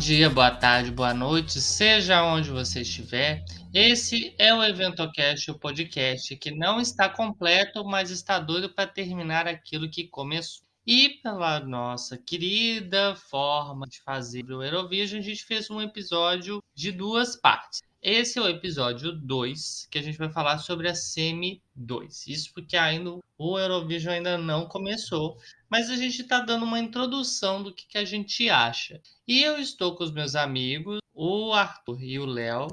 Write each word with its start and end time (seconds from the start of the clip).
Dia, 0.00 0.30
boa 0.30 0.50
tarde, 0.50 0.90
boa 0.90 1.12
noite, 1.12 1.60
seja 1.60 2.24
onde 2.24 2.48
você 2.48 2.80
estiver. 2.80 3.44
Esse 3.72 4.34
é 4.38 4.52
o 4.54 4.64
EventoCast, 4.64 5.50
o 5.50 5.58
podcast 5.58 6.34
que 6.36 6.50
não 6.50 6.80
está 6.80 7.06
completo, 7.06 7.84
mas 7.84 8.10
está 8.10 8.38
doido 8.38 8.70
para 8.70 8.86
terminar 8.86 9.46
aquilo 9.46 9.90
que 9.90 10.08
começou. 10.08 10.64
E 10.86 11.20
pela 11.22 11.60
nossa 11.60 12.16
querida 12.16 13.14
forma 13.14 13.86
de 13.86 14.00
fazer 14.00 14.50
o 14.50 14.62
Eurovision, 14.62 15.20
a 15.20 15.22
gente 15.22 15.44
fez 15.44 15.68
um 15.68 15.82
episódio 15.82 16.62
de 16.74 16.90
duas 16.90 17.36
partes. 17.36 17.82
Esse 18.02 18.38
é 18.38 18.42
o 18.42 18.48
episódio 18.48 19.12
2, 19.12 19.86
que 19.90 19.98
a 19.98 20.02
gente 20.02 20.16
vai 20.16 20.30
falar 20.30 20.56
sobre 20.56 20.88
a 20.88 20.94
Semi 20.94 21.62
2. 21.74 22.28
Isso 22.28 22.50
porque 22.54 22.74
ainda 22.74 23.18
o 23.36 23.58
Eurovision 23.58 24.14
ainda 24.14 24.38
não 24.38 24.66
começou, 24.66 25.36
mas 25.68 25.90
a 25.90 25.96
gente 25.96 26.22
está 26.22 26.40
dando 26.40 26.64
uma 26.64 26.78
introdução 26.78 27.62
do 27.62 27.74
que, 27.74 27.86
que 27.86 27.98
a 27.98 28.04
gente 28.06 28.48
acha. 28.48 29.02
E 29.28 29.42
eu 29.42 29.58
estou 29.58 29.94
com 29.94 30.02
os 30.02 30.10
meus 30.10 30.34
amigos, 30.34 30.98
o 31.12 31.52
Arthur 31.52 32.02
e 32.02 32.18
o 32.18 32.24
Léo. 32.24 32.68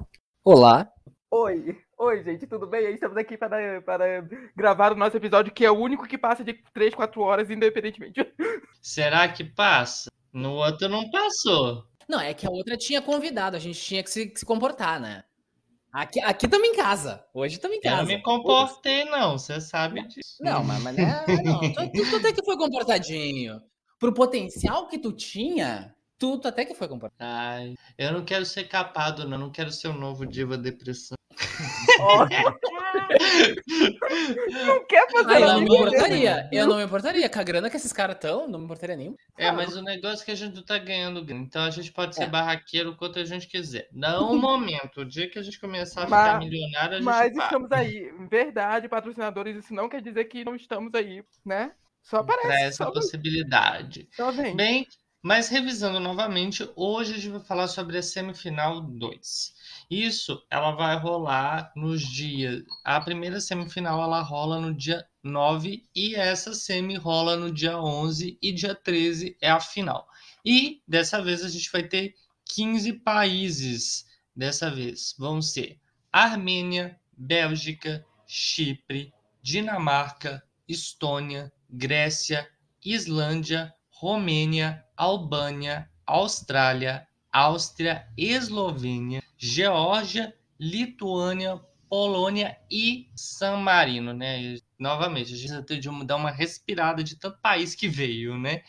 Olá. 0.45 0.89
Oi, 1.29 1.77
oi, 1.97 2.23
gente, 2.23 2.47
tudo 2.47 2.65
bem? 2.65 2.93
Estamos 2.93 3.17
aqui 3.17 3.37
para, 3.37 3.81
para 3.81 4.25
gravar 4.55 4.93
o 4.93 4.97
nosso 4.97 5.17
episódio, 5.17 5.53
que 5.53 5.65
é 5.65 5.69
o 5.69 5.77
único 5.77 6.07
que 6.07 6.17
passa 6.17 6.41
de 6.41 6.53
3, 6.73 6.95
4 6.95 7.21
horas, 7.21 7.49
independentemente. 7.49 8.25
Será 8.81 9.27
que 9.27 9.43
passa? 9.43 10.09
No 10.31 10.53
outro 10.53 10.87
não 10.87 11.11
passou. 11.11 11.85
Não, 12.07 12.19
é 12.19 12.33
que 12.33 12.47
a 12.47 12.49
outra 12.49 12.77
tinha 12.77 13.01
convidado, 13.01 13.55
a 13.57 13.59
gente 13.59 13.79
tinha 13.79 14.01
que 14.01 14.09
se, 14.09 14.31
se 14.35 14.45
comportar, 14.45 14.99
né? 14.99 15.23
Aqui, 15.91 16.21
aqui 16.21 16.45
estamos 16.45 16.67
em 16.67 16.75
casa. 16.75 17.25
Hoje 17.33 17.55
estamos 17.55 17.77
em 17.77 17.81
casa. 17.81 17.95
Eu 17.95 18.05
não 18.05 18.15
me 18.15 18.21
comportei, 18.21 19.05
não, 19.05 19.37
você 19.37 19.59
sabe 19.59 20.07
disso. 20.07 20.37
Não, 20.41 20.63
mas, 20.63 20.81
mas 20.83 20.97
é, 20.97 21.25
não, 21.43 21.59
tu, 21.59 21.91
tu, 21.91 22.09
tu 22.09 22.15
até 22.17 22.31
que 22.33 22.45
foi 22.45 22.57
comportadinho. 22.57 23.61
Pro 23.99 24.13
potencial 24.13 24.87
que 24.87 24.99
tu 24.99 25.11
tinha, 25.11 25.95
tu, 26.19 26.37
tu 26.37 26.47
até 26.47 26.65
que 26.65 26.75
foi 26.75 26.87
comportado. 26.87 27.17
Ai, 27.19 27.73
eu 27.97 28.13
não 28.13 28.23
quero 28.23 28.45
ser 28.45 28.65
capado, 28.65 29.27
não. 29.27 29.37
Não 29.37 29.51
quero 29.51 29.71
ser 29.71 29.87
o 29.87 29.93
novo 29.93 30.25
Diva 30.25 30.57
Depressão. 30.57 31.17
não 34.65 34.85
quer 34.85 35.09
fazer 35.11 35.33
Ah, 35.33 35.39
eu 35.39 35.47
não 35.47 35.61
me 35.61 35.65
importaria. 35.75 36.49
Eu 36.51 36.67
não 36.67 36.77
me 36.77 36.83
importaria. 36.83 37.29
Com 37.29 37.39
a 37.39 37.43
grana 37.43 37.69
que 37.69 37.77
esses 37.77 37.93
caras 37.93 38.15
estão, 38.15 38.47
não 38.47 38.59
me 38.59 38.65
importaria 38.65 38.95
nenhum. 38.95 39.15
É, 39.37 39.51
mas 39.51 39.75
o 39.75 39.81
negócio 39.81 40.23
é 40.23 40.25
que 40.25 40.31
a 40.31 40.35
gente 40.35 40.55
não 40.55 40.63
tá 40.63 40.77
ganhando 40.77 41.23
grana. 41.23 41.41
Então 41.43 41.63
a 41.63 41.69
gente 41.69 41.91
pode 41.91 42.15
ser 42.15 42.23
É. 42.23 42.27
barraqueiro 42.27 42.95
quanto 42.95 43.19
a 43.19 43.25
gente 43.25 43.47
quiser. 43.47 43.87
Não 43.91 44.31
o 44.31 44.37
momento. 44.39 45.01
O 45.01 45.05
dia 45.05 45.29
que 45.29 45.39
a 45.39 45.41
gente 45.43 45.59
começar 45.59 46.01
a 46.01 46.05
ficar 46.05 46.33
Mas- 46.39 46.45
milionário, 46.45 46.93
a 46.93 46.97
gente 46.97 47.05
Mas 47.05 47.33
para. 47.33 47.43
estamos 47.45 47.71
aí. 47.71 48.11
Verdade, 48.29 48.89
patrocinadores, 48.89 49.55
isso 49.57 49.73
não 49.73 49.89
quer 49.89 50.01
dizer 50.01 50.25
que 50.25 50.43
não 50.45 50.55
estamos 50.55 50.93
aí, 50.93 51.23
né? 51.45 51.71
Só 52.03 52.23
Pra 52.23 52.37
parece, 52.37 52.63
essa 52.63 52.85
só, 52.85 52.91
possibilidade. 52.91 54.07
só 54.15 54.31
vem. 54.31 54.55
Bem, 54.55 54.87
mas 55.21 55.49
revisando 55.49 55.99
novamente, 55.99 56.69
hoje 56.75 57.13
a 57.13 57.17
gente 57.17 57.29
vai 57.31 57.41
falar 57.41 57.67
sobre 57.67 57.97
a 57.97 58.01
semifinal 58.01 58.79
2. 58.79 59.51
Isso, 59.89 60.45
ela 60.51 60.71
vai 60.71 60.97
rolar 60.97 61.71
nos 61.73 62.01
dias. 62.01 62.61
A 62.83 62.99
primeira 62.99 63.39
semifinal 63.39 64.01
ela 64.03 64.21
rola 64.21 64.59
no 64.59 64.73
dia 64.73 65.07
9 65.23 65.87
e 65.95 66.13
essa 66.13 66.53
semi 66.53 66.95
rola 66.95 67.37
no 67.37 67.49
dia 67.49 67.79
11 67.79 68.37
e 68.41 68.51
dia 68.51 68.75
13 68.75 69.37
é 69.41 69.49
a 69.49 69.61
final. 69.61 70.05
E 70.43 70.81
dessa 70.85 71.21
vez 71.21 71.41
a 71.43 71.47
gente 71.47 71.71
vai 71.71 71.83
ter 71.83 72.15
15 72.45 72.93
países. 72.99 74.05
Dessa 74.35 74.69
vez 74.69 75.15
vão 75.17 75.41
ser 75.41 75.79
Armênia, 76.11 76.99
Bélgica, 77.17 78.05
Chipre, 78.27 79.13
Dinamarca, 79.41 80.43
Estônia, 80.67 81.51
Grécia, 81.69 82.47
Islândia, 82.83 83.73
Romênia, 83.89 84.85
Albânia, 84.97 85.89
Austrália, 86.05 87.07
Áustria, 87.31 88.07
Eslovênia, 88.17 89.23
Geórgia, 89.37 90.33
Lituânia, 90.59 91.59
Polônia 91.89 92.57
e 92.69 93.09
San 93.15 93.57
Marino, 93.57 94.13
né? 94.13 94.41
E, 94.41 94.63
novamente, 94.77 95.33
a 95.33 95.37
gente 95.37 95.63
ter 95.63 95.79
de 95.79 95.89
dar 96.05 96.15
uma 96.17 96.31
respirada 96.31 97.03
de 97.03 97.15
tanto 97.17 97.39
país 97.39 97.73
que 97.75 97.87
veio, 97.87 98.37
né? 98.37 98.61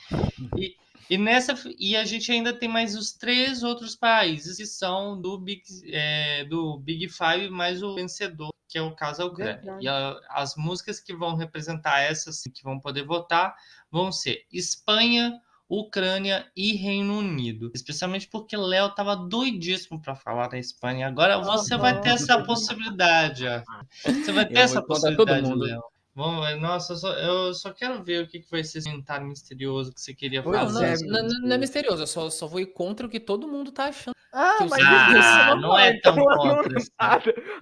E, 0.56 0.74
e 1.10 1.18
nessa 1.18 1.54
e 1.78 1.96
a 1.96 2.04
gente 2.04 2.30
ainda 2.30 2.52
tem 2.52 2.68
mais 2.68 2.94
os 2.94 3.12
três 3.12 3.62
outros 3.62 3.96
países 3.96 4.56
que 4.56 4.66
são 4.66 5.20
do 5.20 5.38
Big, 5.38 5.62
é, 5.90 6.44
do 6.44 6.78
Big 6.78 7.08
Five, 7.08 7.50
mais 7.50 7.82
o 7.82 7.94
vencedor, 7.94 8.50
que 8.68 8.78
é 8.78 8.82
o 8.82 8.94
caso 8.94 9.22
a 9.22 9.26
Ucrânia. 9.26 9.56
Verdade. 9.56 9.84
E 9.84 9.88
a- 9.88 10.20
as 10.30 10.54
músicas 10.56 11.00
que 11.00 11.14
vão 11.14 11.34
representar 11.34 12.00
essas 12.00 12.42
que 12.42 12.62
vão 12.62 12.78
poder 12.78 13.04
votar 13.04 13.54
vão 13.90 14.12
ser 14.12 14.44
Espanha, 14.52 15.40
Ucrânia 15.68 16.46
e 16.56 16.72
Reino 16.74 17.18
Unido. 17.18 17.70
Especialmente 17.74 18.26
porque 18.28 18.56
Léo 18.56 18.94
tava 18.94 19.14
doidíssimo 19.14 20.00
para 20.00 20.14
falar 20.14 20.48
da 20.48 20.58
Espanha. 20.58 21.06
Agora 21.06 21.38
você 21.38 21.76
vai 21.76 22.00
ter 22.00 22.10
essa 22.10 22.42
possibilidade. 22.42 23.46
ó. 23.46 23.62
Você 24.04 24.32
vai 24.32 24.46
ter 24.46 24.56
Eu 24.56 24.62
essa 24.62 24.82
possibilidade. 24.82 25.46
Léo. 25.46 25.80
Ver. 26.16 26.56
Nossa, 26.56 26.94
eu 26.94 26.96
só, 26.96 27.12
eu 27.12 27.54
só 27.54 27.72
quero 27.72 28.02
ver 28.02 28.24
o 28.24 28.26
que, 28.26 28.40
que 28.40 28.50
vai 28.50 28.64
ser 28.64 28.78
esse 28.78 28.90
comentário 28.90 29.24
misterioso 29.26 29.92
que 29.92 30.00
você 30.00 30.12
queria 30.12 30.42
Não, 30.42 30.52
fazer. 30.52 31.06
não, 31.06 31.22
não, 31.22 31.40
não 31.42 31.52
é 31.54 31.58
misterioso, 31.58 32.02
eu 32.02 32.06
só, 32.08 32.28
só 32.28 32.48
vou 32.48 32.58
ir 32.58 32.72
contra 32.72 33.06
o 33.06 33.10
que 33.10 33.20
todo 33.20 33.46
mundo 33.46 33.70
tá 33.70 33.84
achando. 33.84 34.17
Ah, 34.40 34.58
que 34.58 34.68
mas 34.68 34.84
Ah, 34.86 35.50
isso 35.50 35.56
não 35.60 35.76
é 35.76 35.98
tão 36.00 36.14
contra 36.14 36.76
assim. 36.76 36.88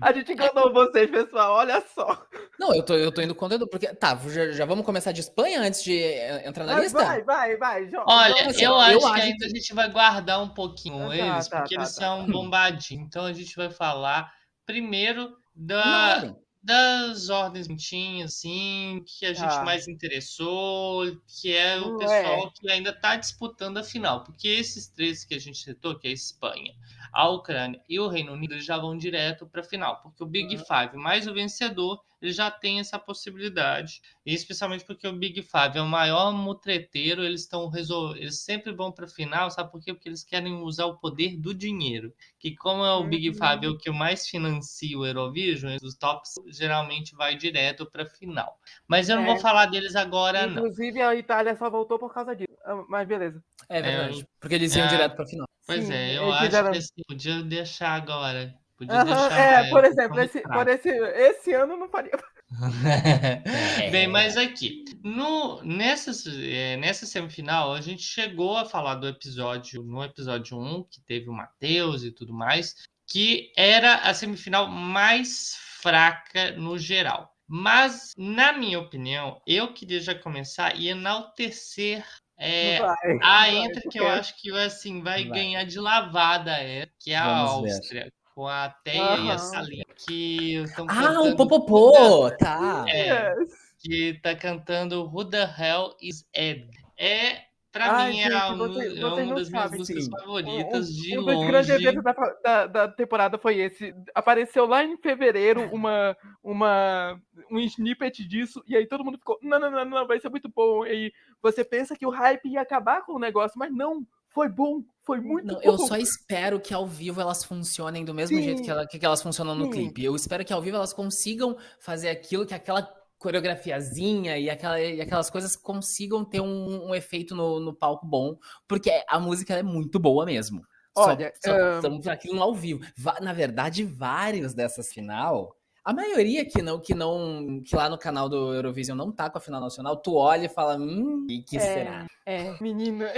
A 0.01 0.13
gente 0.13 0.33
enganou 0.33 0.71
vocês, 0.75 1.11
pessoal. 1.11 1.55
Olha 1.55 1.83
só. 1.95 2.23
Não, 2.59 2.75
eu 2.75 2.83
tô, 2.83 2.95
eu 2.95 3.11
tô 3.11 3.23
indo 3.23 3.35
contra, 3.35 3.59
porque. 3.67 3.87
Tá, 3.95 4.15
já, 4.29 4.53
já 4.53 4.65
vamos 4.67 4.85
começar 4.85 5.13
de 5.13 5.21
Espanha 5.23 5.61
antes 5.63 5.83
de 5.83 5.99
eh, 5.99 6.47
entrar 6.47 6.65
na 6.67 6.75
Vai, 6.75 6.83
lista? 6.83 6.99
vai, 7.03 7.23
vai, 7.25 7.57
vai. 7.57 7.87
jo- 7.87 8.05
Olha, 8.07 8.29
joga- 8.37 8.51
assim, 8.51 8.65
eu 8.65 8.71
eu 8.73 8.77
acho 8.79 8.99
que 8.99 9.05
acho 9.07 9.15
ainda 9.23 9.47
a 9.47 9.49
gente 9.49 9.75
vai 9.75 9.91
guardar 9.91 10.43
um 10.43 10.49
pouquinho 10.51 11.07
Ah, 11.07 11.09
tá, 11.09 11.15
eles, 11.17 11.49
tá, 11.49 11.61
porque 11.61 11.75
tá, 11.75 11.81
eles 11.81 11.95
tá. 11.95 12.01
são 12.03 12.27
bombadinhos. 12.27 13.07
Então 13.07 13.25
a 13.25 13.33
gente 13.33 13.57
vai 13.57 13.71
falar 13.71 14.31
primeiro 14.67 15.33
da, 15.55 16.15
ordem. 16.17 16.37
Das 16.67 17.29
ordens 17.31 17.67
bonitinhas, 17.69 18.33
assim, 18.35 19.03
que 19.07 19.25
a 19.27 19.33
gente 19.35 19.61
Ah. 19.61 19.63
mais 19.63 19.87
interessou, 19.89 21.05
que 21.41 21.55
é 21.55 21.79
o 21.81 21.93
Hum, 21.93 21.97
pessoal 21.97 22.51
que 22.53 22.71
ainda 22.71 22.91
está 22.91 23.17
disputando 23.17 23.79
a 23.79 23.85
final. 23.85 24.25
Porque 24.25 24.49
esses 24.49 24.89
três 24.89 25.25
que 25.25 25.35
a 25.35 25.39
gente 25.39 25.59
citou, 25.59 25.99
que 25.99 26.09
é 26.09 26.11
a 26.11 26.15
Espanha, 26.15 26.75
a 27.13 27.29
Ucrânia 27.31 27.81
e 27.89 27.99
o 28.01 28.09
Reino 28.09 28.33
Unido, 28.33 28.55
eles 28.55 28.65
já 28.65 28.77
vão 28.79 28.97
direto 28.97 29.47
para 29.47 29.61
a 29.61 29.65
final. 29.65 30.01
Porque 30.03 30.23
o 30.23 30.27
Big 30.27 30.57
Five 30.59 30.97
mais 30.97 31.27
o 31.27 31.35
vencedor, 31.35 32.03
ele 32.21 32.33
já 32.33 32.51
tem 32.51 32.81
essa 32.81 32.99
possibilidade. 32.99 34.01
E 34.25 34.33
especialmente 34.35 34.85
porque 34.85 35.07
o 35.07 35.13
Big 35.13 35.43
Five 35.43 35.77
é 35.79 35.83
o 35.83 35.87
maior 35.87 36.33
mutreteiro, 36.33 37.23
eles 37.23 37.43
estão 37.43 37.69
resol... 37.69 38.17
eles 38.17 38.43
sempre 38.43 38.73
vão 38.73 38.91
para 38.91 39.05
a 39.05 39.09
final, 39.09 39.51
sabe 39.51 39.71
por 39.71 39.81
quê? 39.83 39.93
Porque 39.93 40.09
eles 40.09 40.25
querem 40.25 40.55
usar 40.63 40.87
o 40.87 40.97
poder 40.99 41.37
do 41.37 41.55
dinheiro. 41.55 42.13
Que 42.39 42.55
como 42.57 42.85
é 42.85 42.93
o 42.95 43.05
Big 43.05 43.29
Uhum. 43.29 43.35
Five 43.35 43.67
é 43.67 43.69
o 43.69 43.77
que 43.79 43.91
mais 43.91 44.27
financia 44.27 44.99
o 44.99 45.05
Eurovision, 45.07 45.77
os 45.83 45.95
tops 45.95 46.35
geralmente 46.49 47.15
vai 47.15 47.37
direto 47.37 47.85
para 47.91 48.05
a 48.05 48.07
final. 48.07 48.59
Mas 48.89 49.09
eu 49.09 49.17
não 49.17 49.25
É. 49.25 49.27
vou 49.27 49.39
falar 49.39 49.67
deles 49.67 49.95
agora 49.97 50.47
não. 50.47 50.59
Inclusive, 50.67 51.03
a 51.03 51.15
Itália 51.15 51.57
só 51.57 51.69
voltou 51.71 51.99
por 51.99 52.13
causa 52.13 52.35
disso. 52.35 52.57
Ah, 52.65 52.85
Mas 52.89 53.07
beleza. 53.07 53.43
É 53.69 53.83
verdade. 53.83 54.27
porque 54.41 54.55
eles 54.55 54.75
é. 54.75 54.79
iam 54.81 54.89
direto 54.89 55.17
pra 55.17 55.27
final. 55.27 55.47
Pois 55.67 55.85
Sim, 55.85 55.93
é, 55.93 56.17
eu 56.17 56.31
acho 56.33 56.45
fizeram- 56.45 56.71
que 56.73 56.79
assim, 56.79 57.03
podia 57.09 57.43
deixar 57.43 57.91
agora. 57.91 58.55
Podia 58.77 59.05
deixar. 59.05 59.33
é, 59.33 59.71
por 59.71 59.85
eu 59.85 59.91
exemplo, 59.91 60.21
esse, 60.21 60.41
por 60.43 60.69
esse, 60.69 60.89
esse 60.89 61.53
ano 61.53 61.77
não 61.77 61.89
faria. 61.89 62.13
Bem, 63.91 64.07
mas 64.07 64.37
aqui, 64.37 64.85
no, 65.03 65.63
nessa, 65.63 66.13
é, 66.31 66.77
nessa 66.77 67.07
semifinal, 67.07 67.73
a 67.73 67.81
gente 67.81 68.03
chegou 68.03 68.57
a 68.57 68.65
falar 68.65 68.97
do 68.97 69.09
episódio, 69.09 69.83
no 69.83 70.05
episódio 70.05 70.59
1, 70.59 70.85
que 70.85 71.01
teve 71.01 71.29
o 71.29 71.33
Matheus 71.33 72.05
e 72.05 72.13
tudo 72.13 72.33
mais, 72.33 72.75
que 73.07 73.53
era 73.57 73.97
a 73.97 74.15
semifinal 74.15 74.69
mais 74.69 75.57
fraca 75.81 76.53
no 76.53 76.79
geral. 76.79 77.33
Mas, 77.49 78.13
na 78.17 78.53
minha 78.53 78.79
opinião, 78.79 79.41
eu 79.47 79.73
queria 79.73 80.01
já 80.01 80.15
começar 80.15 80.77
e 80.77 80.89
enaltecer 80.89 82.05
é, 82.39 82.79
Não 82.79 82.87
vai. 82.87 83.13
a 83.13 83.19
vai, 83.19 83.57
entra 83.57 83.81
que 83.91 83.99
eu 83.99 84.09
acho 84.09 84.37
que 84.41 84.51
assim 84.53 85.03
vai, 85.03 85.25
Vai. 85.25 85.39
ganhar 85.39 85.65
de 85.65 85.81
lavada 85.81 86.53
é, 86.53 86.87
que 86.99 87.13
é 87.13 87.17
a 87.17 87.45
Vamos 87.45 87.89
ver. 87.89 88.13
Com 88.37 88.47
a 88.47 88.69
Teia 88.85 89.17
e 89.17 89.31
a. 89.31 89.39
Salinha, 89.39 89.87
que 89.97 90.57
estão 90.57 90.87
Ah, 90.91 91.23
o 91.23 91.35
Popopô! 91.35 92.31
Tá. 92.39 92.85
É. 92.87 93.33
Yes. 93.33 93.49
que 93.79 94.21
tá 94.23 94.35
cantando 94.37 95.05
Who 95.07 95.25
the 95.25 95.43
Hell 95.59 95.97
is 96.03 96.29
Ed? 96.35 96.69
É, 96.99 97.45
pra 97.73 97.93
Ai, 97.97 98.11
mim, 98.11 98.17
gente, 98.19 98.33
é, 98.33 98.47
um- 98.53 98.59
vocês- 98.59 98.99
é 98.99 99.07
uma 99.07 99.35
das 99.37 99.49
minhas 99.49 99.71
músicas 99.71 100.05
sim. 100.05 100.11
favoritas 100.11 100.89
de 100.95 101.19
um 101.19 101.25
dos 101.25 101.47
grandes 101.47 101.71
longe. 101.71 101.87
eventos 101.87 102.05
da, 102.05 102.13
da, 102.45 102.67
da 102.67 102.89
temporada 102.89 103.39
foi 103.39 103.57
esse. 103.59 103.95
Apareceu 104.15 104.67
lá 104.67 104.85
em 104.85 104.99
fevereiro 104.99 105.61
uma, 105.75 106.15
uma, 106.45 107.19
um 107.51 107.59
snippet 107.61 108.23
disso, 108.29 108.63
e 108.67 108.77
aí 108.77 108.87
todo 108.87 109.03
mundo 109.05 109.17
ficou, 109.17 109.39
não, 109.41 109.59
não, 109.59 109.71
não, 109.71 109.85
não, 109.87 110.07
vai 110.07 110.21
ser 110.21 110.29
muito 110.29 110.51
bom. 110.55 110.85
E 110.85 110.91
aí 110.91 111.13
você 111.41 111.65
pensa 111.65 111.97
que 111.97 112.05
o 112.05 112.11
hype 112.11 112.47
ia 112.51 112.61
acabar 112.61 113.01
com 113.03 113.15
o 113.15 113.19
negócio, 113.19 113.59
mas 113.59 113.73
não, 113.75 114.07
foi 114.29 114.49
bom, 114.51 114.83
foi 115.07 115.21
muito 115.21 115.47
Não, 115.47 115.55
bom. 115.55 115.61
eu 115.63 115.79
só 115.79 115.97
espero 115.97 116.61
que 116.61 116.75
ao 116.75 116.85
vivo 116.85 117.21
elas 117.21 117.45
funcionem 117.45 118.05
do 118.05 118.13
mesmo 118.13 118.37
Sim. 118.37 118.43
jeito 118.43 118.63
que, 118.63 118.71
ela- 118.71 118.87
que 118.87 119.07
elas 119.07 119.23
funcionam 119.23 119.55
no 119.55 119.67
Sim. 119.67 119.71
clipe. 119.71 120.05
Eu 120.05 120.17
espero 120.17 120.45
que 120.45 120.53
ao 120.53 120.61
vivo 120.61 120.77
elas 120.77 120.93
consigam 120.93 121.57
fazer 121.79 122.09
aquilo 122.09 122.45
que 122.45 122.53
aquela 122.53 122.83
coreografiazinha 123.17 124.37
e, 124.37 124.51
aquela, 124.51 124.81
e 124.81 125.01
aquelas 125.01 125.31
coisas 125.31 125.55
consigam 125.55 126.25
ter 126.25 126.41
um, 126.41 126.89
um 126.89 126.95
efeito 126.95 127.37
no, 127.37 127.61
no, 127.61 127.73
palco 127.73 128.05
bom, 128.05 128.37
porque 128.67 128.91
a 129.09 129.19
música 129.21 129.55
é 129.55 129.63
muito 129.63 130.01
boa 130.01 130.27
mesmo. 130.27 130.61
Olha, 130.95 131.33
só, 131.43 131.53
só, 131.53 131.77
estamos 131.77 132.07
aquilo 132.09 132.43
ao 132.43 132.55
vivo. 132.55 132.85
Na 133.21 133.33
verdade, 133.33 133.85
vários 133.85 134.55
dessas 134.55 134.93
final 134.93 135.57
a 135.87 135.93
maioria 135.93 136.45
que 136.45 136.61
não, 136.61 136.81
que 136.81 136.97
não, 136.97 137.63
que 137.65 137.77
lá 137.77 137.89
no 137.89 137.97
canal 137.97 138.29
do 138.29 138.53
Eurovision 138.53 138.97
não 138.97 139.13
tá 139.13 139.31
com 139.31 139.39
a 139.39 139.41
final 139.41 139.61
nacional, 139.61 139.97
tu 139.97 140.17
olha 140.17 140.47
e 140.47 140.49
fala, 140.49 140.77
hum, 140.77 141.25
e 141.31 141.41
que 141.43 141.57
é, 141.57 141.61
será? 141.61 142.07
É, 142.27 142.61
menina, 142.61 143.13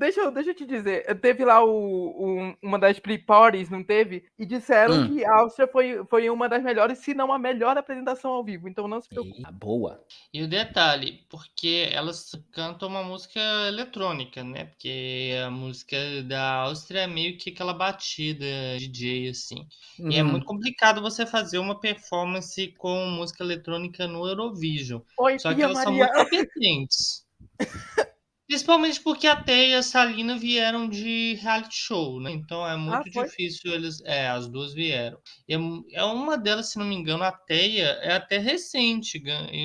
deixa 0.00 0.22
eu, 0.22 0.32
deixa 0.32 0.50
eu 0.50 0.54
te 0.54 0.66
dizer, 0.66 1.04
teve 1.20 1.44
lá 1.44 1.64
o, 1.64 1.70
o 1.70 2.56
uma 2.60 2.76
das 2.76 2.98
pre-parties, 2.98 3.70
não 3.70 3.84
teve? 3.84 4.24
E 4.36 4.44
disseram 4.44 4.94
hum. 4.94 5.14
que 5.14 5.24
a 5.24 5.32
Áustria 5.32 5.68
foi, 5.68 6.04
foi 6.06 6.28
uma 6.28 6.48
das 6.48 6.60
melhores, 6.60 6.98
se 6.98 7.14
não 7.14 7.32
a 7.32 7.38
melhor 7.38 7.78
apresentação 7.78 8.32
ao 8.32 8.42
vivo, 8.42 8.68
então 8.68 8.88
não 8.88 9.00
se 9.00 9.08
preocupe. 9.08 9.38
Eita, 9.38 9.52
boa. 9.52 10.02
E 10.34 10.42
o 10.42 10.48
detalhe, 10.48 11.20
porque 11.30 11.88
elas 11.92 12.32
cantam 12.50 12.88
uma 12.88 13.04
música 13.04 13.38
eletrônica, 13.68 14.42
né? 14.42 14.64
Porque 14.64 15.36
a 15.46 15.52
música 15.52 15.96
da 16.24 16.62
Áustria 16.62 17.02
é 17.02 17.06
meio 17.06 17.38
que 17.38 17.50
aquela 17.50 17.72
batida 17.72 18.44
DJ, 18.76 19.28
assim. 19.28 19.64
Uhum. 20.00 20.10
E 20.10 20.16
é 20.16 20.22
uhum. 20.24 20.30
muito 20.32 20.46
complicado 20.46 21.00
você 21.00 21.24
fazer 21.24 21.58
uma 21.58 21.78
performance 21.78 22.07
performance 22.08 22.74
com 22.78 23.06
música 23.10 23.44
eletrônica 23.44 24.06
no 24.06 24.26
Eurovision. 24.26 25.00
Oi, 25.18 25.38
Só 25.38 25.54
que 25.54 25.62
elas 25.62 25.76
Maria. 25.76 26.06
são 26.06 26.14
muito 26.14 26.30
competentes. 26.30 27.26
Principalmente 28.46 29.02
porque 29.02 29.26
a 29.26 29.36
Teia 29.36 29.72
e 29.72 29.74
a 29.74 29.82
Salina 29.82 30.34
vieram 30.38 30.88
de 30.88 31.34
reality 31.34 31.76
show, 31.76 32.18
né? 32.18 32.30
Então 32.30 32.66
é 32.66 32.78
muito 32.78 33.20
ah, 33.20 33.24
difícil 33.24 33.74
eles. 33.74 34.00
É, 34.06 34.26
as 34.26 34.48
duas 34.48 34.72
vieram. 34.72 35.18
E 35.46 35.54
é, 35.54 35.58
é 35.92 36.04
uma 36.04 36.38
delas, 36.38 36.72
se 36.72 36.78
não 36.78 36.86
me 36.86 36.94
engano, 36.94 37.24
a 37.24 37.30
Teia 37.30 37.98
é 38.00 38.14
até 38.14 38.38
recente, 38.38 39.22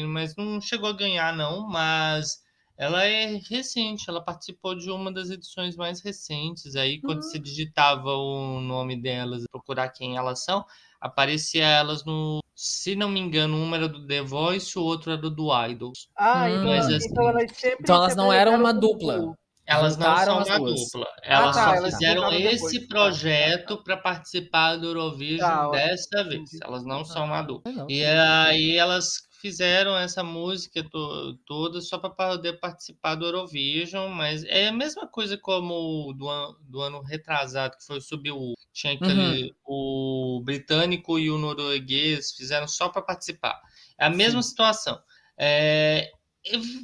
mas 0.10 0.36
não 0.36 0.60
chegou 0.60 0.90
a 0.90 0.94
ganhar, 0.94 1.34
não. 1.34 1.66
Mas 1.66 2.44
ela 2.78 3.06
é 3.06 3.40
recente, 3.50 4.10
ela 4.10 4.22
participou 4.22 4.76
de 4.76 4.92
uma 4.92 5.14
das 5.14 5.30
edições 5.30 5.78
mais 5.78 6.02
recentes. 6.02 6.76
Aí, 6.76 7.00
quando 7.00 7.24
uhum. 7.24 7.30
se 7.30 7.40
digitava 7.40 8.10
o 8.10 8.60
nome 8.60 9.02
delas, 9.02 9.46
procurar 9.50 9.90
quem 9.90 10.18
elas 10.18 10.44
são, 10.44 10.66
aparecia 11.04 11.66
elas 11.66 12.06
no. 12.06 12.40
Se 12.56 12.96
não 12.96 13.10
me 13.10 13.20
engano, 13.20 13.62
uma 13.62 13.76
era 13.76 13.90
do 13.90 14.06
The 14.08 14.22
Voice, 14.22 14.78
o 14.78 14.84
outro 14.84 15.12
era 15.12 15.30
do 15.30 15.68
Idols. 15.68 16.08
Ah, 16.18 16.50
então, 16.50 16.66
Mas, 16.66 16.88
assim, 16.88 17.08
então 17.10 17.30
elas 17.30 17.52
sempre. 17.52 17.78
Então 17.82 17.96
elas 17.96 18.16
não 18.16 18.32
eram 18.32 18.56
uma 18.56 18.74
dupla. 18.74 19.36
Elas 19.66 19.98
não 19.98 20.18
são 20.18 20.44
uma 20.44 20.60
dupla. 20.60 21.08
Elas 21.24 21.58
ah, 21.58 21.66
tá, 21.66 21.78
só 21.78 21.86
fizeram 21.86 22.32
esse 22.32 22.80
depois. 22.80 22.88
projeto 22.88 23.84
para 23.84 23.98
participar 23.98 24.76
do 24.76 24.88
Eurovision 24.88 25.40
tá, 25.40 25.70
dessa 25.70 26.24
vez. 26.24 26.50
Elas 26.62 26.86
não 26.86 27.04
são 27.04 27.26
uma 27.26 27.42
dupla. 27.42 27.86
E 27.90 28.04
aí 28.04 28.78
elas 28.78 29.22
fizeram 29.44 29.98
essa 29.98 30.24
música 30.24 30.82
to 30.82 31.38
toda 31.46 31.82
só 31.82 31.98
para 31.98 32.10
poder 32.10 32.62
participar 32.62 33.16
do 33.16 33.26
Eurovision, 33.26 34.10
mas 34.10 34.46
é 34.46 34.70
a 34.70 34.72
mesma 34.72 35.06
coisa 35.06 35.38
como 35.38 36.14
do, 36.14 36.30
an 36.30 36.56
do 36.62 36.80
ano 36.80 37.02
retrasado, 37.02 37.76
que 37.76 37.86
foi 37.86 38.00
subir 38.00 38.32
o. 38.32 38.54
Tinha 38.72 38.94
aquele. 38.94 39.54
Uhum. 39.66 40.38
O 40.38 40.42
britânico 40.46 41.20
e 41.20 41.30
o 41.30 41.38
norueguês 41.38 42.32
fizeram 42.32 42.70
só 42.70 42.88
para 42.88 43.02
participar. 43.02 43.60
É 44.00 44.06
a 44.06 44.10
mesma 44.10 44.42
Sim. 44.42 44.48
situação. 44.48 44.98
É, 45.38 46.10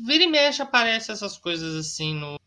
vira 0.06 0.26
e 0.26 0.28
mexe 0.28 0.62
aparece 0.62 1.14
essas 1.14 1.38
coisas 1.38 1.78
assim 1.78 2.14
no, 2.14 2.38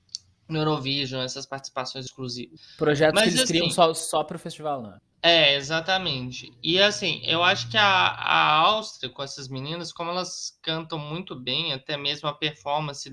no 0.46 0.58
Eurovision, 0.58 1.22
essas 1.22 1.46
participações 1.46 2.04
exclusivas. 2.04 2.60
Projetos 2.76 3.14
Mas, 3.18 3.24
que 3.24 3.30
eles 3.30 3.44
assim, 3.44 3.52
criam 3.54 3.70
só, 3.70 3.94
só 3.94 4.22
para 4.22 4.36
o 4.36 4.38
festival, 4.38 4.82
né? 4.82 4.98
É, 5.24 5.54
exatamente. 5.54 6.52
E 6.62 6.80
assim, 6.80 7.20
eu 7.24 7.44
acho 7.44 7.70
que 7.70 7.76
a, 7.76 7.84
a 7.84 8.56
Áustria, 8.56 9.08
com 9.12 9.22
essas 9.22 9.48
meninas, 9.48 9.92
como 9.92 10.10
elas 10.10 10.58
cantam 10.62 10.98
muito 10.98 11.34
bem, 11.36 11.72
até 11.72 11.96
mesmo 11.96 12.28
a 12.28 12.34
performance 12.34 13.08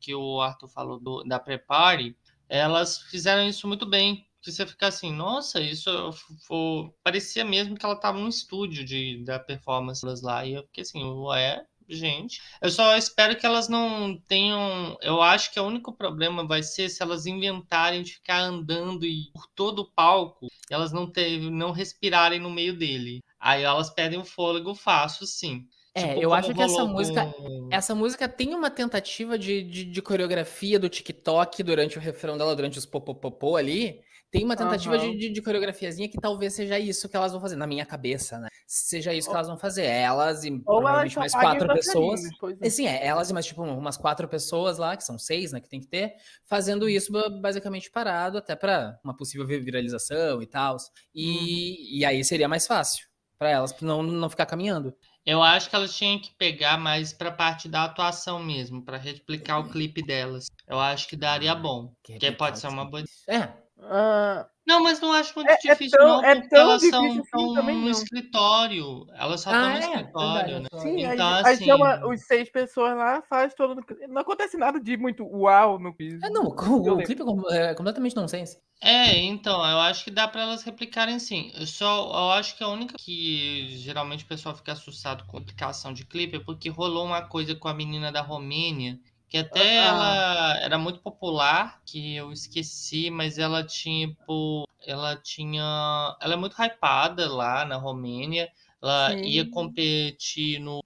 que 0.00 0.12
o 0.14 0.40
Arthur 0.40 0.68
falou 0.68 0.98
do, 0.98 1.22
da 1.22 1.38
Prepare, 1.38 2.16
elas 2.48 2.98
fizeram 3.02 3.46
isso 3.48 3.68
muito 3.68 3.86
bem. 3.86 4.26
Que 4.40 4.50
você 4.50 4.66
fica 4.66 4.88
assim, 4.88 5.12
nossa, 5.12 5.60
isso 5.60 5.88
foi, 6.48 6.90
parecia 7.04 7.44
mesmo 7.44 7.76
que 7.76 7.84
ela 7.84 7.94
estava 7.94 8.18
no 8.18 8.28
estúdio 8.28 8.84
de, 8.84 9.22
da 9.24 9.38
performance 9.38 10.04
lá. 10.20 10.44
E 10.44 10.54
eu 10.54 10.64
fiquei 10.64 10.82
assim, 10.82 11.04
ué, 11.04 11.64
gente. 11.94 12.40
Eu 12.60 12.70
só 12.70 12.96
espero 12.96 13.36
que 13.36 13.46
elas 13.46 13.68
não 13.68 14.16
tenham. 14.28 14.96
Eu 15.00 15.22
acho 15.22 15.52
que 15.52 15.60
o 15.60 15.66
único 15.66 15.92
problema 15.92 16.46
vai 16.46 16.62
ser 16.62 16.88
se 16.88 17.02
elas 17.02 17.26
inventarem 17.26 18.02
de 18.02 18.14
ficar 18.14 18.40
andando 18.40 19.04
e 19.04 19.30
por 19.32 19.46
todo 19.54 19.80
o 19.80 19.90
palco, 19.90 20.48
elas 20.70 20.92
não 20.92 21.10
ter, 21.10 21.38
não 21.50 21.72
respirarem 21.72 22.40
no 22.40 22.50
meio 22.50 22.76
dele. 22.76 23.20
Aí 23.38 23.62
elas 23.62 23.90
perdem 23.90 24.18
o 24.18 24.24
fôlego 24.24 24.74
fácil, 24.74 25.26
sim. 25.26 25.66
É, 25.94 26.08
tipo, 26.08 26.22
eu 26.22 26.32
acho 26.32 26.54
que 26.54 26.62
essa 26.62 26.84
música, 26.86 27.26
com... 27.26 27.68
essa 27.70 27.94
música 27.94 28.28
tem 28.28 28.54
uma 28.54 28.70
tentativa 28.70 29.38
de, 29.38 29.62
de, 29.62 29.84
de, 29.84 30.02
coreografia 30.02 30.78
do 30.78 30.88
TikTok 30.88 31.62
durante 31.62 31.98
o 31.98 32.00
refrão 32.00 32.38
dela, 32.38 32.56
durante 32.56 32.78
os 32.78 32.86
popopopô 32.86 33.56
ali, 33.56 34.00
tem 34.32 34.44
uma 34.44 34.56
tentativa 34.56 34.96
uhum. 34.96 35.12
de, 35.12 35.18
de, 35.18 35.28
de, 35.28 35.42
coreografiazinha 35.42 36.08
que 36.08 36.18
talvez 36.18 36.54
seja 36.54 36.78
isso 36.78 37.06
que 37.06 37.14
elas 37.14 37.32
vão 37.32 37.40
fazer, 37.40 37.54
na 37.54 37.66
minha 37.66 37.84
cabeça, 37.84 38.38
né? 38.38 38.48
Seja 38.66 39.12
isso 39.12 39.28
que 39.28 39.34
elas 39.34 39.46
vão 39.46 39.58
fazer. 39.58 39.84
Elas 39.84 40.42
e 40.42 40.50
Ou 40.50 40.58
provavelmente 40.60 41.18
mais 41.18 41.32
quatro 41.32 41.68
pessoas. 41.68 42.22
É. 42.62 42.70
Sim, 42.70 42.86
é, 42.86 43.06
elas 43.06 43.28
e 43.28 43.34
mais 43.34 43.44
tipo 43.44 43.62
umas 43.62 43.98
quatro 43.98 44.26
pessoas 44.26 44.78
lá, 44.78 44.96
que 44.96 45.04
são 45.04 45.18
seis, 45.18 45.52
né, 45.52 45.60
que 45.60 45.68
tem 45.68 45.80
que 45.80 45.86
ter, 45.86 46.14
fazendo 46.46 46.88
isso 46.88 47.12
basicamente 47.42 47.90
parado, 47.90 48.38
até 48.38 48.56
para 48.56 48.98
uma 49.04 49.14
possível 49.14 49.46
viralização 49.46 50.40
e 50.40 50.46
tal. 50.46 50.78
E, 51.14 51.28
uhum. 51.28 51.98
e 51.98 52.04
aí 52.06 52.24
seria 52.24 52.48
mais 52.48 52.66
fácil 52.66 53.06
para 53.38 53.50
elas 53.50 53.78
não, 53.82 54.02
não 54.02 54.30
ficar 54.30 54.46
caminhando. 54.46 54.96
Eu 55.26 55.42
acho 55.42 55.68
que 55.68 55.76
elas 55.76 55.94
tinham 55.94 56.18
que 56.18 56.32
pegar 56.34 56.78
mais 56.78 57.12
pra 57.12 57.30
parte 57.30 57.68
da 57.68 57.84
atuação 57.84 58.42
mesmo, 58.42 58.82
para 58.82 58.96
replicar 58.96 59.58
o 59.58 59.68
clipe 59.68 60.02
delas. 60.02 60.46
Eu 60.66 60.80
acho 60.80 61.06
que 61.06 61.16
daria 61.16 61.54
bom. 61.54 61.94
Que, 62.02 62.18
que 62.18 62.32
pode 62.32 62.58
ser 62.58 62.68
uma 62.68 62.84
boa. 62.84 63.04
É, 63.28 63.52
Uh, 63.82 64.46
não, 64.66 64.80
mas 64.82 65.00
não 65.00 65.12
acho 65.12 65.34
muito 65.34 65.50
é, 65.50 65.54
é 65.54 65.56
difícil, 65.56 65.98
é 65.98 66.02
tão, 66.02 66.22
não, 66.22 66.40
porque 66.40 66.54
elas 66.54 66.88
são 66.88 67.04
assim, 67.04 67.80
no 67.80 67.90
escritório. 67.90 69.06
Elas 69.14 69.40
só 69.40 69.50
estão 69.50 69.64
ah, 69.64 69.70
no 69.70 69.76
é? 69.76 69.80
escritório, 69.80 70.60
né? 70.60 70.68
Sim, 70.74 71.04
então, 71.04 71.28
aí, 71.28 71.40
assim... 71.40 71.48
aí 71.48 71.66
chama 71.66 72.06
os 72.06 72.20
seis 72.22 72.48
pessoas 72.48 72.96
lá, 72.96 73.22
faz 73.22 73.54
todo. 73.54 73.84
Não 74.08 74.22
acontece 74.22 74.56
nada 74.56 74.78
de 74.78 74.96
muito 74.96 75.24
uau 75.26 75.80
no 75.80 75.92
piso. 75.92 76.24
É, 76.24 76.30
não, 76.30 76.44
o, 76.44 76.48
o 76.48 77.02
clipe 77.02 77.22
é 77.50 77.74
completamente 77.74 78.14
nonsense. 78.14 78.56
É, 78.80 79.16
então, 79.16 79.58
eu 79.68 79.78
acho 79.78 80.04
que 80.04 80.10
dá 80.10 80.28
para 80.28 80.42
elas 80.42 80.62
replicarem 80.62 81.18
sim. 81.18 81.52
Eu 81.54 81.66
só 81.66 82.08
eu 82.08 82.30
acho 82.32 82.56
que 82.56 82.62
a 82.62 82.68
única 82.68 82.94
que 82.98 83.68
geralmente 83.78 84.24
o 84.24 84.28
pessoal 84.28 84.54
fica 84.54 84.72
assustado 84.72 85.24
com 85.26 85.36
a 85.36 85.40
aplicação 85.40 85.92
de 85.92 86.04
clipe 86.04 86.36
é 86.36 86.40
porque 86.40 86.68
rolou 86.68 87.04
uma 87.04 87.22
coisa 87.22 87.54
com 87.54 87.68
a 87.68 87.74
menina 87.74 88.12
da 88.12 88.20
Romênia 88.20 88.98
que 89.32 89.38
até 89.38 89.80
ah. 89.80 89.84
ela 89.86 90.56
era 90.58 90.78
muito 90.78 91.00
popular, 91.00 91.80
que 91.86 92.16
eu 92.16 92.30
esqueci, 92.30 93.08
mas 93.08 93.38
ela 93.38 93.64
tipo, 93.64 94.68
ela 94.86 95.16
tinha, 95.16 96.14
ela 96.20 96.34
é 96.34 96.36
muito 96.36 96.54
hypada 96.62 97.32
lá 97.32 97.64
na 97.64 97.76
Romênia. 97.76 98.50
Ela 98.82 99.12
Sim. 99.12 99.22
ia 99.22 99.50
competir 99.50 100.60
no 100.60 100.82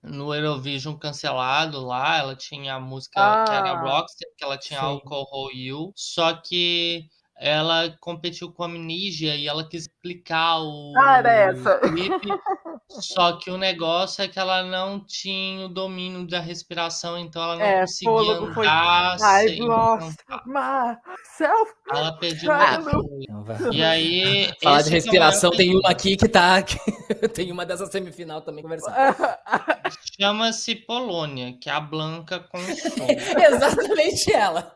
no 0.00 0.32
Eurovision 0.32 0.94
cancelado 0.96 1.84
lá, 1.84 2.18
ela 2.18 2.36
tinha 2.36 2.76
a 2.76 2.80
música 2.80 3.20
ah, 3.20 3.44
que 3.44 3.52
era 3.52 3.80
Rockstar, 3.80 4.28
que 4.38 4.44
ela 4.44 4.56
tinha 4.56 4.78
sim. 4.78 4.86
Alcohol 4.86 5.50
You, 5.52 5.92
só 5.96 6.32
que 6.34 7.04
ela 7.36 7.94
competiu 8.00 8.52
com 8.52 8.62
a 8.62 8.66
Amnesia 8.66 9.34
e 9.34 9.48
ela 9.48 9.68
quis 9.68 9.82
explicar 9.82 10.60
o, 10.60 10.92
ah, 10.96 11.18
era 11.18 11.32
essa. 11.32 11.78
clipe, 11.80 12.28
só 12.90 13.36
que 13.36 13.50
o 13.50 13.56
negócio 13.56 14.22
é 14.22 14.28
que 14.28 14.38
ela 14.38 14.62
não 14.64 14.98
tinha 15.00 15.66
o 15.66 15.68
domínio 15.68 16.26
da 16.26 16.40
respiração, 16.40 17.16
então 17.16 17.42
ela 17.42 17.56
não 17.56 17.64
é, 17.64 17.80
conseguia 17.80 18.32
andar 18.32 19.18
foi... 19.18 19.48
sem 19.48 19.60
myself. 20.46 21.72
Ela 21.88 22.12
pediu 22.18 22.50
E 23.72 23.82
aí... 23.82 24.52
Falar 24.62 24.82
de 24.82 24.90
respiração, 24.90 25.50
tem 25.50 25.76
uma 25.76 25.90
aqui 25.90 26.16
que 26.16 26.28
tá... 26.28 26.62
tem 27.32 27.52
uma 27.52 27.64
dessa 27.64 27.86
semifinal 27.86 28.42
também 28.42 28.62
conversando. 28.62 28.94
Chama-se 30.20 30.74
Polônia, 30.74 31.56
que 31.60 31.70
é 31.70 31.72
a 31.72 31.80
Blanca 31.80 32.40
com 32.40 32.58
o 32.58 32.76
som. 32.76 33.06
Exatamente 33.38 34.32
ela. 34.32 34.74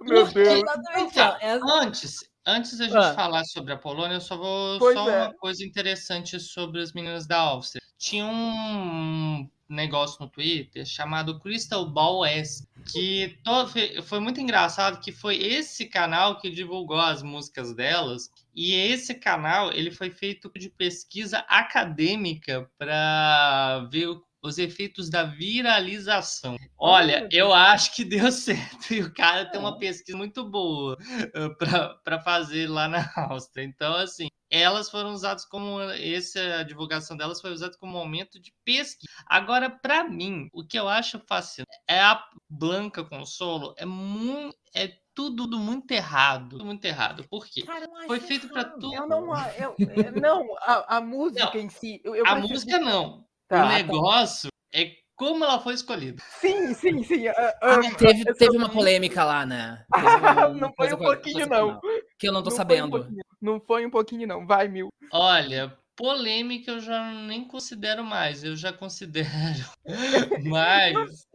Meu 0.00 0.26
Deus. 0.26 0.62
Então, 0.96 1.36
antes, 1.80 2.33
antes 2.46 2.78
da 2.78 2.84
gente 2.84 2.96
ah. 2.96 3.14
falar 3.14 3.44
sobre 3.44 3.72
a 3.72 3.78
Polônia, 3.78 4.16
eu 4.16 4.20
só 4.20 4.36
vou 4.36 4.78
pois 4.78 4.94
só 4.94 5.08
é. 5.08 5.22
uma 5.24 5.34
coisa 5.34 5.64
interessante 5.64 6.38
sobre 6.38 6.80
as 6.80 6.92
meninas 6.92 7.26
da 7.26 7.38
Áustria. 7.38 7.82
Tinha 7.98 8.26
um 8.26 9.48
negócio 9.68 10.18
no 10.20 10.28
Twitter 10.28 10.84
chamado 10.84 11.40
Crystal 11.40 11.88
Ball 11.88 12.24
S, 12.24 12.68
que 12.92 13.38
todo, 13.42 13.70
foi 14.02 14.20
muito 14.20 14.40
engraçado 14.40 15.00
que 15.00 15.10
foi 15.10 15.36
esse 15.36 15.86
canal 15.86 16.38
que 16.38 16.50
divulgou 16.50 16.98
as 16.98 17.22
músicas 17.22 17.74
delas 17.74 18.30
e 18.54 18.74
esse 18.74 19.14
canal 19.14 19.72
ele 19.72 19.90
foi 19.90 20.10
feito 20.10 20.50
de 20.54 20.68
pesquisa 20.68 21.38
acadêmica 21.48 22.70
para 22.78 23.88
ver 23.90 24.08
os 24.44 24.58
efeitos 24.58 25.08
da 25.08 25.24
viralização. 25.24 26.56
Olha, 26.78 27.26
eu 27.32 27.52
acho 27.52 27.94
que 27.94 28.04
deu 28.04 28.30
certo 28.30 28.92
e 28.92 29.00
o 29.00 29.12
cara 29.12 29.46
tem 29.46 29.58
uma 29.58 29.78
pesquisa 29.78 30.16
muito 30.16 30.44
boa 30.44 30.98
uh, 30.98 31.98
para 32.04 32.20
fazer 32.20 32.68
lá 32.68 32.86
na 32.86 33.10
Áustria. 33.16 33.64
Então, 33.64 33.94
assim, 33.94 34.28
elas 34.50 34.90
foram 34.90 35.12
usadas 35.12 35.46
como 35.46 35.80
essa 35.80 36.62
divulgação 36.62 37.16
delas 37.16 37.40
foi 37.40 37.52
usada 37.52 37.76
como 37.78 37.92
momento 37.92 38.38
de 38.38 38.52
pesquisa. 38.64 39.10
Agora, 39.26 39.70
para 39.70 40.04
mim, 40.04 40.48
o 40.52 40.62
que 40.62 40.78
eu 40.78 40.88
acho 40.88 41.18
fascinante 41.26 41.70
é 41.88 42.00
a 42.00 42.22
Blanca 42.48 43.02
Consolo 43.02 43.74
é 43.78 43.86
muito 43.86 44.56
é 44.74 44.92
tudo 45.14 45.56
muito 45.56 45.92
errado, 45.92 46.50
tudo 46.50 46.64
muito 46.64 46.84
errado. 46.84 47.24
Por 47.30 47.46
quê? 47.46 47.62
Cara, 47.62 47.86
foi 48.06 48.18
feito 48.18 48.48
para 48.48 48.64
tudo. 48.64 48.92
Eu 48.92 49.06
não, 49.06 49.28
eu, 49.56 49.76
não 50.20 50.56
a, 50.58 50.96
a 50.96 51.00
música 51.00 51.52
não, 51.54 51.60
em 51.60 51.68
si. 51.68 52.00
Eu, 52.02 52.26
a 52.26 52.34
música 52.34 52.78
não. 52.78 53.24
Tá, 53.48 53.64
o 53.64 53.68
tá. 53.68 53.74
negócio 53.74 54.50
tá. 54.50 54.80
é 54.80 55.04
como 55.16 55.44
ela 55.44 55.60
foi 55.60 55.74
escolhida. 55.74 56.22
Sim, 56.40 56.74
sim, 56.74 57.02
sim. 57.04 57.28
Uh, 57.28 57.30
uh, 57.30 57.96
teve, 57.96 58.24
teve 58.34 58.56
uma 58.56 58.68
polêmica 58.68 59.24
lá, 59.24 59.46
né? 59.46 59.84
não 60.58 60.72
foi 60.74 60.92
um 60.92 60.98
pouquinho, 60.98 61.46
não. 61.46 61.80
Que 62.18 62.28
eu 62.28 62.32
não 62.32 62.42
tô 62.42 62.50
não 62.50 62.56
sabendo. 62.56 63.02
Um 63.02 63.16
não 63.40 63.60
foi 63.60 63.86
um 63.86 63.90
pouquinho, 63.90 64.26
não. 64.26 64.46
Vai, 64.46 64.66
mil. 64.68 64.88
Olha, 65.12 65.76
polêmica 65.94 66.72
eu 66.72 66.80
já 66.80 67.12
nem 67.12 67.46
considero 67.46 68.02
mais. 68.02 68.42
Eu 68.42 68.56
já 68.56 68.72
considero. 68.72 69.28
Mas. 70.44 71.26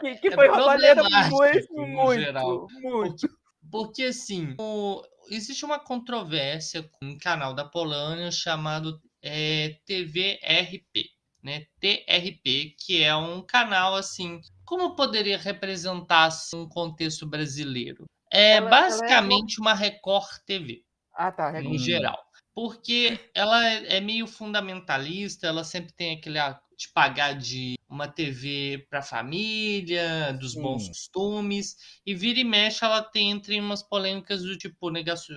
que, 0.00 0.14
que 0.16 0.28
é 0.28 0.32
foi 0.32 0.46
é 0.46 0.50
roubalheira 0.50 1.02
muito, 1.02 1.74
muito, 1.74 2.20
geral. 2.20 2.66
muito. 2.82 3.20
Porque, 3.20 3.36
porque 3.70 4.02
assim, 4.04 4.54
o, 4.58 5.02
existe 5.30 5.64
uma 5.64 5.78
controvérsia 5.78 6.82
com 6.82 7.06
um 7.06 7.18
canal 7.18 7.54
da 7.54 7.64
Polônia 7.64 8.30
chamado 8.30 9.00
é, 9.22 9.76
TVRP 9.86 11.08
né, 11.42 11.66
TRP, 11.80 12.76
que 12.78 13.02
é 13.02 13.14
um 13.14 13.42
canal 13.42 13.94
assim, 13.94 14.40
como 14.64 14.94
poderia 14.94 15.36
representar 15.36 16.26
assim, 16.26 16.56
um 16.56 16.68
contexto 16.68 17.26
brasileiro? 17.26 18.04
É 18.32 18.52
ela, 18.52 18.70
basicamente 18.70 19.56
ela 19.58 19.70
é... 19.70 19.70
uma 19.70 19.74
Record 19.74 20.38
TV. 20.46 20.82
Ah, 21.14 21.32
tá, 21.32 21.50
Record. 21.50 21.78
geral. 21.78 22.18
Porque 22.54 23.18
ela 23.34 23.66
é, 23.66 23.96
é 23.96 24.00
meio 24.00 24.26
fundamentalista, 24.26 25.46
ela 25.46 25.64
sempre 25.64 25.92
tem 25.92 26.16
aquele 26.16 26.38
de 26.76 26.88
pagar 26.88 27.34
de 27.34 27.78
uma 27.88 28.08
TV 28.08 28.86
para 28.90 29.02
família, 29.02 30.32
dos 30.32 30.52
Sim. 30.52 30.62
bons 30.62 30.88
costumes, 30.88 31.76
e 32.04 32.14
vira 32.14 32.40
e 32.40 32.44
mexe 32.44 32.84
ela 32.84 33.02
tem 33.02 33.30
entre 33.30 33.58
umas 33.60 33.82
polêmicas 33.82 34.42
do 34.42 34.56
tipo 34.56 34.90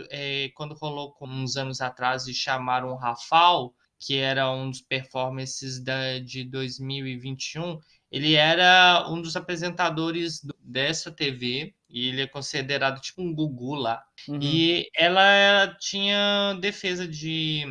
é, 0.10 0.50
quando 0.56 0.74
rolou 0.76 1.16
uns 1.22 1.58
anos 1.58 1.82
atrás 1.82 2.28
e 2.28 2.34
chamaram 2.34 2.94
o 2.94 2.98
Rafal, 2.98 3.74
que 4.00 4.18
era 4.18 4.52
um 4.52 4.70
dos 4.70 4.82
performances 4.82 5.84
da, 5.84 6.20
de 6.20 6.44
2021, 6.44 7.80
ele 8.12 8.34
era 8.36 9.08
um 9.10 9.22
dos 9.22 9.36
apresentadores 9.36 10.42
dessa 10.60 11.12
TV 11.12 11.74
e 11.90 12.10
ele 12.10 12.22
é 12.22 12.28
considerado 12.28 13.02
tipo 13.02 13.22
um 13.22 13.34
Gugu 13.34 13.75
lá. 13.75 14.04
Uhum. 14.28 14.40
E 14.42 14.90
ela 14.96 15.75
tinha 15.80 16.58
defesa 16.62 17.08
de 17.08 17.66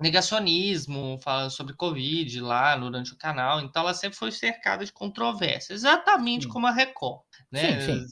negacionismo, 0.00 1.18
falando 1.22 1.50
sobre 1.50 1.74
Covid 1.74 2.40
lá 2.40 2.76
durante 2.76 3.12
o 3.12 3.18
canal, 3.18 3.60
então 3.60 3.82
ela 3.82 3.94
sempre 3.94 4.16
foi 4.16 4.30
cercada 4.30 4.84
de 4.84 4.92
controvérsia, 4.92 5.74
exatamente 5.74 6.44
sim. 6.44 6.50
como 6.50 6.66
a 6.66 6.70
Record, 6.70 7.22
né? 7.50 7.80
Sim, 7.80 7.98
sim. 7.98 8.06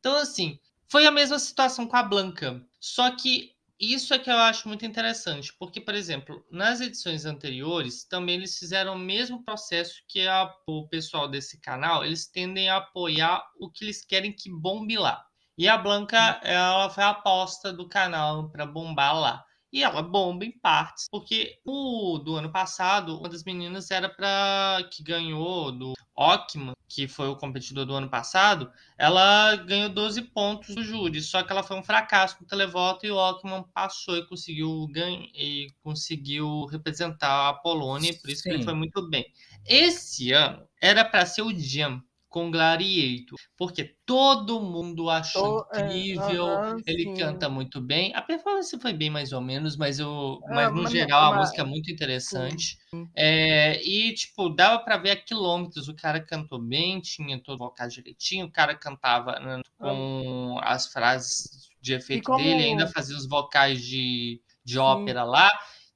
Então, 0.00 0.16
assim, 0.16 0.58
foi 0.90 1.06
a 1.06 1.12
mesma 1.12 1.38
situação 1.38 1.86
com 1.86 1.96
a 1.96 2.02
Blanca, 2.02 2.60
só 2.80 3.10
que 3.12 3.53
isso 3.78 4.14
é 4.14 4.18
que 4.18 4.30
eu 4.30 4.36
acho 4.36 4.68
muito 4.68 4.84
interessante, 4.86 5.52
porque, 5.58 5.80
por 5.80 5.94
exemplo, 5.94 6.44
nas 6.50 6.80
edições 6.80 7.24
anteriores, 7.24 8.04
também 8.04 8.36
eles 8.36 8.58
fizeram 8.58 8.94
o 8.94 8.98
mesmo 8.98 9.44
processo 9.44 10.02
que 10.08 10.26
a, 10.26 10.52
o 10.66 10.88
pessoal 10.88 11.28
desse 11.28 11.60
canal, 11.60 12.04
eles 12.04 12.26
tendem 12.26 12.68
a 12.68 12.76
apoiar 12.76 13.44
o 13.58 13.70
que 13.70 13.84
eles 13.84 14.04
querem 14.04 14.32
que 14.32 14.50
bombe 14.50 14.96
lá. 14.96 15.24
E 15.56 15.68
a 15.68 15.76
Blanca, 15.76 16.40
ela 16.42 16.90
foi 16.90 17.04
a 17.04 17.10
aposta 17.10 17.72
do 17.72 17.88
canal 17.88 18.50
para 18.50 18.66
bombar 18.66 19.18
lá 19.18 19.44
e 19.74 19.82
ela 19.82 20.00
bomba 20.00 20.44
em 20.44 20.52
partes, 20.52 21.08
porque 21.10 21.58
o 21.64 22.16
do 22.18 22.36
ano 22.36 22.48
passado, 22.48 23.18
uma 23.18 23.28
das 23.28 23.42
meninas 23.42 23.90
era 23.90 24.08
para 24.08 24.88
que 24.88 25.02
ganhou 25.02 25.72
do 25.72 25.94
Ockman, 26.14 26.76
que 26.88 27.08
foi 27.08 27.26
o 27.26 27.34
competidor 27.34 27.84
do 27.84 27.92
ano 27.92 28.08
passado, 28.08 28.70
ela 28.96 29.56
ganhou 29.56 29.88
12 29.88 30.22
pontos 30.22 30.76
do 30.76 30.84
júri, 30.84 31.20
só 31.20 31.42
que 31.42 31.50
ela 31.50 31.64
foi 31.64 31.76
um 31.76 31.82
fracasso 31.82 32.36
no 32.40 32.46
televoto 32.46 33.04
e 33.04 33.10
o 33.10 33.16
Ockman 33.16 33.64
passou 33.74 34.16
e 34.16 34.24
conseguiu 34.28 34.86
ganhar 34.92 35.26
e 35.34 35.66
conseguiu 35.82 36.66
representar 36.66 37.48
a 37.48 37.54
Polônia, 37.54 38.16
por 38.20 38.30
isso 38.30 38.42
Sim. 38.42 38.50
que 38.50 38.54
ele 38.54 38.64
foi 38.64 38.74
muito 38.74 39.02
bem. 39.10 39.26
Esse 39.66 40.30
ano 40.30 40.68
era 40.80 41.04
para 41.04 41.26
ser 41.26 41.42
o 41.42 41.52
Jam, 41.52 42.00
com 42.34 42.50
Gladiator, 42.50 43.38
porque 43.56 43.94
todo 44.04 44.60
mundo 44.60 45.08
achou 45.08 45.64
é, 45.72 45.82
incrível, 45.82 46.48
é, 46.48 46.74
ele 46.84 47.04
sim. 47.04 47.14
canta 47.14 47.48
muito 47.48 47.80
bem. 47.80 48.12
A 48.12 48.20
performance 48.20 48.76
foi 48.80 48.92
bem 48.92 49.08
mais 49.08 49.32
ou 49.32 49.40
menos, 49.40 49.76
mas 49.76 50.00
eu, 50.00 50.40
é, 50.48 50.52
mas 50.52 50.74
no 50.74 50.82
mas, 50.82 50.90
geral 50.90 51.30
mas, 51.30 51.36
a 51.36 51.40
música 51.40 51.62
é 51.62 51.64
muito 51.64 51.92
interessante. 51.92 52.76
É, 53.14 53.80
e 53.84 54.12
tipo, 54.14 54.48
dava 54.48 54.82
para 54.82 54.96
ver 54.96 55.10
a 55.10 55.16
quilômetros, 55.16 55.86
o 55.86 55.94
cara 55.94 56.18
cantou 56.20 56.58
bem, 56.58 57.00
tinha 57.00 57.40
todo 57.40 57.54
o 57.54 57.58
vocal 57.66 57.86
direitinho, 57.86 58.46
o 58.46 58.50
cara 58.50 58.74
cantava 58.74 59.38
né, 59.38 59.60
com 59.78 60.58
as 60.60 60.88
frases 60.88 61.70
de 61.80 61.94
efeito 61.94 62.24
como... 62.24 62.38
dele, 62.38 62.64
ainda 62.64 62.88
fazia 62.88 63.16
os 63.16 63.28
vocais 63.28 63.80
de, 63.80 64.42
de 64.64 64.76
ópera 64.76 65.22
lá. 65.22 65.52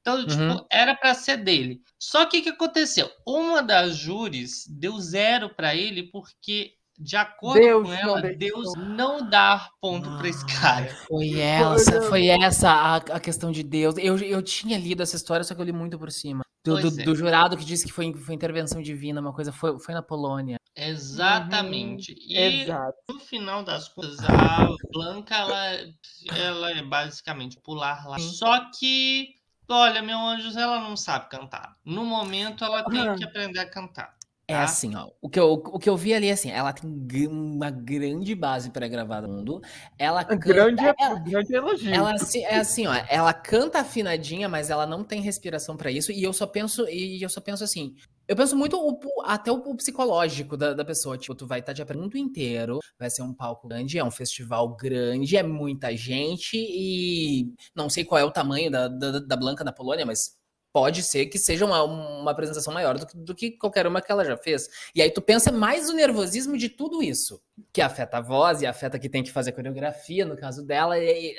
Então, 0.08 0.26
tipo, 0.26 0.42
uhum. 0.42 0.66
era 0.70 0.94
para 0.94 1.14
ser 1.14 1.38
dele. 1.38 1.80
Só 1.98 2.26
que 2.26 2.38
o 2.38 2.42
que 2.42 2.48
aconteceu? 2.50 3.10
Uma 3.26 3.62
das 3.62 3.96
júris 3.96 4.64
deu 4.68 4.98
zero 4.98 5.54
para 5.54 5.74
ele 5.74 6.04
porque 6.04 6.72
de 6.98 7.16
acordo 7.16 7.60
Deus 7.60 7.86
com 7.86 7.92
ela, 7.92 8.20
não 8.20 8.36
Deus 8.36 8.72
não 8.76 9.30
dá 9.30 9.70
ponto 9.80 10.16
para 10.16 10.28
esse 10.28 10.44
ah, 10.44 10.60
cara. 10.60 10.96
Foi 11.06 11.38
essa, 11.38 12.02
foi 12.02 12.26
essa 12.26 12.70
a, 12.70 12.96
a, 12.96 13.20
questão 13.20 13.52
de 13.52 13.62
Deus. 13.62 13.94
Eu, 13.98 14.18
eu 14.18 14.42
tinha 14.42 14.76
lido 14.76 15.02
essa 15.02 15.14
história, 15.14 15.44
só 15.44 15.54
que 15.54 15.60
eu 15.60 15.64
li 15.64 15.72
muito 15.72 15.96
por 15.98 16.10
cima. 16.10 16.42
Do, 16.64 16.80
do, 16.80 17.00
é. 17.00 17.04
do 17.04 17.14
jurado 17.14 17.56
que 17.56 17.64
disse 17.64 17.86
que 17.86 17.92
foi, 17.92 18.12
foi 18.12 18.34
intervenção 18.34 18.82
divina, 18.82 19.20
uma 19.20 19.32
coisa, 19.32 19.52
foi, 19.52 19.78
foi 19.78 19.94
na 19.94 20.02
Polônia. 20.02 20.58
Exatamente. 20.76 22.12
Uhum. 22.12 22.18
E 22.20 22.62
Exato. 22.62 22.98
no 23.08 23.20
final 23.20 23.62
das 23.62 23.88
contas, 23.88 24.18
a 24.20 24.68
Blanca, 24.92 25.36
ela, 25.36 25.94
ela 26.36 26.70
é 26.72 26.82
basicamente 26.82 27.58
pular 27.62 28.06
lá. 28.06 28.18
Só 28.18 28.70
que 28.70 29.37
Olha, 29.68 30.00
meu 30.02 30.18
anjo, 30.18 30.58
ela 30.58 30.80
não 30.80 30.96
sabe 30.96 31.28
cantar. 31.28 31.76
No 31.84 32.04
momento, 32.04 32.64
ela 32.64 32.82
tem 32.84 33.14
que 33.16 33.24
aprender 33.24 33.58
a 33.60 33.70
cantar. 33.70 34.17
É 34.50 34.54
tá? 34.54 34.62
assim, 34.62 34.96
ó. 34.96 35.10
O 35.20 35.28
que, 35.28 35.38
eu, 35.38 35.52
o 35.52 35.78
que 35.78 35.90
eu 35.90 35.96
vi 35.96 36.14
ali 36.14 36.28
é 36.28 36.32
assim, 36.32 36.50
ela 36.50 36.72
tem 36.72 37.28
uma 37.28 37.70
grande 37.70 38.34
base 38.34 38.70
pré-gravada 38.70 39.26
no 39.26 39.34
mundo. 39.34 39.60
Ela 39.98 40.24
canta, 40.24 40.36
grande, 40.36 40.82
ela, 40.82 41.18
grande 41.18 41.54
elogio. 41.54 41.94
Ela 41.94 42.14
é 42.46 42.56
assim, 42.56 42.86
ó. 42.86 42.94
Ela 43.10 43.34
canta 43.34 43.80
afinadinha, 43.80 44.48
mas 44.48 44.70
ela 44.70 44.86
não 44.86 45.04
tem 45.04 45.20
respiração 45.20 45.76
para 45.76 45.90
isso. 45.90 46.10
E 46.10 46.22
eu 46.22 46.32
só 46.32 46.46
penso, 46.46 46.88
e 46.88 47.22
eu 47.22 47.28
só 47.28 47.42
penso 47.42 47.62
assim. 47.62 47.94
Eu 48.26 48.34
penso 48.34 48.56
muito 48.56 48.78
o, 48.78 48.98
até 49.24 49.52
o, 49.52 49.74
psicológico 49.74 50.56
da, 50.56 50.72
da, 50.72 50.84
pessoa. 50.84 51.18
Tipo, 51.18 51.34
tu 51.34 51.46
vai 51.46 51.60
estar 51.60 51.74
de 51.74 51.84
mundo 51.94 52.16
inteiro, 52.16 52.78
vai 52.98 53.10
ser 53.10 53.20
um 53.20 53.34
palco 53.34 53.68
grande, 53.68 53.98
é 53.98 54.04
um 54.04 54.10
festival 54.10 54.74
grande, 54.76 55.36
é 55.36 55.42
muita 55.42 55.94
gente 55.94 56.56
e 56.56 57.52
não 57.74 57.90
sei 57.90 58.02
qual 58.02 58.18
é 58.18 58.24
o 58.24 58.30
tamanho 58.30 58.70
da, 58.70 58.88
da, 58.88 59.18
da 59.18 59.36
Blanca 59.36 59.62
na 59.62 59.72
Polônia, 59.72 60.06
mas 60.06 60.38
pode 60.72 61.02
ser 61.02 61.26
que 61.26 61.38
seja 61.38 61.64
uma, 61.64 61.82
uma 61.82 62.30
apresentação 62.30 62.72
maior 62.72 62.98
do 62.98 63.06
que, 63.06 63.16
do 63.16 63.34
que 63.34 63.50
qualquer 63.52 63.86
uma 63.86 64.00
que 64.00 64.10
ela 64.10 64.24
já 64.24 64.36
fez. 64.36 64.68
E 64.94 65.02
aí 65.02 65.10
tu 65.10 65.20
pensa 65.20 65.50
mais 65.50 65.88
o 65.88 65.94
nervosismo 65.94 66.56
de 66.56 66.68
tudo 66.68 67.02
isso, 67.02 67.42
que 67.72 67.80
afeta 67.80 68.18
a 68.18 68.20
voz 68.20 68.62
e 68.62 68.66
afeta 68.66 68.98
que 68.98 69.08
tem 69.08 69.22
que 69.22 69.32
fazer 69.32 69.52
coreografia, 69.52 70.24
no 70.24 70.36
caso 70.36 70.64
dela, 70.64 70.98
e 70.98 71.34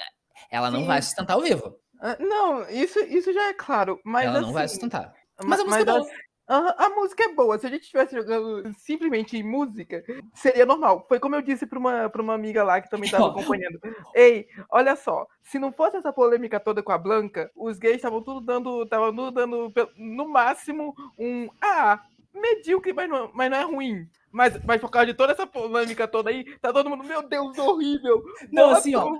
ela 0.52 0.72
não 0.72 0.82
Sim. 0.82 0.88
vai 0.88 1.02
sustentar 1.02 1.34
ao 1.34 1.42
vivo. 1.42 1.80
Uh, 1.96 2.24
não, 2.24 2.70
isso, 2.70 3.00
isso 3.00 3.34
já 3.34 3.50
é 3.50 3.54
claro, 3.54 4.00
mas 4.06 4.26
Ela 4.26 4.38
assim, 4.38 4.46
não 4.46 4.54
vai 4.54 4.66
assim, 4.66 4.76
sustentar. 4.76 5.14
Mas, 5.38 5.48
mas 5.48 5.60
a 5.60 5.64
música 5.66 5.86
mas, 5.86 5.96
é 5.96 6.00
boa. 6.00 6.29
A, 6.50 6.90
música 6.90 7.24
é 7.26 7.34
boa. 7.34 7.60
Se 7.60 7.68
a 7.68 7.70
gente 7.70 7.84
estivesse 7.84 8.16
jogando 8.16 8.74
simplesmente 8.80 9.38
em 9.38 9.44
música, 9.44 10.04
seria 10.34 10.66
normal. 10.66 11.06
Foi 11.08 11.20
como 11.20 11.36
eu 11.36 11.44
disse 11.44 11.68
para 11.68 11.78
uma, 11.78 12.10
pra 12.10 12.24
uma 12.24 12.34
amiga 12.34 12.64
lá 12.64 12.82
que 12.82 12.90
também 12.90 13.06
estava 13.06 13.28
acompanhando. 13.30 13.80
Ei, 14.16 14.48
olha 14.72 14.96
só. 14.96 15.28
Se 15.44 15.60
não 15.60 15.72
fosse 15.72 15.98
essa 15.98 16.12
polêmica 16.12 16.60
toda 16.60 16.82
com 16.82 16.92
a 16.92 16.98
Blanca, 16.98 17.52
os 17.56 17.78
gays 17.78 17.98
estavam 17.98 18.24
tudo 18.24 18.42
dando. 18.42 18.82
Estavam 18.82 19.16
tudo 19.16 19.32
dando, 19.32 19.72
no 19.96 20.28
máximo, 20.28 20.96
um. 21.20 21.50
Ah, 21.62 22.02
medíocre, 22.34 22.94
mas 22.94 23.08
não, 23.08 23.30
mas 23.32 23.52
não 23.52 23.58
é 23.58 23.64
ruim. 23.64 24.10
Mas, 24.32 24.60
mas 24.64 24.80
por 24.80 24.90
causa 24.90 25.08
de 25.08 25.14
toda 25.14 25.34
essa 25.34 25.48
polêmica 25.48 26.08
toda 26.08 26.30
aí, 26.30 26.46
tá 26.60 26.72
todo 26.72 26.90
mundo, 26.90 27.04
meu 27.04 27.28
Deus, 27.28 27.58
horrível. 27.58 28.24
Não, 28.52 28.72
assim, 28.72 28.94
ó. 28.96 29.12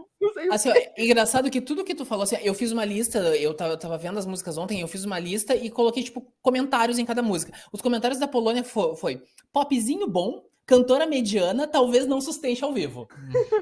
Assim, 0.52 0.70
ó, 0.70 0.74
é 0.74 0.94
engraçado 0.98 1.50
que 1.50 1.62
tudo 1.62 1.84
que 1.84 1.96
tu 1.96 2.06
falou, 2.06 2.24
assim, 2.24 2.38
eu 2.42 2.54
fiz 2.54 2.72
uma 2.72 2.86
lista, 2.86 3.20
eu 3.38 3.54
tava, 3.54 3.74
eu 3.74 3.78
tava 3.78 3.98
vendo 3.98 4.20
as 4.20 4.26
músicas 4.26 4.58
ontem, 4.58 4.82
eu 4.82 4.88
fiz 4.88 5.06
uma 5.06 5.18
lista 5.18 5.56
e 5.56 5.70
coloquei, 5.70 6.04
tipo, 6.04 6.32
comentários 6.42 7.00
em 7.00 7.06
cada 7.06 7.22
música. 7.22 7.54
Os 7.72 7.82
comentários 7.82 8.20
da 8.20 8.28
Polônia 8.28 8.64
foi, 8.64 8.96
foi 8.96 9.24
popzinho 9.52 10.08
bom, 10.08 10.44
cantora 10.70 11.08
mediana 11.08 11.66
talvez 11.66 12.06
não 12.06 12.22
sustente 12.22 12.64
ao 12.64 12.72
vivo. 12.72 13.10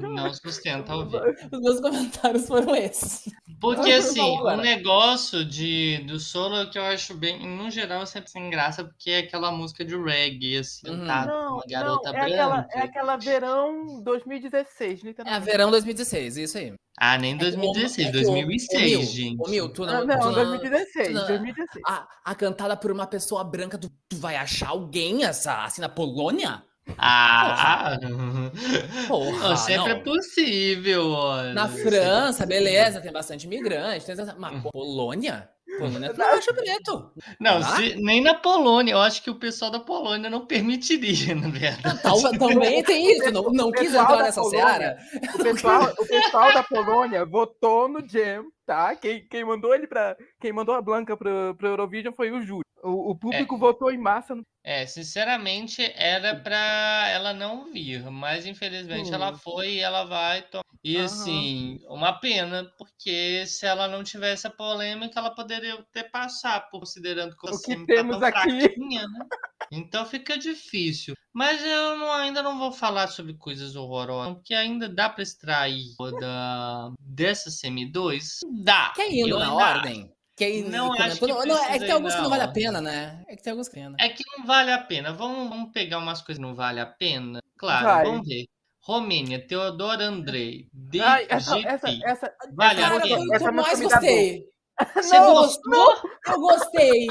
Não 0.02 0.34
sustenta 0.34 0.92
ao 0.92 1.06
vivo. 1.06 1.24
Os 1.54 1.62
meus 1.62 1.80
comentários 1.80 2.46
foram 2.46 2.76
esses. 2.76 3.34
Porque 3.62 3.94
assim, 3.94 4.20
o 4.20 4.58
negócio 4.58 5.46
de, 5.46 6.04
do 6.06 6.20
solo 6.20 6.70
que 6.70 6.78
eu 6.78 6.84
acho 6.84 7.14
bem, 7.14 7.48
no 7.48 7.72
geral, 7.72 8.06
sempre 8.06 8.30
sem 8.30 8.50
graça, 8.50 8.84
porque 8.84 9.10
é 9.10 9.20
aquela 9.20 9.52
música 9.52 9.86
de 9.86 9.96
reggae, 9.96 10.58
assim, 10.58 10.90
uhum. 10.90 11.08
tá? 11.08 11.26
Não, 11.26 11.54
uma 11.56 11.64
garota 11.66 12.12
não, 12.12 12.20
é 12.20 12.26
branca. 12.26 12.44
Aquela, 12.44 12.68
é 12.74 12.80
aquela 12.82 13.16
verão 13.16 14.04
2016, 14.04 15.02
literalmente. 15.02 15.50
É 15.50 15.52
verão 15.52 15.72
2016, 15.72 16.38
isso 16.38 16.58
aí. 16.58 16.74
Ah, 17.00 17.18
nem 17.18 17.38
2016, 17.38 18.08
é 18.08 18.12
2006, 18.12 18.98
o, 18.98 19.12
gente. 19.12 19.42
O 19.42 19.50
Mil, 19.50 19.70
tu 19.70 19.86
não, 19.86 20.06
não, 20.06 20.18
não 20.18 20.34
2016, 20.34 21.14
não, 21.14 21.28
2016. 21.28 21.84
A, 21.88 22.08
a, 22.26 22.36
cantada 22.36 22.76
por 22.76 22.92
uma 22.92 23.08
pessoa 23.08 23.44
branca, 23.44 23.78
tu, 23.78 23.90
tu 24.10 24.18
vai 24.18 24.36
achar 24.36 24.70
alguém 24.70 25.24
essa, 25.24 25.64
assim 25.64 25.80
na 25.80 25.90
Polônia? 25.90 26.64
Ah! 26.98 27.98
Porra, 29.08 29.58
sempre 29.58 29.94
não. 29.94 29.98
é 29.98 30.00
possível. 30.00 31.10
Olha. 31.10 31.53
Na 31.53 31.67
França, 31.67 32.46
beleza, 32.46 33.01
tem 33.01 33.12
bastante 33.12 33.46
imigrante. 33.46 34.06
Tem... 34.06 34.15
Mas 34.38 34.63
Polônia? 34.72 35.50
Polônia 35.77 36.13
tu 36.13 36.22
acha 36.22 36.53
preto. 36.53 37.12
Não, 37.39 37.62
se, 37.62 37.96
nem 37.98 38.22
na 38.22 38.34
Polônia. 38.34 38.94
Eu 38.94 39.00
acho 39.00 39.24
que 39.24 39.29
o 39.29 39.36
pessoal 39.36 39.70
da 39.70 39.79
Polônia 39.79 40.29
não 40.29 40.46
permitiria, 40.46 41.36
na 41.36 41.50
verdade. 41.50 42.01
Também 42.39 42.84
tem 42.84 43.12
isso. 43.12 43.32
Não, 43.32 43.44
não 43.51 43.72
quis 43.72 43.94
entrar 43.94 44.24
nessa 44.24 44.41
Polônia, 44.41 44.65
seara. 44.65 44.98
O 45.36 45.44
pessoal, 45.44 45.94
o 46.00 46.06
pessoal 46.06 46.53
da 46.53 46.63
Polônia 46.63 47.25
votou 47.25 47.88
no 47.88 48.08
Jam, 48.08 48.46
tá? 48.65 48.96
Quem, 48.96 49.27
quem 49.27 49.46
mandou 49.46 49.74
ele 49.74 49.88
para 49.88 50.17
Quem 50.39 50.51
mandou 50.51 50.74
a 50.74 50.82
Blanca 50.82 51.15
pro, 51.15 51.56
pro 51.56 51.67
Eurovision 51.67 52.13
foi 52.13 52.32
o 52.32 52.41
Júlio. 52.41 52.63
O, 52.84 53.12
o 53.12 53.15
público 53.15 53.56
é. 53.56 53.60
votou 53.60 53.91
em 53.91 53.98
massa. 53.98 54.36
No... 54.36 54.44
É, 54.68 54.86
sinceramente, 54.86 55.82
era 55.96 56.36
pra 56.36 57.08
ela 57.10 57.32
não 57.32 57.72
vir, 57.72 58.04
mas 58.12 58.46
infelizmente 58.46 59.14
ela 59.14 59.32
hum. 59.32 59.38
foi 59.38 59.76
e 59.76 59.80
ela 59.80 60.04
vai. 60.04 60.42
To... 60.42 60.60
E 60.84 60.98
uhum. 60.98 61.06
assim, 61.06 61.80
uma 61.88 62.12
pena, 62.12 62.70
porque 62.78 63.46
se 63.48 63.66
ela 63.66 63.88
não 63.88 64.04
tivesse 64.04 64.46
a 64.46 64.50
polêmica, 64.50 65.22
ela 65.22 65.34
poderia 65.34 65.82
ter 65.94 66.12
passado, 66.12 66.70
considerando 66.70 67.34
que 67.38 67.50
o 67.50 67.62
que 67.62 67.86
temos 67.86 68.22
aqui. 68.22 68.60
Fraquinha, 68.60 69.08
né? 69.08 69.26
Então 69.72 70.06
fica 70.06 70.38
difícil. 70.38 71.16
Mas 71.34 71.64
eu 71.64 71.98
não, 71.98 72.12
ainda 72.12 72.44
não 72.44 72.60
vou 72.60 72.74
falar 72.74 73.08
sobre 73.08 73.36
coisas 73.36 73.74
horrorosas, 73.74 74.34
porque 74.34 74.54
ainda 74.54 74.90
dá 74.90 75.08
para 75.08 75.24
extrair 75.24 75.96
da, 76.20 76.92
dessa 77.00 77.50
semi-2. 77.50 78.40
Dá. 78.64 78.92
Quer 78.94 79.14
indo 79.14 79.40
na 79.40 79.54
ordem? 79.54 80.12
Que 80.38 80.62
não, 80.62 80.94
acho 80.94 81.17
que 81.17 81.25
não, 81.25 81.44
não, 81.44 81.65
é 81.65 81.79
que 81.79 81.86
tem 81.86 81.91
alguns 81.91 82.13
não. 82.13 82.17
que 82.17 82.24
não 82.24 82.29
vale 82.29 82.44
a 82.44 82.48
pena, 82.48 82.79
né? 82.79 83.25
É 83.27 83.36
que 83.36 83.41
tem 83.41 83.50
alguns 83.50 83.67
que 83.67 83.74
pena. 83.74 83.98
É 84.00 84.08
que 84.10 84.24
não 84.38 84.46
vale 84.46 84.72
a 84.72 84.77
pena. 84.77 85.12
Vamos, 85.12 85.50
vamos 85.50 85.72
pegar 85.72 85.98
umas 85.98 86.22
coisas 86.22 86.39
que 86.39 86.48
não 86.48 86.53
vale 86.53 86.79
a 86.79 86.86
pena. 86.86 87.41
Claro, 87.58 87.86
Vai. 87.86 88.06
vamos 88.06 88.27
ver. 88.27 88.46
Romênia, 88.79 89.46
Teodoro 89.48 90.03
Andrei, 90.03 90.70
DGP. 90.72 91.03
Ai, 91.03 91.25
essa, 91.27 91.58
essa, 91.60 91.89
essa, 92.06 92.34
vale 92.53 92.79
essa, 92.79 92.96
a 92.96 93.01
pena. 93.01 93.15
Essa, 93.15 93.36
essa 93.36 93.46
eu 93.46 93.53
mais 93.53 93.82
gostei. 93.82 94.46
Você 94.94 95.20
não, 95.20 95.34
gostou? 95.34 95.72
Não, 95.72 96.34
eu 96.34 96.39
gostei. 96.39 97.08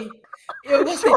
Eu 0.64 0.84
gostei. 0.84 1.12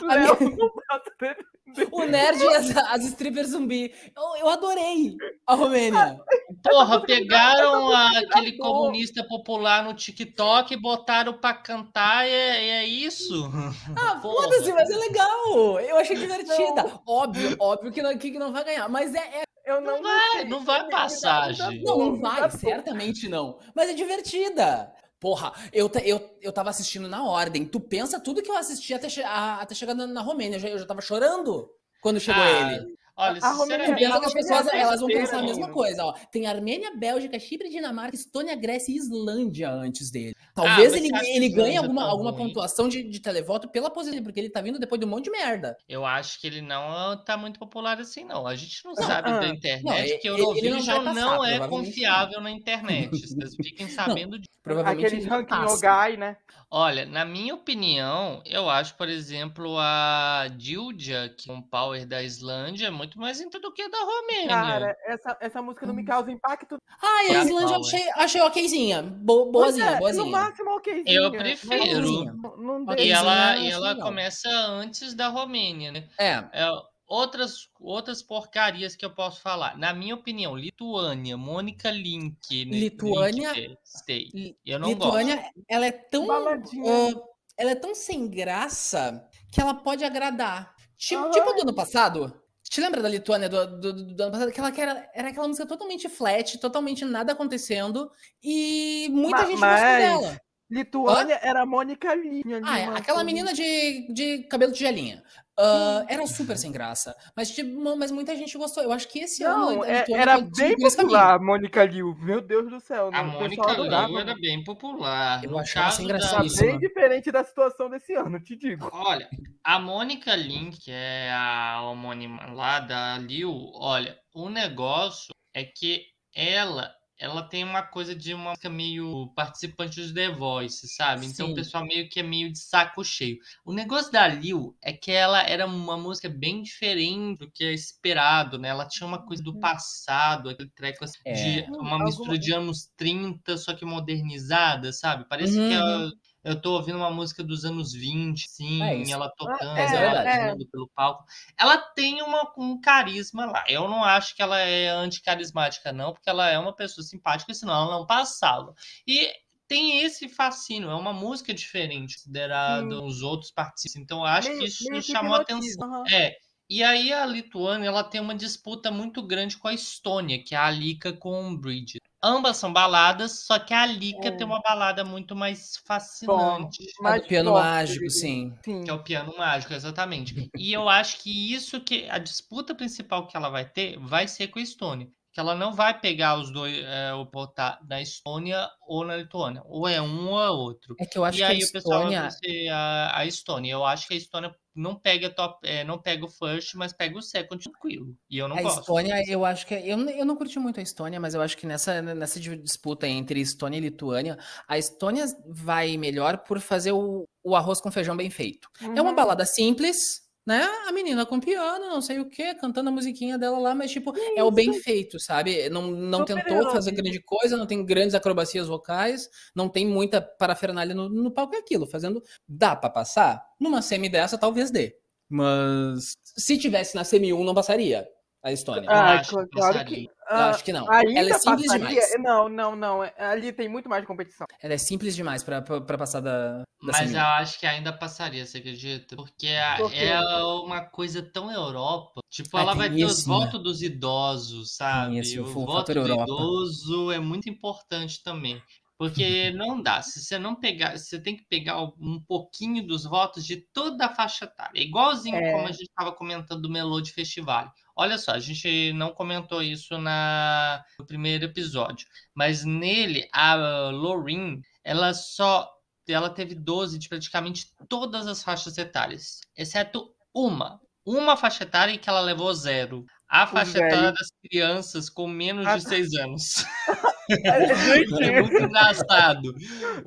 Minha... 0.00 0.32
o 1.90 2.04
nerd 2.04 2.40
e 2.40 2.48
as, 2.48 2.76
as 2.76 3.04
strippers 3.06 3.48
zumbi. 3.48 3.92
Eu, 4.16 4.36
eu 4.40 4.48
adorei 4.48 5.16
a 5.46 5.54
Romênia. 5.54 6.20
Porra, 6.62 7.02
pegaram 7.04 7.90
a, 7.90 8.18
aquele 8.18 8.56
comunista 8.56 9.24
popular 9.24 9.84
no 9.84 9.94
TikTok 9.94 10.72
e 10.72 10.80
botaram 10.80 11.34
pra 11.34 11.54
cantar 11.54 12.26
e 12.26 12.30
é, 12.30 12.68
é 12.68 12.86
isso. 12.86 13.50
Ah, 13.96 14.20
foda-se, 14.20 14.72
mas 14.72 14.88
é 14.90 14.96
legal. 14.96 15.80
Eu 15.80 15.96
achei 15.98 16.16
divertida. 16.16 16.82
Não. 16.82 17.02
Óbvio, 17.06 17.56
óbvio 17.58 17.92
que 17.92 18.02
não, 18.02 18.16
que 18.16 18.30
não 18.38 18.52
vai 18.52 18.64
ganhar, 18.64 18.88
mas 18.88 19.14
é, 19.14 19.40
é 19.40 19.44
eu 19.64 19.80
não, 19.80 19.96
não 19.96 20.02
vai, 20.02 20.44
não 20.44 20.64
vai 20.64 20.88
passar, 20.90 21.52
gente. 21.52 21.82
Não, 21.82 21.98
não 21.98 22.20
vai, 22.20 22.50
certamente 22.50 23.28
não. 23.28 23.58
Mas 23.74 23.88
é 23.88 23.94
divertida. 23.94 24.92
Porra, 25.24 25.54
eu, 25.72 25.90
eu, 26.04 26.36
eu 26.42 26.52
tava 26.52 26.68
assistindo 26.68 27.08
na 27.08 27.24
ordem. 27.24 27.64
Tu 27.64 27.80
pensa 27.80 28.20
tudo 28.20 28.42
que 28.42 28.50
eu 28.50 28.58
assisti 28.58 28.92
até, 28.92 29.08
che 29.08 29.22
até 29.22 29.94
na, 29.94 30.06
na 30.06 30.20
Romênia. 30.20 30.56
Eu 30.56 30.60
já, 30.60 30.68
eu 30.68 30.78
já 30.78 30.84
tava 30.84 31.00
chorando 31.00 31.66
quando 32.02 32.20
chegou 32.20 32.42
ah, 32.42 32.74
ele. 32.74 32.94
Olha, 33.16 33.38
a 33.42 33.54
sinceramente... 33.54 34.04
as 34.04 34.32
pessoas 34.32 34.66
elas 34.66 35.00
vão 35.00 35.08
pensar 35.08 35.38
a 35.38 35.42
mesma 35.42 35.70
coisa. 35.70 36.04
Ó. 36.04 36.12
Tem 36.32 36.46
Armênia, 36.46 36.96
Bélgica, 36.96 37.38
Chipre, 37.38 37.68
Dinamarca, 37.68 38.16
Estônia, 38.16 38.56
Grécia 38.56 38.92
e 38.92 38.96
Islândia 38.96 39.70
antes 39.70 40.10
dele. 40.10 40.34
Talvez 40.54 40.92
ah, 40.92 40.96
ele, 40.96 41.10
ele 41.28 41.48
ganhe 41.48 41.76
alguma, 41.76 42.02
tá 42.02 42.10
alguma 42.10 42.36
pontuação 42.36 42.88
de, 42.88 43.02
de 43.04 43.20
televoto 43.20 43.68
pela 43.68 43.88
posição, 43.88 44.22
porque 44.22 44.40
ele 44.40 44.50
tá 44.50 44.60
vindo 44.60 44.78
depois 44.78 44.98
de 44.98 45.06
um 45.06 45.10
monte 45.10 45.24
de 45.24 45.30
merda. 45.30 45.76
Eu 45.88 46.04
acho 46.04 46.40
que 46.40 46.46
ele 46.46 46.60
não 46.60 47.16
tá 47.24 47.36
muito 47.36 47.58
popular 47.58 48.00
assim, 48.00 48.24
não. 48.24 48.46
A 48.46 48.56
gente 48.56 48.84
não 48.84 48.94
sabe 48.96 49.30
ah, 49.30 49.38
da 49.38 49.48
internet, 49.48 50.12
não, 50.12 50.18
que 50.18 50.30
o 50.30 50.36
Eurovision 50.36 51.02
não, 51.04 51.14
não, 51.14 51.44
é 51.44 51.68
confiável 51.68 52.40
na 52.40 52.50
internet. 52.50 53.10
Vocês 53.14 53.54
fiquem 53.56 53.88
sabendo 53.88 54.38
disso. 54.38 54.54
Provavelmente 54.62 55.06
Aquele 55.06 55.26
ranking 55.26 55.80
guy, 55.80 56.16
né? 56.16 56.36
Olha, 56.70 57.06
na 57.06 57.24
minha 57.24 57.54
opinião, 57.54 58.42
eu 58.44 58.68
acho, 58.68 58.96
por 58.96 59.08
exemplo, 59.08 59.76
a 59.78 60.48
Dildia, 60.56 61.28
que 61.28 61.48
é 61.48 61.54
um 61.54 61.62
power 61.62 62.04
da 62.04 62.20
Islândia, 62.20 62.88
é 62.88 62.90
muito 63.04 63.18
mais 63.18 63.40
into 63.40 63.60
do 63.60 63.72
que 63.72 63.82
a 63.82 63.88
da 63.88 64.00
Romênia. 64.00 64.48
Cara, 64.48 64.96
essa, 65.06 65.36
essa 65.40 65.62
música 65.62 65.86
não 65.86 65.94
me 65.94 66.02
hum. 66.02 66.06
causa 66.06 66.30
impacto. 66.30 66.78
Ai, 67.02 67.36
a 67.36 67.44
Islândia 67.44 67.74
eu 67.74 67.80
achei, 67.80 68.10
achei 68.10 68.40
okzinha. 68.40 69.02
Bo, 69.02 69.50
boazinha, 69.50 69.90
é, 69.90 69.98
boazinha. 69.98 70.24
No 70.24 70.30
máximo 70.30 70.70
okzinha. 70.76 71.04
Eu 71.06 71.30
prefiro. 71.30 72.24
Não, 72.34 72.84
não 72.84 72.94
e 72.98 73.10
ela, 73.10 73.56
e 73.58 73.70
ela 73.70 73.96
começa 73.96 74.48
antes 74.48 75.14
da 75.14 75.28
Romênia, 75.28 75.92
né? 75.92 76.08
É. 76.18 76.44
é 76.52 76.68
outras, 77.06 77.68
outras 77.78 78.22
porcarias 78.22 78.96
que 78.96 79.04
eu 79.04 79.10
posso 79.10 79.40
falar. 79.40 79.76
Na 79.76 79.92
minha 79.92 80.14
opinião, 80.14 80.56
Lituânia, 80.56 81.36
Mônica 81.36 81.90
Link. 81.90 82.64
Lituânia. 82.64 83.52
Link, 83.52 84.56
eu 84.64 84.78
não 84.78 84.88
Lituânia, 84.88 85.36
gosto. 85.36 85.64
ela 85.68 85.86
é 85.86 85.92
tão. 85.92 86.26
Uh, 86.26 87.22
ela 87.56 87.70
é 87.70 87.74
tão 87.74 87.94
sem 87.94 88.28
graça 88.28 89.28
que 89.52 89.60
ela 89.60 89.74
pode 89.74 90.04
agradar. 90.04 90.74
Tipo, 90.96 91.30
tipo 91.30 91.52
do 91.52 91.62
ano 91.62 91.74
passado. 91.74 92.43
Te 92.68 92.80
lembra 92.80 93.02
da 93.02 93.08
Lituânia 93.08 93.48
do, 93.48 93.66
do, 93.66 93.92
do, 93.92 94.14
do 94.14 94.22
ano 94.22 94.32
passado? 94.32 94.48
Aquela 94.48 94.72
que 94.72 94.80
era, 94.80 95.10
era 95.14 95.28
aquela 95.28 95.46
música 95.46 95.66
totalmente 95.66 96.08
flat, 96.08 96.58
totalmente 96.58 97.04
nada 97.04 97.32
acontecendo. 97.32 98.10
E 98.42 99.08
muita 99.10 99.38
mas, 99.38 99.48
gente 99.48 99.60
gostou 99.60 100.20
dela. 100.20 100.40
Lituânia 100.70 101.36
Hã? 101.36 101.40
era 101.42 101.62
a 101.62 101.66
Mônica 101.66 102.14
Linha. 102.14 102.60
Ah, 102.64 102.78
é, 102.78 102.84
aquela 102.86 103.22
menina 103.22 103.52
de, 103.52 104.12
de 104.12 104.44
cabelo 104.44 104.72
de 104.72 104.78
gelinha. 104.78 105.22
Uh, 105.58 106.04
era 106.08 106.26
super 106.26 106.58
sem 106.58 106.72
graça. 106.72 107.16
Mas, 107.36 107.50
tipo, 107.50 107.96
mas 107.96 108.10
muita 108.10 108.34
gente 108.34 108.58
gostou. 108.58 108.82
Eu 108.82 108.92
acho 108.92 109.08
que 109.08 109.20
esse 109.20 109.44
não, 109.44 109.68
ano. 109.68 109.84
É, 109.84 110.04
era 110.10 110.40
bem 110.40 110.76
popular 110.76 111.34
a 111.34 111.38
Mônica 111.38 111.84
Liu. 111.84 112.16
Meu 112.16 112.40
Deus 112.40 112.68
do 112.68 112.80
céu. 112.80 113.10
A 113.12 113.22
Mônica 113.22 113.72
Liu 113.72 114.18
era 114.18 114.34
bem 114.34 114.64
popular. 114.64 115.44
Eu 115.44 115.50
no 115.50 115.58
achava 115.58 115.92
sem 115.92 116.06
graça. 116.06 116.42
bem 116.60 116.78
diferente 116.78 117.30
da 117.30 117.44
situação 117.44 117.88
desse 117.88 118.12
ano, 118.14 118.40
te 118.40 118.56
digo. 118.56 118.88
Olha, 118.92 119.28
a 119.62 119.78
Mônica 119.78 120.34
Lin, 120.34 120.70
que 120.70 120.90
é 120.90 121.30
a 121.32 121.82
homônima 121.82 122.52
lá 122.52 122.80
da 122.80 123.18
Liu, 123.18 123.70
olha, 123.74 124.18
o 124.34 124.48
negócio 124.48 125.32
é 125.54 125.62
que 125.64 126.06
ela 126.34 126.92
ela 127.18 127.42
tem 127.42 127.62
uma 127.62 127.82
coisa 127.82 128.14
de 128.14 128.34
uma 128.34 128.50
música 128.50 128.68
meio 128.68 129.28
participante 129.34 130.00
dos 130.00 130.12
The 130.12 130.30
Voice, 130.30 130.88
sabe? 130.88 131.26
Então 131.26 131.46
Sim. 131.46 131.52
o 131.52 131.54
pessoal 131.54 131.84
meio 131.84 132.08
que 132.08 132.20
é 132.20 132.22
meio 132.22 132.52
de 132.52 132.58
saco 132.58 133.04
cheio. 133.04 133.38
O 133.64 133.72
negócio 133.72 134.10
da 134.10 134.26
Lil 134.26 134.76
é 134.82 134.92
que 134.92 135.12
ela 135.12 135.40
era 135.42 135.66
uma 135.66 135.96
música 135.96 136.28
bem 136.28 136.62
diferente 136.62 137.38
do 137.38 137.50
que 137.50 137.64
é 137.64 137.72
esperado, 137.72 138.58
né? 138.58 138.68
Ela 138.68 138.88
tinha 138.88 139.06
uma 139.06 139.24
coisa 139.24 139.42
do 139.42 139.52
uhum. 139.52 139.60
passado, 139.60 140.48
aquele 140.48 140.70
treco 140.70 141.04
assim, 141.04 141.18
é. 141.24 141.62
de 141.62 141.70
uma 141.70 142.02
mistura 142.02 142.36
de 142.36 142.52
anos 142.52 142.90
30, 142.96 143.56
só 143.56 143.74
que 143.74 143.84
modernizada, 143.84 144.92
sabe? 144.92 145.24
Parece 145.28 145.58
uhum. 145.58 145.68
que 145.68 145.74
ela 145.74 146.12
eu 146.44 146.60
tô 146.60 146.74
ouvindo 146.74 146.98
uma 146.98 147.10
música 147.10 147.42
dos 147.42 147.64
anos 147.64 147.92
20, 147.92 148.48
sim, 148.48 148.82
é 148.82 149.10
ela 149.10 149.30
tocando, 149.36 149.78
é, 149.78 149.96
ela 149.96 150.28
é. 150.28 150.56
pelo 150.70 150.88
palco. 150.94 151.24
Ela 151.58 151.78
tem 151.78 152.20
uma, 152.20 152.52
um 152.58 152.78
carisma 152.78 153.46
lá. 153.46 153.64
Eu 153.66 153.88
não 153.88 154.04
acho 154.04 154.36
que 154.36 154.42
ela 154.42 154.60
é 154.60 154.88
anticarismática, 154.90 155.92
não, 155.92 156.12
porque 156.12 156.28
ela 156.28 156.48
é 156.48 156.58
uma 156.58 156.74
pessoa 156.74 157.04
simpática, 157.04 157.54
senão 157.54 157.74
ela 157.74 157.98
não 157.98 158.06
passava. 158.06 158.74
E 159.06 159.32
tem 159.66 160.00
esse 160.00 160.28
fascínio, 160.28 160.90
é 160.90 160.94
uma 160.94 161.12
música 161.12 161.54
diferente, 161.54 162.16
considerada 162.16 163.02
os 163.02 163.22
outros 163.22 163.50
participantes. 163.50 163.96
Então, 163.96 164.18
eu 164.18 164.26
acho 164.26 164.48
meio, 164.48 164.60
que 164.60 164.66
isso 164.66 164.90
nos 164.90 165.06
chamou 165.06 165.34
a 165.34 165.40
atenção. 165.40 165.88
Uhum. 165.88 166.06
É. 166.08 166.36
E 166.68 166.82
aí 166.82 167.12
a 167.12 167.26
Lituânia 167.26 167.88
ela 167.88 168.04
tem 168.04 168.20
uma 168.20 168.34
disputa 168.34 168.90
muito 168.90 169.22
grande 169.22 169.56
com 169.56 169.68
a 169.68 169.74
Estônia, 169.74 170.42
que 170.42 170.54
é 170.54 170.58
a 170.58 170.70
Lika 170.70 171.12
com 171.12 171.50
o 171.50 171.58
Bridget. 171.58 172.00
Ambas 172.26 172.56
são 172.56 172.72
baladas, 172.72 173.40
só 173.40 173.58
que 173.58 173.74
a 173.74 173.84
Lika 173.84 174.28
é. 174.28 174.30
tem 174.30 174.46
uma 174.46 174.62
balada 174.62 175.04
muito 175.04 175.36
mais 175.36 175.76
fascinante. 175.84 176.82
Bom, 176.96 177.02
mais 177.02 177.22
é 177.22 177.26
piano 177.26 177.52
mágico, 177.52 178.08
sim. 178.08 178.54
sim. 178.64 178.82
Que 178.82 178.88
é 178.88 178.94
o 178.94 179.02
piano 179.02 179.36
mágico, 179.36 179.74
exatamente. 179.74 180.50
e 180.56 180.72
eu 180.72 180.88
acho 180.88 181.18
que 181.18 181.52
isso 181.52 181.78
que 181.82 182.08
a 182.08 182.16
disputa 182.16 182.74
principal 182.74 183.26
que 183.26 183.36
ela 183.36 183.50
vai 183.50 183.68
ter 183.68 183.98
vai 183.98 184.26
ser 184.26 184.48
com 184.48 184.58
a 184.58 184.62
Estônia. 184.62 185.06
Que 185.34 185.40
ela 185.40 185.54
não 185.56 185.72
vai 185.74 185.98
pegar 186.00 186.38
os 186.38 186.52
dois, 186.52 186.78
é, 186.78 187.12
o 187.12 187.24
botar 187.24 187.80
na 187.88 188.00
Estônia 188.00 188.68
ou 188.86 189.04
na 189.04 189.16
Lituânia. 189.16 189.62
Ou 189.66 189.88
é 189.88 190.00
um 190.00 190.28
ou 190.30 190.40
é 190.40 190.48
outro. 190.50 190.94
É 190.98 191.04
que 191.04 191.18
eu 191.18 191.24
acho 191.24 191.42
e 191.42 191.44
que 191.44 191.44
aí 191.44 191.62
a 191.62 191.66
o 191.66 191.72
pessoal 191.72 192.02
vai 192.04 192.28
Estônia. 192.28 192.30
ser 192.30 192.68
a, 192.68 193.18
a 193.18 193.26
Estônia. 193.26 193.72
Eu 193.72 193.84
acho 193.84 194.06
que 194.08 194.14
a 194.14 194.16
Estônia 194.16 194.54
não 194.76 194.94
pega 194.96 195.30
top, 195.30 195.58
é, 195.68 195.84
não 195.84 196.00
pega 196.00 196.24
o 196.24 196.28
first, 196.28 196.74
mas 196.74 196.92
pega 196.92 197.18
o 197.18 197.22
second 197.22 197.62
tranquilo. 197.62 198.16
E 198.30 198.38
eu 198.38 198.48
não 198.48 198.56
A 198.56 198.62
gosto. 198.62 198.80
Estônia, 198.80 199.22
eu 199.28 199.44
acho 199.44 199.66
que. 199.66 199.74
Eu, 199.74 199.98
eu 200.10 200.24
não 200.24 200.36
curti 200.36 200.58
muito 200.58 200.78
a 200.80 200.82
Estônia, 200.82 201.18
mas 201.20 201.34
eu 201.34 201.42
acho 201.42 201.56
que 201.56 201.66
nessa, 201.66 202.00
nessa 202.00 202.38
disputa 202.40 203.06
entre 203.08 203.40
Estônia 203.40 203.78
e 203.78 203.80
Lituânia, 203.80 204.38
a 204.68 204.78
Estônia 204.78 205.24
vai 205.48 205.96
melhor 205.96 206.38
por 206.38 206.60
fazer 206.60 206.92
o, 206.92 207.24
o 207.42 207.56
arroz 207.56 207.80
com 207.80 207.90
feijão 207.90 208.16
bem 208.16 208.30
feito. 208.30 208.68
É 208.80 209.00
uma 209.00 209.10
Uhum. 209.10 209.16
balada 209.16 209.44
simples, 209.44 210.23
né? 210.46 210.62
A 210.86 210.92
menina 210.92 211.24
com 211.24 211.40
piano, 211.40 211.86
não 211.86 212.00
sei 212.00 212.20
o 212.20 212.28
quê, 212.28 212.54
cantando 212.54 212.90
a 212.90 212.92
musiquinha 212.92 213.38
dela 213.38 213.58
lá, 213.58 213.74
mas 213.74 213.90
tipo, 213.90 214.12
é 214.36 214.42
o 214.42 214.50
bem 214.50 214.72
feito, 214.74 215.18
sabe? 215.18 215.68
Não, 215.68 215.90
não 215.90 216.20
Super 216.20 216.44
tentou 216.44 216.70
fazer 216.70 216.92
grande 216.92 217.20
coisa, 217.20 217.56
não 217.56 217.66
tem 217.66 217.84
grandes 217.84 218.14
acrobacias 218.14 218.68
vocais, 218.68 219.28
não 219.54 219.68
tem 219.68 219.86
muita 219.86 220.20
parafernália 220.20 220.94
no, 220.94 221.08
no 221.08 221.30
palco, 221.30 221.54
é 221.54 221.58
aquilo, 221.58 221.86
fazendo. 221.86 222.22
Dá 222.48 222.76
pra 222.76 222.90
passar? 222.90 223.44
Numa 223.58 223.80
semi 223.82 224.08
dessa, 224.08 224.38
talvez 224.38 224.70
dê. 224.70 224.96
Mas 225.28 226.14
se 226.36 226.58
tivesse 226.58 226.94
na 226.94 227.04
semi 227.04 227.32
1, 227.32 227.42
não 227.44 227.54
passaria 227.54 228.06
a 228.44 228.52
Estônia. 228.52 228.88
Ah, 228.90 229.20
acho 229.20 229.48
claro 229.48 229.84
que. 229.86 230.04
Eu 230.04 230.36
ah, 230.36 230.50
acho 230.50 230.62
que 230.64 230.72
não. 230.72 230.86
Ela 230.92 231.30
é 231.30 231.38
simples 231.38 231.66
passaria? 231.66 231.88
demais. 231.88 232.14
Não, 232.18 232.48
não, 232.48 232.76
não. 232.76 233.02
é- 233.02 233.14
Ali 233.18 233.52
tem 233.52 233.68
muito 233.68 233.88
mais 233.88 234.04
competição. 234.06 234.46
Ela 234.62 234.74
é 234.74 234.78
simples 234.78 235.16
demais 235.16 235.42
pra, 235.42 235.62
pra, 235.62 235.80
pra 235.80 235.96
passar 235.98 236.20
da, 236.20 236.58
da 236.58 236.64
Mas 236.82 237.14
eu 237.14 237.20
acho 237.20 237.58
que 237.58 237.66
ainda 237.66 237.90
passaria, 237.92 238.44
você 238.44 238.58
acredita? 238.58 239.16
Porque 239.16 239.48
Por 239.78 239.92
é 239.94 240.18
uma 240.62 240.82
coisa 240.82 241.22
tão 241.22 241.50
Europa. 241.50 242.20
Tipo, 242.30 242.58
Ah, 242.58 242.60
ela 242.60 242.74
vai 242.74 242.90
ter 242.90 243.04
os 243.04 243.20
isso, 243.20 243.28
né? 243.30 243.34
votos 243.34 243.62
dos 243.62 243.82
idosos, 243.82 244.76
sabe? 244.76 245.18
esse, 245.18 245.40
o 245.40 245.44
o 245.46 245.64
voto 245.64 245.92
do 245.94 246.00
Europa. 246.00 246.24
idoso 246.24 247.12
é 247.12 247.18
muito 247.18 247.48
importante 247.48 248.22
também. 248.22 248.62
Porque 248.96 249.50
não 249.50 249.82
dá. 249.82 250.00
Se 250.02 250.20
você 250.20 250.38
não 250.38 250.54
pegar, 250.54 250.96
você 250.96 251.20
tem 251.20 251.36
que 251.36 251.44
pegar 251.44 251.82
um 251.82 252.22
pouquinho 252.26 252.86
dos 252.86 253.04
votos 253.04 253.44
de 253.44 253.56
toda 253.56 254.06
a 254.06 254.14
faixa 254.14 254.44
etária. 254.44 254.80
Igualzinho 254.80 255.36
É. 255.36 255.52
como 255.52 255.66
a 255.66 255.72
gente 255.72 255.88
estava 255.88 256.12
comentando 256.12 256.62
do 256.62 256.70
Melody 256.70 257.12
Festival. 257.12 257.72
Olha 257.96 258.18
só, 258.18 258.32
a 258.32 258.38
gente 258.38 258.92
não 258.92 259.12
comentou 259.12 259.62
isso 259.62 259.98
na, 259.98 260.84
no 260.98 261.06
primeiro 261.06 261.44
episódio. 261.44 262.06
Mas 262.34 262.64
nele, 262.64 263.28
a 263.32 263.54
Loreen, 263.90 264.60
ela 264.84 265.12
só 265.12 265.70
ela 266.12 266.28
teve 266.28 266.54
12 266.54 266.98
de 266.98 267.08
praticamente 267.08 267.72
todas 267.88 268.26
as 268.26 268.42
faixas 268.42 268.76
etárias, 268.76 269.40
exceto 269.56 270.14
uma. 270.34 270.80
Uma 271.06 271.36
faixa 271.36 271.64
etária 271.64 271.92
em 271.92 271.98
que 271.98 272.08
ela 272.08 272.20
levou 272.20 272.52
zero. 272.54 273.04
A 273.34 273.48
faixa 273.48 273.78
etária 273.78 274.12
das 274.12 274.28
crianças 274.40 275.10
com 275.10 275.26
menos 275.26 275.66
Ah, 275.66 275.76
de 275.76 275.82
6 275.82 276.14
anos. 276.14 276.64
É, 277.42 277.74
gente, 277.74 278.22
É 278.22 278.42
muito 278.42 278.54
engraçado. 278.54 279.54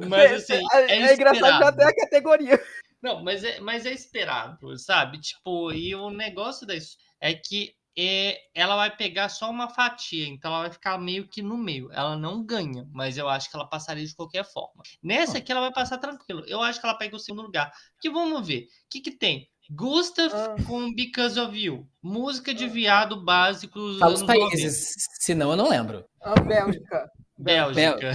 Mas 0.08 0.34
assim, 0.34 0.63
é, 0.72 0.82
é, 0.82 1.02
é 1.02 1.13
engraçado 1.16 1.63
até 1.63 1.86
a 1.86 1.96
categoria. 1.96 2.63
Não, 3.02 3.24
mas 3.24 3.44
é, 3.44 3.60
mas 3.60 3.88
é 3.88 3.92
esperado, 3.92 4.78
sabe? 4.78 5.20
Tipo, 5.20 5.74
e 5.74 5.96
o 5.96 6.12
negócio 6.12 6.68
disso 6.68 6.96
é 7.20 7.34
que 7.34 7.74
é, 7.98 8.38
ela 8.54 8.76
vai 8.76 8.96
pegar 8.96 9.30
só 9.30 9.50
uma 9.50 9.68
fatia, 9.68 10.28
então 10.28 10.52
ela 10.52 10.62
vai 10.62 10.72
ficar 10.72 11.00
meio 11.00 11.28
que 11.28 11.42
no 11.42 11.58
meio. 11.58 11.92
Ela 11.92 12.16
não 12.16 12.46
ganha, 12.46 12.88
mas 12.94 13.18
eu 13.18 13.28
acho 13.28 13.50
que 13.50 13.56
ela 13.58 13.68
passaria 13.68 14.06
de 14.06 14.16
qualquer 14.16 14.46
forma. 14.46 14.84
Nessa 15.02 15.40
aqui 15.40 15.52
ela 15.52 15.62
vai 15.62 15.74
passar 15.74 15.98
tranquilo. 15.98 16.44
Eu 16.46 16.62
acho 16.62 16.80
que 16.80 16.86
ela 16.86 16.98
pega 16.98 17.16
o 17.16 17.20
segundo 17.20 17.42
lugar. 17.42 17.72
Que 18.00 18.12
vamos 18.12 18.46
ver. 18.46 18.66
O 18.66 18.90
que, 18.92 19.02
que 19.02 19.12
tem? 19.12 19.50
Gustav 19.71 20.32
Ah. 20.34 20.56
com 20.67 20.93
Because 20.93 21.39
of 21.39 21.58
You. 21.58 21.88
Música 22.01 22.53
de 22.53 22.67
viado 22.67 23.23
básico 23.23 23.80
dos 23.80 23.99
Fala 23.99 24.13
os 24.13 24.21
anos 24.21 24.34
90. 24.36 24.49
países, 24.49 24.93
senão 25.19 25.51
eu 25.51 25.58
não 25.58 25.69
lembro. 25.69 26.06
A 26.21 26.39
Bélgica. 26.39 27.10
Bélgica. 27.38 28.12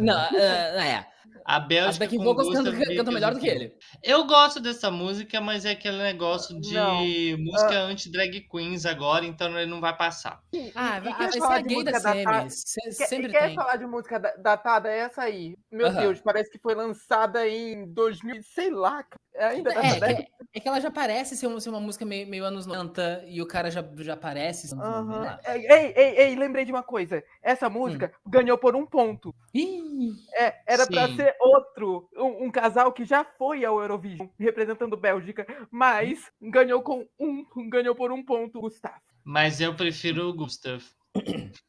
Não, 0.00 0.16
ah, 0.16 0.30
é. 0.84 1.06
A 1.48 1.58
As 1.58 1.66
Bélgica 1.68 2.04
backing 2.06 2.16
com 2.18 2.24
vocals 2.24 2.52
cantam, 2.52 3.12
melhor 3.12 3.32
do 3.32 3.38
que 3.38 3.46
ele. 3.46 3.72
Eu 4.02 4.24
gosto 4.26 4.58
dessa 4.58 4.90
música, 4.90 5.40
mas 5.40 5.64
é 5.64 5.70
aquele 5.70 5.98
negócio 5.98 6.60
de 6.60 6.74
Não. 6.74 7.06
música 7.38 7.78
anti-drag 7.82 8.40
queens 8.50 8.84
agora, 8.84 9.24
então 9.24 9.56
ele 9.56 9.70
não 9.70 9.80
vai 9.80 9.96
passar. 9.96 10.40
Ah, 10.74 10.98
E 10.98 11.02
quer 11.14 11.42
a 11.44 11.60
de 11.60 11.68
gay 11.68 11.84
da 11.84 11.92
música 11.92 12.14
datada? 12.14 12.50
Semi. 12.50 12.50
se- 12.50 12.98
Quer, 12.98 13.06
Sempre 13.06 13.30
quer 13.30 13.46
tem. 13.46 13.54
falar 13.54 13.76
de 13.76 13.86
música 13.86 14.18
da- 14.18 14.34
datada? 14.36 14.88
É 14.88 14.98
essa 14.98 15.22
aí. 15.22 15.54
Meu 15.70 15.86
Aham. 15.86 16.00
Deus, 16.00 16.20
parece 16.20 16.50
que 16.50 16.58
foi 16.58 16.74
lançada 16.74 17.46
em 17.46 17.86
2000, 17.92 18.42
sei 18.42 18.70
lá. 18.70 19.04
cara. 19.04 19.20
Ainda 19.38 19.72
tá 19.72 19.80
É, 19.80 20.12
é, 20.12 20.26
é 20.54 20.60
que 20.60 20.68
ela 20.68 20.80
já 20.80 20.90
parece 20.90 21.36
ser 21.36 21.46
uma, 21.46 21.60
ser 21.60 21.70
uma 21.70 21.80
música 21.80 22.04
meio, 22.04 22.26
meio 22.26 22.44
anos 22.44 22.66
90 22.66 23.24
e 23.26 23.42
o 23.42 23.46
cara 23.46 23.70
já, 23.70 23.84
já 23.98 24.16
parece. 24.16 24.72
anos 24.72 24.84
Aham. 24.84 25.04
90. 25.06 25.40
É, 25.44 25.56
Ei, 25.56 25.92
ei, 25.96 26.18
ei, 26.18 26.36
lembrei 26.36 26.64
de 26.64 26.72
uma 26.72 26.82
coisa. 26.82 27.22
Essa 27.42 27.68
música 27.68 28.12
ganhou 28.26 28.56
por 28.58 28.74
um 28.74 28.86
ponto. 28.86 29.34
Ih, 29.54 30.12
É, 30.34 30.54
era 30.66 30.86
pra 30.86 31.08
Sim. 31.08 31.16
ser 31.16 31.36
outro, 31.40 32.08
um, 32.16 32.46
um 32.46 32.50
casal 32.50 32.92
que 32.92 33.04
já 33.04 33.24
foi 33.24 33.64
ao 33.64 33.80
Eurovision, 33.80 34.28
representando 34.38 34.96
Bélgica, 34.96 35.46
mas 35.70 36.30
ganhou 36.40 36.82
com 36.82 37.06
um, 37.18 37.44
ganhou 37.68 37.94
por 37.94 38.12
um 38.12 38.24
ponto, 38.24 38.60
Gustavo. 38.60 39.00
Mas 39.24 39.60
eu 39.60 39.74
prefiro 39.74 40.28
o 40.28 40.34
Gustav. 40.34 40.82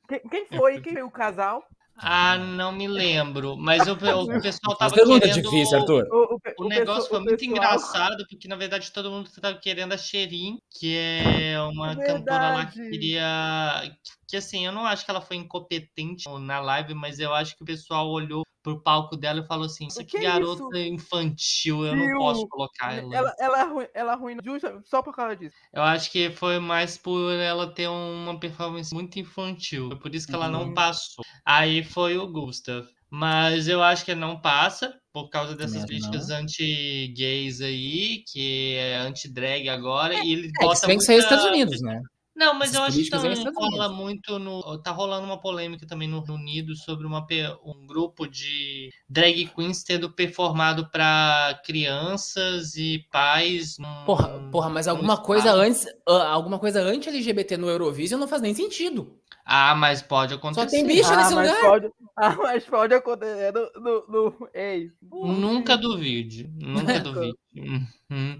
Quem, 0.07 0.19
quem 0.29 0.45
foi? 0.45 0.79
Quem 0.81 0.93
foi 0.93 1.03
o 1.03 1.11
casal? 1.11 1.63
Ah, 1.99 2.37
não 2.37 2.71
me 2.71 2.87
lembro. 2.87 3.57
Mas 3.57 3.87
o, 3.87 3.93
o 3.93 3.97
pessoal 4.41 4.77
tava 4.77 4.93
pergunta 4.93 5.27
querendo. 5.27 5.43
difícil, 5.43 5.79
Arthur. 5.79 6.05
O, 6.11 6.35
o 6.35 6.39
O 6.59 6.65
o 6.65 6.69
negócio 6.69 7.09
foi 7.09 7.19
muito 7.19 7.37
pessoal- 7.37 7.51
engraçado, 7.57 8.25
porque 8.29 8.47
na 8.47 8.55
verdade 8.55 8.91
todo 8.91 9.09
mundo 9.11 9.27
estava 9.27 9.57
querendo 9.57 9.93
a 9.93 9.97
Sherin, 9.97 10.57
que 10.71 10.95
é 10.97 11.59
uma 11.61 11.95
cantora 11.95 12.49
lá 12.53 12.65
que 12.65 12.79
queria. 12.89 13.91
Que 14.27 14.37
assim, 14.37 14.65
eu 14.65 14.71
não 14.71 14.85
acho 14.85 15.05
que 15.05 15.11
ela 15.11 15.21
foi 15.21 15.37
incompetente 15.37 16.25
na 16.41 16.59
live, 16.59 16.93
mas 16.93 17.17
eu 17.19 17.33
acho 17.33 17.55
que 17.55 17.63
o 17.63 17.65
pessoal 17.65 18.09
olhou 18.09 18.43
pro 18.67 18.81
palco 18.81 19.15
dela 19.15 19.39
e 19.39 19.47
falou 19.47 19.65
assim: 19.65 19.87
Isso 19.87 19.99
Que 19.99 20.17
que 20.17 20.19
garota 20.19 20.77
isso? 20.77 20.93
infantil, 20.93 21.85
eu 21.85 21.95
não 21.95 22.05
Viu? 22.05 22.17
posso 22.17 22.47
colocar 22.49 22.93
ela. 22.93 23.15
Ela, 23.15 23.35
ela, 23.39 23.61
arrui- 23.61 23.89
ela 23.93 24.13
arruinou 24.13 24.43
justa 24.43 24.81
só 24.85 25.01
por 25.01 25.15
causa 25.15 25.37
disso. 25.37 25.55
Eu 25.71 25.81
acho 25.83 26.11
que 26.11 26.29
foi 26.31 26.59
mais 26.59 26.97
por 26.97 27.31
ela 27.33 27.67
ter 27.73 27.87
uma 27.87 28.37
performance 28.37 28.93
muito 28.93 29.17
infantil. 29.17 29.87
Foi 29.87 29.99
por 29.99 30.13
isso 30.13 30.27
que 30.27 30.35
ela 30.35 30.49
não 30.49 30.65
Uhum. 30.65 30.73
passou. 30.73 31.23
Aí 31.45 31.81
foi 31.83 32.17
o 32.17 32.27
Gustav. 32.27 32.85
Mas 33.09 33.69
eu 33.69 33.81
acho 33.81 34.03
que 34.03 34.13
não 34.13 34.41
passa, 34.41 34.93
por 35.13 35.29
causa 35.29 35.55
dessas 35.55 35.83
Também 35.83 35.87
críticas 36.01 36.29
anti-gays 36.29 37.61
aí, 37.61 38.21
que 38.27 38.75
é 38.75 38.97
anti-drag 38.97 39.69
agora. 39.69 40.13
e 40.25 40.33
ele 40.33 40.47
É, 40.47 40.51
que 40.51 40.65
bota 40.65 40.75
se 40.75 40.87
bem 40.87 40.97
que 40.97 41.05
saiu 41.05 41.19
dos 41.19 41.25
muita- 41.29 41.35
Estados 41.37 41.45
Unidos, 41.57 41.81
né? 41.81 42.01
Não, 42.37 42.53
mas 42.53 42.69
Essas 42.69 42.75
eu 42.79 42.83
acho 42.83 42.97
que 43.03 43.09
também 43.09 43.33
Estados 43.33 43.57
rola 43.57 43.87
Unidos. 43.87 43.97
muito 43.97 44.37
no. 44.37 44.77
Tá 44.83 44.91
rolando 44.91 45.25
uma 45.25 45.39
polêmica 45.39 45.87
também 45.87 46.07
no 46.07 46.19
Reino 46.19 46.35
Unido 46.35 46.75
sobre 46.75 47.07
uma, 47.07 47.25
um 47.65 47.87
grupo 47.87 48.27
de 48.27 48.91
drag 49.09 49.47
queens 49.55 49.83
tendo 49.83 50.11
performado 50.11 50.87
para 50.91 51.59
crianças 51.65 52.75
e 52.75 52.99
pais. 53.11 53.79
num- 53.79 54.05
Porra, 54.05 54.27
porra 54.51 54.69
mas 54.69 54.87
alguma 54.87 55.17
coisa 55.17 55.47
espaço. 55.49 55.61
antes, 55.63 55.87
ah, 56.07 56.27
alguma 56.29 56.59
coisa 56.59 56.79
anti-LGBT 56.79 57.57
no 57.57 57.67
Eurovision 57.69 58.19
não 58.19 58.27
faz 58.27 58.41
nem 58.41 58.53
sentido. 58.53 59.17
Ah, 59.43 59.73
mas 59.73 60.01
pode 60.03 60.33
acontecer. 60.33 60.67
tem 60.69 60.85
bicho 60.85 61.11
ah, 61.11 61.15
nesse 61.17 61.33
mas 61.33 61.47
lugar? 61.49 61.61
Pode, 61.63 61.89
ah, 62.17 62.35
mas 62.35 62.63
pode 62.65 62.93
acontecer 62.93 63.51
no. 63.51 63.71
no, 63.81 64.07
no 64.07 64.49
ei. 64.53 64.91
Nunca 65.01 65.75
duvide, 65.75 66.47
nunca 66.55 66.99
duvide. 66.99 67.35
Uhum. 67.55 68.39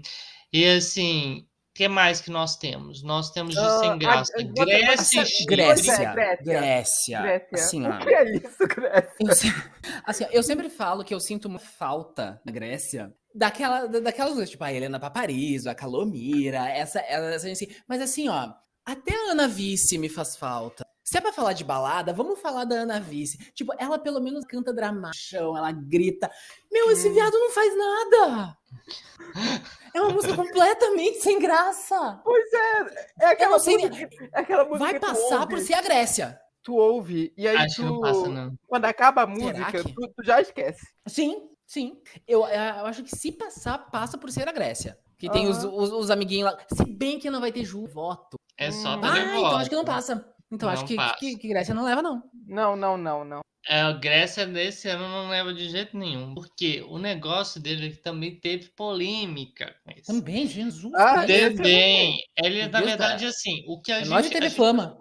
E 0.52 0.64
assim, 0.66 1.44
que 1.78 1.86
mais 1.88 2.20
que 2.20 2.28
nós 2.30 2.56
temos? 2.56 3.02
Nós 3.04 3.30
temos 3.30 3.54
de 3.54 3.60
Ah, 3.60 3.78
sem 3.78 3.90
a- 3.90 3.96
graça. 3.96 4.32
a- 4.36 4.42
Grécia 4.42 5.20
e 5.22 5.24
você- 5.24 5.24
Chipre. 5.26 5.56
Grécia, 5.56 6.12
Grécia. 6.12 6.42
Grécia. 6.42 7.20
Grécia. 7.22 7.54
Assim, 7.54 7.86
o 7.86 7.98
que 8.00 8.08
é 8.14 8.34
isso, 8.36 8.66
Grécia? 8.66 9.14
Eu, 9.20 9.28
assim, 10.04 10.26
eu 10.32 10.42
sempre 10.42 10.68
falo 10.68 11.04
que 11.04 11.14
eu 11.14 11.20
sinto 11.20 11.46
uma 11.46 11.60
falta 11.60 12.40
na 12.44 12.50
Grécia 12.50 13.14
daquela, 13.32 13.86
da- 13.86 14.00
daquelas 14.00 14.32
coisas, 14.32 14.50
tipo 14.50 14.64
a 14.64 14.72
Helena 14.72 14.98
Paparizo, 14.98 15.70
a 15.70 15.74
Calomira, 15.74 16.68
essa, 16.68 16.98
essa 17.00 17.46
gente 17.48 17.64
assim. 17.64 17.76
Mas 17.88 18.00
assim, 18.02 18.28
ó, 18.28 18.52
até 18.84 19.12
a 19.14 19.30
Ana 19.30 19.46
Vice 19.46 19.96
me 19.98 20.08
faz 20.08 20.36
falta. 20.36 20.84
Se 21.08 21.16
é 21.16 21.22
pra 21.22 21.32
falar 21.32 21.54
de 21.54 21.64
balada, 21.64 22.12
vamos 22.12 22.38
falar 22.38 22.64
da 22.66 22.74
Ana 22.74 23.00
Vice. 23.00 23.38
Tipo, 23.54 23.72
ela 23.78 23.98
pelo 23.98 24.20
menos 24.20 24.44
canta 24.44 24.74
dramachão, 24.74 25.56
ela 25.56 25.72
grita. 25.72 26.30
Meu, 26.70 26.90
esse 26.90 27.08
Hum. 27.08 27.14
viado 27.14 27.32
não 27.32 27.50
faz 27.50 27.72
nada! 27.74 28.58
É 29.94 30.02
uma 30.02 30.10
música 30.12 30.36
completamente 30.36 31.22
sem 31.22 31.38
graça. 31.38 32.20
Pois 32.22 32.52
é, 32.52 33.24
é 33.24 33.26
aquela 33.30 33.58
sei 33.58 33.78
música, 33.78 34.06
que- 34.06 34.16
é 34.34 34.38
aquela 34.40 34.64
música 34.64 34.78
Vai 34.84 34.92
que 34.94 35.00
tu 35.00 35.06
passar 35.06 35.40
ouve, 35.40 35.48
por 35.48 35.58
ser 35.60 35.74
a 35.74 35.80
Grécia. 35.80 36.38
Tu 36.62 36.74
ouve, 36.74 37.32
e 37.38 37.48
aí 37.48 37.56
Acho 37.56 37.76
que 37.76 37.82
tu, 37.82 37.86
não 37.86 38.00
passa, 38.02 38.28
não. 38.28 38.54
quando 38.66 38.84
acaba 38.84 39.22
a 39.22 39.26
música, 39.26 39.82
que- 39.82 39.94
tu, 39.94 40.08
tu 40.14 40.22
já 40.22 40.42
esquece. 40.42 40.86
Sim, 41.06 41.48
sim. 41.66 41.98
Eu, 42.26 42.40
eu 42.46 42.84
acho 42.86 43.02
que 43.02 43.16
se 43.16 43.32
passar, 43.32 43.78
passa 43.90 44.18
por 44.18 44.30
ser 44.30 44.46
a 44.46 44.52
Grécia. 44.52 44.98
Que 45.16 45.30
tem 45.30 45.48
os, 45.48 45.64
os, 45.64 45.90
os 45.90 46.10
amiguinhos 46.10 46.52
lá. 46.52 46.58
Se 46.70 46.84
bem 46.84 47.18
que 47.18 47.30
não 47.30 47.40
vai 47.40 47.50
ter 47.50 47.64
ju 47.64 47.86
voto. 47.86 48.36
É 48.58 48.70
só 48.70 48.94
Hum. 48.96 49.00
Ah, 49.02 49.18
então 49.38 49.56
acho 49.56 49.70
que 49.70 49.74
não 49.76 49.84
passa. 49.86 50.34
Então 50.50 50.68
acho 50.68 50.82
Não 50.82 50.88
que, 50.88 50.96
passa. 50.96 51.16
que, 51.18 51.36
que 51.36 51.48
Grécia 51.48 51.74
não 51.74 51.84
leva, 51.84 52.02
não. 52.02 52.22
Não, 52.46 52.76
não, 52.76 52.96
não, 52.96 53.24
não. 53.24 53.40
É, 53.68 53.82
a 53.82 53.92
Grécia 53.92 54.46
nesse 54.46 54.88
ano 54.88 55.06
não 55.06 55.28
leva 55.28 55.52
de 55.52 55.68
jeito 55.68 55.96
nenhum. 55.96 56.34
Porque 56.34 56.82
o 56.88 56.98
negócio 56.98 57.60
dele 57.60 57.94
também 57.96 58.34
teve 58.40 58.70
polêmica. 58.70 59.76
Também, 60.06 60.46
Jesus. 60.46 60.92
Ah, 60.94 61.26
também. 61.26 62.22
Ele, 62.42 62.66
na 62.66 62.80
verdade, 62.80 63.26
assim, 63.26 63.62
o 63.66 63.78
que 63.80 63.92
a 63.92 63.96
é 63.96 63.98
gente. 64.00 64.08
Nós 64.08 64.30
teve 64.30 64.48
fama. 64.48 64.96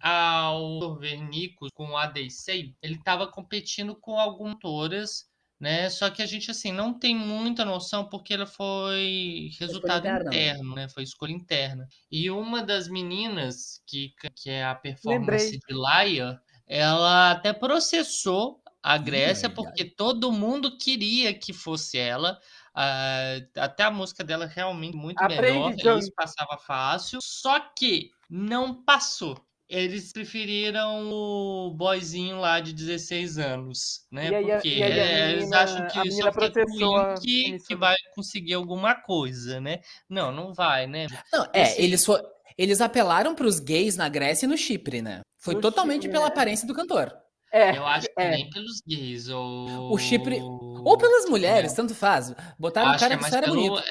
Ao 0.00 0.96
Vernicos 0.98 1.70
com 1.74 1.96
a 1.96 2.06
Deicei, 2.06 2.76
ele 2.80 2.94
estava 2.94 3.26
competindo 3.26 3.96
com 3.96 4.18
algumas 4.20 4.54
autoras 4.54 5.24
né? 5.58 5.88
Só 5.88 6.10
que 6.10 6.22
a 6.22 6.26
gente 6.26 6.50
assim 6.50 6.72
não 6.72 6.92
tem 6.92 7.16
muita 7.16 7.64
noção 7.64 8.08
porque 8.08 8.34
ela 8.34 8.46
foi 8.46 9.50
resultado 9.58 10.06
interno, 10.06 10.74
né? 10.74 10.88
Foi 10.88 11.02
escolha 11.02 11.32
interna. 11.32 11.88
E 12.10 12.30
uma 12.30 12.62
das 12.62 12.88
meninas 12.88 13.82
que, 13.86 14.12
que 14.34 14.50
é 14.50 14.64
a 14.64 14.74
performance 14.74 15.44
Lembrei. 15.44 15.60
de 15.66 15.74
Laia, 15.74 16.40
ela 16.66 17.30
até 17.30 17.52
processou 17.52 18.60
a 18.82 18.98
Grécia 18.98 19.50
porque 19.50 19.84
todo 19.84 20.30
mundo 20.30 20.76
queria 20.76 21.34
que 21.34 21.52
fosse 21.52 21.98
ela. 21.98 22.38
Uh, 22.76 23.60
até 23.60 23.84
a 23.84 23.90
música 23.90 24.22
dela 24.22 24.44
é 24.44 24.48
realmente 24.48 24.96
muito 24.96 25.20
Aprende, 25.22 25.76
melhor, 25.76 25.98
isso 25.98 26.12
passava 26.14 26.58
fácil, 26.58 27.18
só 27.22 27.58
que 27.58 28.10
não 28.28 28.84
passou 28.84 29.45
eles 29.68 30.12
preferiram 30.12 31.10
o 31.10 31.74
boyzinho 31.74 32.38
lá 32.38 32.60
de 32.60 32.72
16 32.72 33.38
anos, 33.38 34.06
né? 34.10 34.28
Aí, 34.34 34.44
Porque 34.46 34.68
aí, 34.68 34.82
é, 34.82 35.30
eles 35.32 35.52
acham 35.52 35.88
que 35.88 36.10
só 36.12 36.30
porque 36.30 36.60
é 36.60 37.14
que, 37.20 37.58
que 37.66 37.74
vai 37.74 37.96
conseguir 38.14 38.54
alguma 38.54 38.94
coisa, 38.94 39.60
né? 39.60 39.80
Não, 40.08 40.30
não 40.30 40.54
vai, 40.54 40.86
né? 40.86 41.06
Não, 41.32 41.48
é, 41.52 41.62
Esse... 41.62 41.82
eles, 41.82 42.04
for, 42.04 42.22
eles 42.56 42.80
apelaram 42.80 43.34
para 43.34 43.46
os 43.46 43.58
gays 43.58 43.96
na 43.96 44.08
Grécia 44.08 44.46
e 44.46 44.48
no 44.48 44.56
Chipre, 44.56 45.02
né? 45.02 45.22
Foi 45.36 45.54
no 45.54 45.60
totalmente 45.60 46.02
Chipre, 46.02 46.12
pela 46.12 46.26
é. 46.26 46.28
aparência 46.28 46.66
do 46.66 46.74
cantor. 46.74 47.12
É, 47.52 47.76
eu 47.76 47.86
acho 47.86 48.06
que 48.06 48.20
é. 48.20 48.30
nem 48.30 48.50
pelos 48.50 48.80
gays 48.86 49.28
ou... 49.28 49.92
O 49.92 49.98
Chipre... 49.98 50.38
Ou 50.40 50.96
pelas 50.96 51.26
mulheres, 51.28 51.72
tanto 51.72 51.94
faz. 51.94 52.32
Botaram 52.58 52.92
um 52.92 52.96
cara 52.96 53.16
que, 53.16 53.24
que 53.24 53.34
era 53.34 53.46
pelo... 53.46 53.56
bonito. 53.56 53.82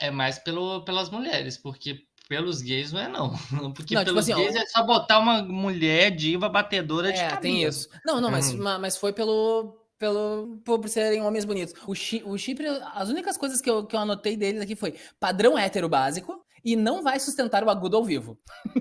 É 0.00 0.10
mais 0.10 0.38
pelo, 0.38 0.84
pelas 0.84 1.10
mulheres, 1.10 1.58
porque 1.58 2.07
pelos 2.28 2.60
gays 2.62 2.92
não 2.92 3.00
é 3.00 3.08
não. 3.08 3.30
Porque 3.74 3.94
não, 3.94 4.04
tipo 4.04 4.14
pelos 4.14 4.26
tipo 4.26 4.38
assim, 4.38 4.44
gays 4.44 4.54
ó, 4.56 4.58
é 4.58 4.66
só 4.66 4.82
botar 4.84 5.18
uma 5.18 5.42
mulher 5.42 6.10
diva 6.10 6.48
batedora 6.48 7.12
de 7.12 7.18
É, 7.18 7.22
cabelo. 7.24 7.40
tem 7.40 7.64
isso. 7.64 7.88
Não, 8.04 8.20
não, 8.20 8.30
mas, 8.30 8.52
hum. 8.52 8.58
mas 8.58 8.96
foi 8.96 9.12
pelo 9.12 9.74
pelo 9.98 10.60
por 10.64 10.88
serem 10.88 11.22
homens 11.22 11.44
bonitos. 11.44 11.74
O, 11.86 11.94
Chi, 11.94 12.22
o 12.24 12.38
Chipre, 12.38 12.68
as 12.94 13.08
únicas 13.08 13.36
coisas 13.36 13.60
que 13.60 13.68
eu, 13.68 13.84
que 13.84 13.96
eu 13.96 14.00
anotei 14.00 14.36
deles 14.36 14.62
aqui 14.62 14.76
foi 14.76 14.94
padrão 15.18 15.58
hétero 15.58 15.88
básico 15.88 16.40
e 16.64 16.76
não 16.76 17.02
vai 17.02 17.18
sustentar 17.18 17.64
o 17.64 17.70
agudo 17.70 17.96
ao 17.96 18.04
vivo. 18.04 18.38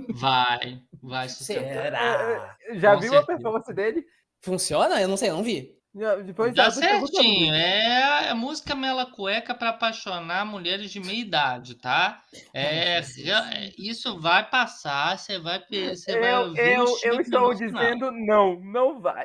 Vai, 0.10 0.82
vai 1.02 1.28
sustentar. 1.30 1.64
Será? 1.84 2.56
É, 2.62 2.76
é, 2.76 2.80
já 2.80 2.94
Com 2.94 3.02
viu 3.02 3.10
certeza. 3.12 3.20
a 3.24 3.26
performance 3.26 3.74
dele? 3.74 4.06
Funciona? 4.42 5.02
Eu 5.02 5.08
não 5.08 5.18
sei, 5.18 5.30
eu 5.30 5.36
não 5.36 5.44
vi. 5.44 5.77
Depois 6.24 6.54
Dá 6.54 6.70
certinho. 6.70 7.54
É 7.54 8.30
a 8.30 8.36
música 8.36 8.76
Mela 8.76 9.06
Cueca 9.06 9.56
para 9.56 9.70
apaixonar 9.70 10.46
mulheres 10.46 10.92
de 10.92 11.00
meia 11.00 11.20
idade, 11.20 11.76
tá? 11.76 12.22
É, 12.54 13.00
é 13.00 13.74
isso 13.78 14.20
vai 14.20 14.48
passar, 14.48 15.18
você 15.18 15.40
vai, 15.40 15.60
você 15.70 16.16
eu, 16.16 16.20
vai 16.22 16.38
ouvir 16.40 16.60
Eu, 16.60 16.86
eu 17.04 17.22
estou 17.22 17.54
dizendo 17.54 18.12
não, 18.12 18.60
não 18.60 19.00
vai. 19.00 19.24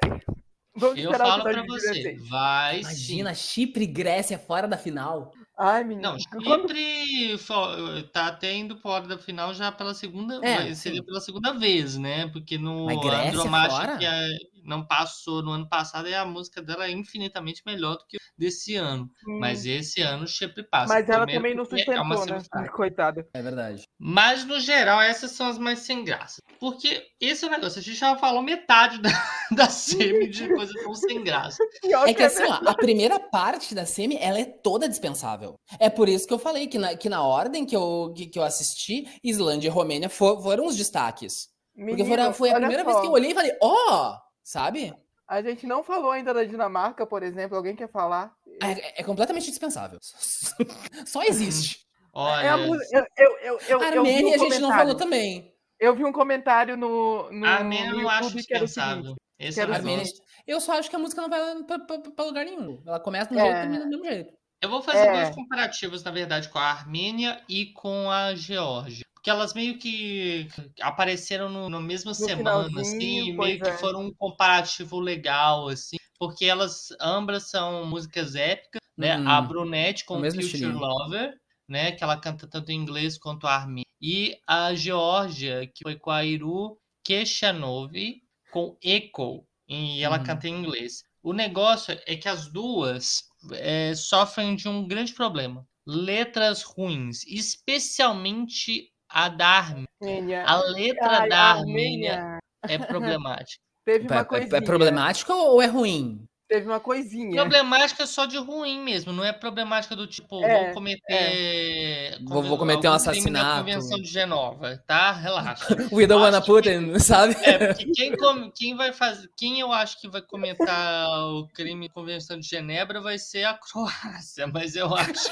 Vamos 0.75 0.99
eu 0.99 1.13
falo 1.13 1.43
para 1.43 1.63
você, 1.67 2.17
vai 2.31 2.81
Imagina, 2.81 3.35
sim. 3.35 3.43
Chipre 3.43 3.85
e 3.85 3.87
Grécia 3.87 4.39
fora 4.39 4.67
da 4.67 4.79
final. 4.79 5.31
Ai, 5.59 5.85
menino. 5.85 6.11
Não, 6.11 6.19
Chipre 6.19 6.43
Quando... 6.43 8.03
tá 8.11 8.29
até 8.29 8.55
indo 8.55 8.77
fora 8.79 9.07
da 9.07 9.19
final 9.19 9.53
já 9.53 9.71
pela 9.71 9.93
segunda 9.93 10.41
é, 10.43 10.63
vez. 10.63 10.79
Seria 10.79 11.05
pela 11.05 11.21
segunda 11.21 11.53
vez, 11.53 11.99
né? 11.99 12.27
Porque 12.29 12.57
no 12.57 12.89
Andromache, 12.89 14.05
é, 14.07 14.29
não 14.65 14.87
passou 14.87 15.43
no 15.43 15.51
ano 15.51 15.69
passado 15.69 16.09
e 16.09 16.15
a 16.15 16.25
música 16.25 16.63
dela 16.63 16.87
é 16.87 16.91
infinitamente 16.91 17.63
melhor 17.67 17.97
do 17.97 18.07
que 18.07 18.19
desse 18.37 18.77
ano. 18.77 19.09
Hum. 19.27 19.39
Mas 19.39 19.67
esse 19.67 20.01
ano 20.01 20.27
sempre 20.27 20.63
passa. 20.63 20.93
Mas 20.93 21.09
ela 21.09 21.27
também 21.27 21.55
não 21.55 21.65
sustentou, 21.65 21.95
é 21.95 22.61
né? 22.61 22.69
Coitada. 22.73 23.27
É 23.35 23.43
verdade. 23.43 23.85
Mas, 23.99 24.45
no 24.45 24.59
geral, 24.61 25.01
essas 25.01 25.33
são 25.33 25.49
as 25.49 25.59
mais 25.59 25.81
sem 25.81 26.05
graça. 26.05 26.41
Porque 26.59 27.07
esse 27.21 27.45
é 27.45 27.49
o 27.49 27.51
negócio, 27.51 27.79
a 27.79 27.83
gente 27.83 27.99
já 27.99 28.17
falou 28.17 28.43
metade 28.43 29.01
da, 29.01 29.11
da 29.55 29.69
semi 29.69 30.29
de 30.29 30.49
coisa 30.55 30.73
tão 30.83 30.95
sem 30.95 31.23
graça. 31.23 31.63
É 32.07 32.15
que 32.15 32.23
assim, 32.23 32.45
ó, 32.45 32.61
a 32.69 32.75
primeira 32.75 33.19
parte 33.19 33.75
da 33.75 33.85
semi, 33.85 34.17
ela 34.17 34.39
é 34.39 34.45
toda 34.45 34.89
dispensável. 34.89 35.57
É 35.79 35.91
por 35.91 36.09
isso 36.09 36.27
que 36.27 36.35
eu 36.35 36.39
falei 36.39 36.67
que 36.67 36.79
na, 36.79 36.97
que 36.97 37.09
na 37.09 37.23
ordem 37.23 37.67
que 37.67 37.77
eu, 37.77 38.13
que, 38.17 38.27
que 38.27 38.39
eu 38.39 38.43
assisti, 38.43 39.09
Islândia 39.23 39.69
e 39.69 39.71
Romênia 39.71 40.09
for, 40.09 40.41
foram 40.43 40.67
os 40.67 40.77
destaques. 40.77 41.53
Menino, 41.75 41.97
Porque 41.97 42.17
foi, 42.17 42.33
foi 42.35 42.51
a 42.51 42.57
primeira 42.57 42.85
só. 42.85 42.91
vez 42.91 43.01
que 43.01 43.07
eu 43.07 43.13
olhei 43.13 43.31
e 43.31 43.35
falei, 43.35 43.53
ó, 43.61 44.13
oh, 44.13 44.32
Sabe? 44.43 44.95
A 45.27 45.41
gente 45.41 45.67
não 45.67 45.83
falou 45.83 46.11
ainda 46.11 46.35
da 46.35 46.45
Dinamarca, 46.45 47.07
por 47.07 47.23
exemplo. 47.23 47.57
Alguém 47.57 47.75
quer 47.75 47.89
falar? 47.89 48.35
É, 48.63 49.01
é 49.01 49.05
completamente 49.05 49.47
dispensável. 49.47 49.99
Só 51.07 51.23
existe. 51.23 51.87
Olha. 52.13 52.47
É 52.47 52.53
eu, 52.53 52.75
eu, 52.93 53.39
eu, 53.41 53.61
eu, 53.69 53.81
Armênia 53.81 54.33
um 54.33 54.35
a 54.35 54.39
gente 54.39 54.59
não 54.59 54.71
falou 54.71 54.95
também. 54.95 55.55
Eu 55.81 55.97
vi 55.97 56.05
um 56.05 56.13
comentário 56.13 56.77
no, 56.77 57.33
no, 57.33 57.47
Armênia 57.47 57.91
no 57.91 57.97
YouTube 58.03 58.13
acho 58.13 58.37
dispensável. 58.37 59.15
Esse 59.39 59.61
é 59.61 59.65
Armênia, 59.65 60.05
eu 60.47 60.61
só 60.61 60.79
acho 60.79 60.89
que 60.89 60.95
a 60.95 60.99
música 60.99 61.23
não 61.23 61.31
vai 61.31 61.63
pra, 61.65 61.79
pra, 61.79 61.99
pra 61.99 62.25
lugar 62.25 62.45
nenhum. 62.45 62.81
Ela 62.87 63.01
começa 63.01 63.31
de 63.31 63.37
um 63.37 63.41
é. 63.41 63.43
jeito 63.43 63.57
e 63.57 63.61
termina 63.61 63.85
do 63.85 63.91
mesmo 63.91 64.05
jeito. 64.05 64.33
Eu 64.61 64.69
vou 64.69 64.83
fazer 64.83 65.07
é. 65.07 65.13
dois 65.13 65.35
comparativos, 65.35 66.05
na 66.05 66.11
verdade, 66.13 66.49
com 66.49 66.59
a 66.59 66.71
Armênia 66.71 67.43
e 67.49 67.67
com 67.73 68.11
a 68.11 68.35
Geórgia 68.35 69.05
que 69.23 69.31
elas 69.31 69.55
meio 69.55 69.79
que 69.79 70.49
apareceram 70.81 71.49
no, 71.49 71.71
no 71.71 71.81
mesma 71.81 72.11
no 72.11 72.15
semana, 72.15 72.81
assim, 72.81 73.33
meio 73.33 73.61
que 73.61 73.69
é. 73.69 73.79
foram 73.79 74.07
um 74.07 74.15
comparativo 74.15 74.99
legal, 74.99 75.69
assim, 75.69 75.97
porque 76.19 76.45
elas 76.45 76.89
ambas 77.01 77.49
são 77.49 77.87
músicas 77.87 78.35
épicas, 78.35 78.81
né? 78.97 79.17
Hum, 79.17 79.29
a 79.29 79.41
Brunette 79.41 80.05
com 80.05 80.17
Future 80.17 80.41
estilinho. 80.41 80.79
Lover, 80.79 81.35
né? 81.69 81.93
Que 81.93 82.03
ela 82.03 82.17
canta 82.17 82.49
tanto 82.49 82.71
em 82.71 82.77
inglês 82.77 83.17
quanto 83.17 83.47
a 83.47 83.55
Armin. 83.55 83.85
E 84.01 84.37
a 84.47 84.75
Georgia, 84.75 85.67
que 85.67 85.85
foi 85.85 85.97
com 85.97 86.11
a 86.11 86.25
Iru 86.25 86.77
Keshanovi 87.05 88.23
com 88.51 88.77
Echo, 88.83 89.47
e 89.69 90.03
ela 90.03 90.19
hum. 90.19 90.25
canta 90.25 90.49
em 90.49 90.59
inglês. 90.59 91.05
O 91.23 91.33
negócio 91.33 91.97
é 92.07 92.17
que 92.17 92.29
as 92.29 92.49
duas 92.49 93.23
é, 93.53 93.95
sofrem 93.95 94.57
de 94.57 94.69
um 94.69 94.87
grande 94.87 95.13
problema. 95.15 95.65
Letras 95.87 96.63
ruins, 96.63 97.25
especialmente 97.27 98.92
a 99.13 99.29
da 99.29 99.59
Armênia. 99.59 100.45
A 100.45 100.57
letra 100.71 101.21
Ai, 101.21 101.29
da 101.29 101.39
Armênia 101.53 102.39
é 102.63 102.79
problemática. 102.79 103.63
Teve 103.85 104.07
uma 104.07 104.21
é, 104.21 104.55
é, 104.55 104.57
é 104.57 104.61
problemático 104.61 105.33
ou 105.33 105.61
é 105.61 105.67
ruim? 105.67 106.25
Teve 106.53 106.67
uma 106.67 106.81
coisinha. 106.81 107.41
Problemática 107.41 108.07
só 108.07 108.27
de 108.27 108.37
ruim 108.37 108.83
mesmo, 108.83 109.13
não 109.13 109.25
é 109.25 109.33
problemática 109.33 109.97
do 109.97 110.07
tipo, 110.07 110.45
é, 110.45 110.65
vou 110.65 110.75
cometer. 110.75 111.03
É. 111.09 112.19
Vou, 112.25 112.43
vou, 112.43 112.59
cometer 112.59 112.89
um 112.89 112.93
assassinato. 112.93 113.61
Convenção 113.61 113.99
de 113.99 114.09
Genova, 114.09 114.77
tá? 114.87 115.13
Relaxa. 115.13 115.75
We 115.91 116.07
don't 116.07 116.23
wanna 116.23 116.43
Putin, 116.43 116.99
sabe? 117.01 117.35
É, 117.43 117.69
porque 117.69 117.87
quem, 117.93 118.15
quem 118.55 118.77
vai 118.77 118.93
fazer. 118.93 119.29
Quem 119.37 119.61
eu 119.61 119.73
acho 119.73 119.99
que 120.01 120.09
vai 120.09 120.21
comentar 120.21 121.09
o 121.25 121.49
crime 121.55 121.89
Convenção 121.89 122.39
de 122.39 122.47
Genebra 122.47 123.01
vai 123.01 123.19
ser 123.19 123.45
a 123.45 123.55
Croácia, 123.55 124.47
mas 124.47 124.77
eu 124.77 124.95
acho 124.95 125.31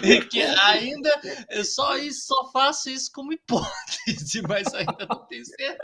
que, 0.00 0.20
que 0.28 0.42
ainda 0.42 1.10
eu 1.48 1.64
só, 1.64 1.96
isso, 1.96 2.26
só 2.26 2.50
faço 2.52 2.90
isso 2.90 3.10
como 3.14 3.32
hipótese, 3.32 4.42
mas 4.46 4.72
ainda 4.74 5.06
não 5.08 5.26
tenho 5.26 5.44
certeza. 5.46 5.78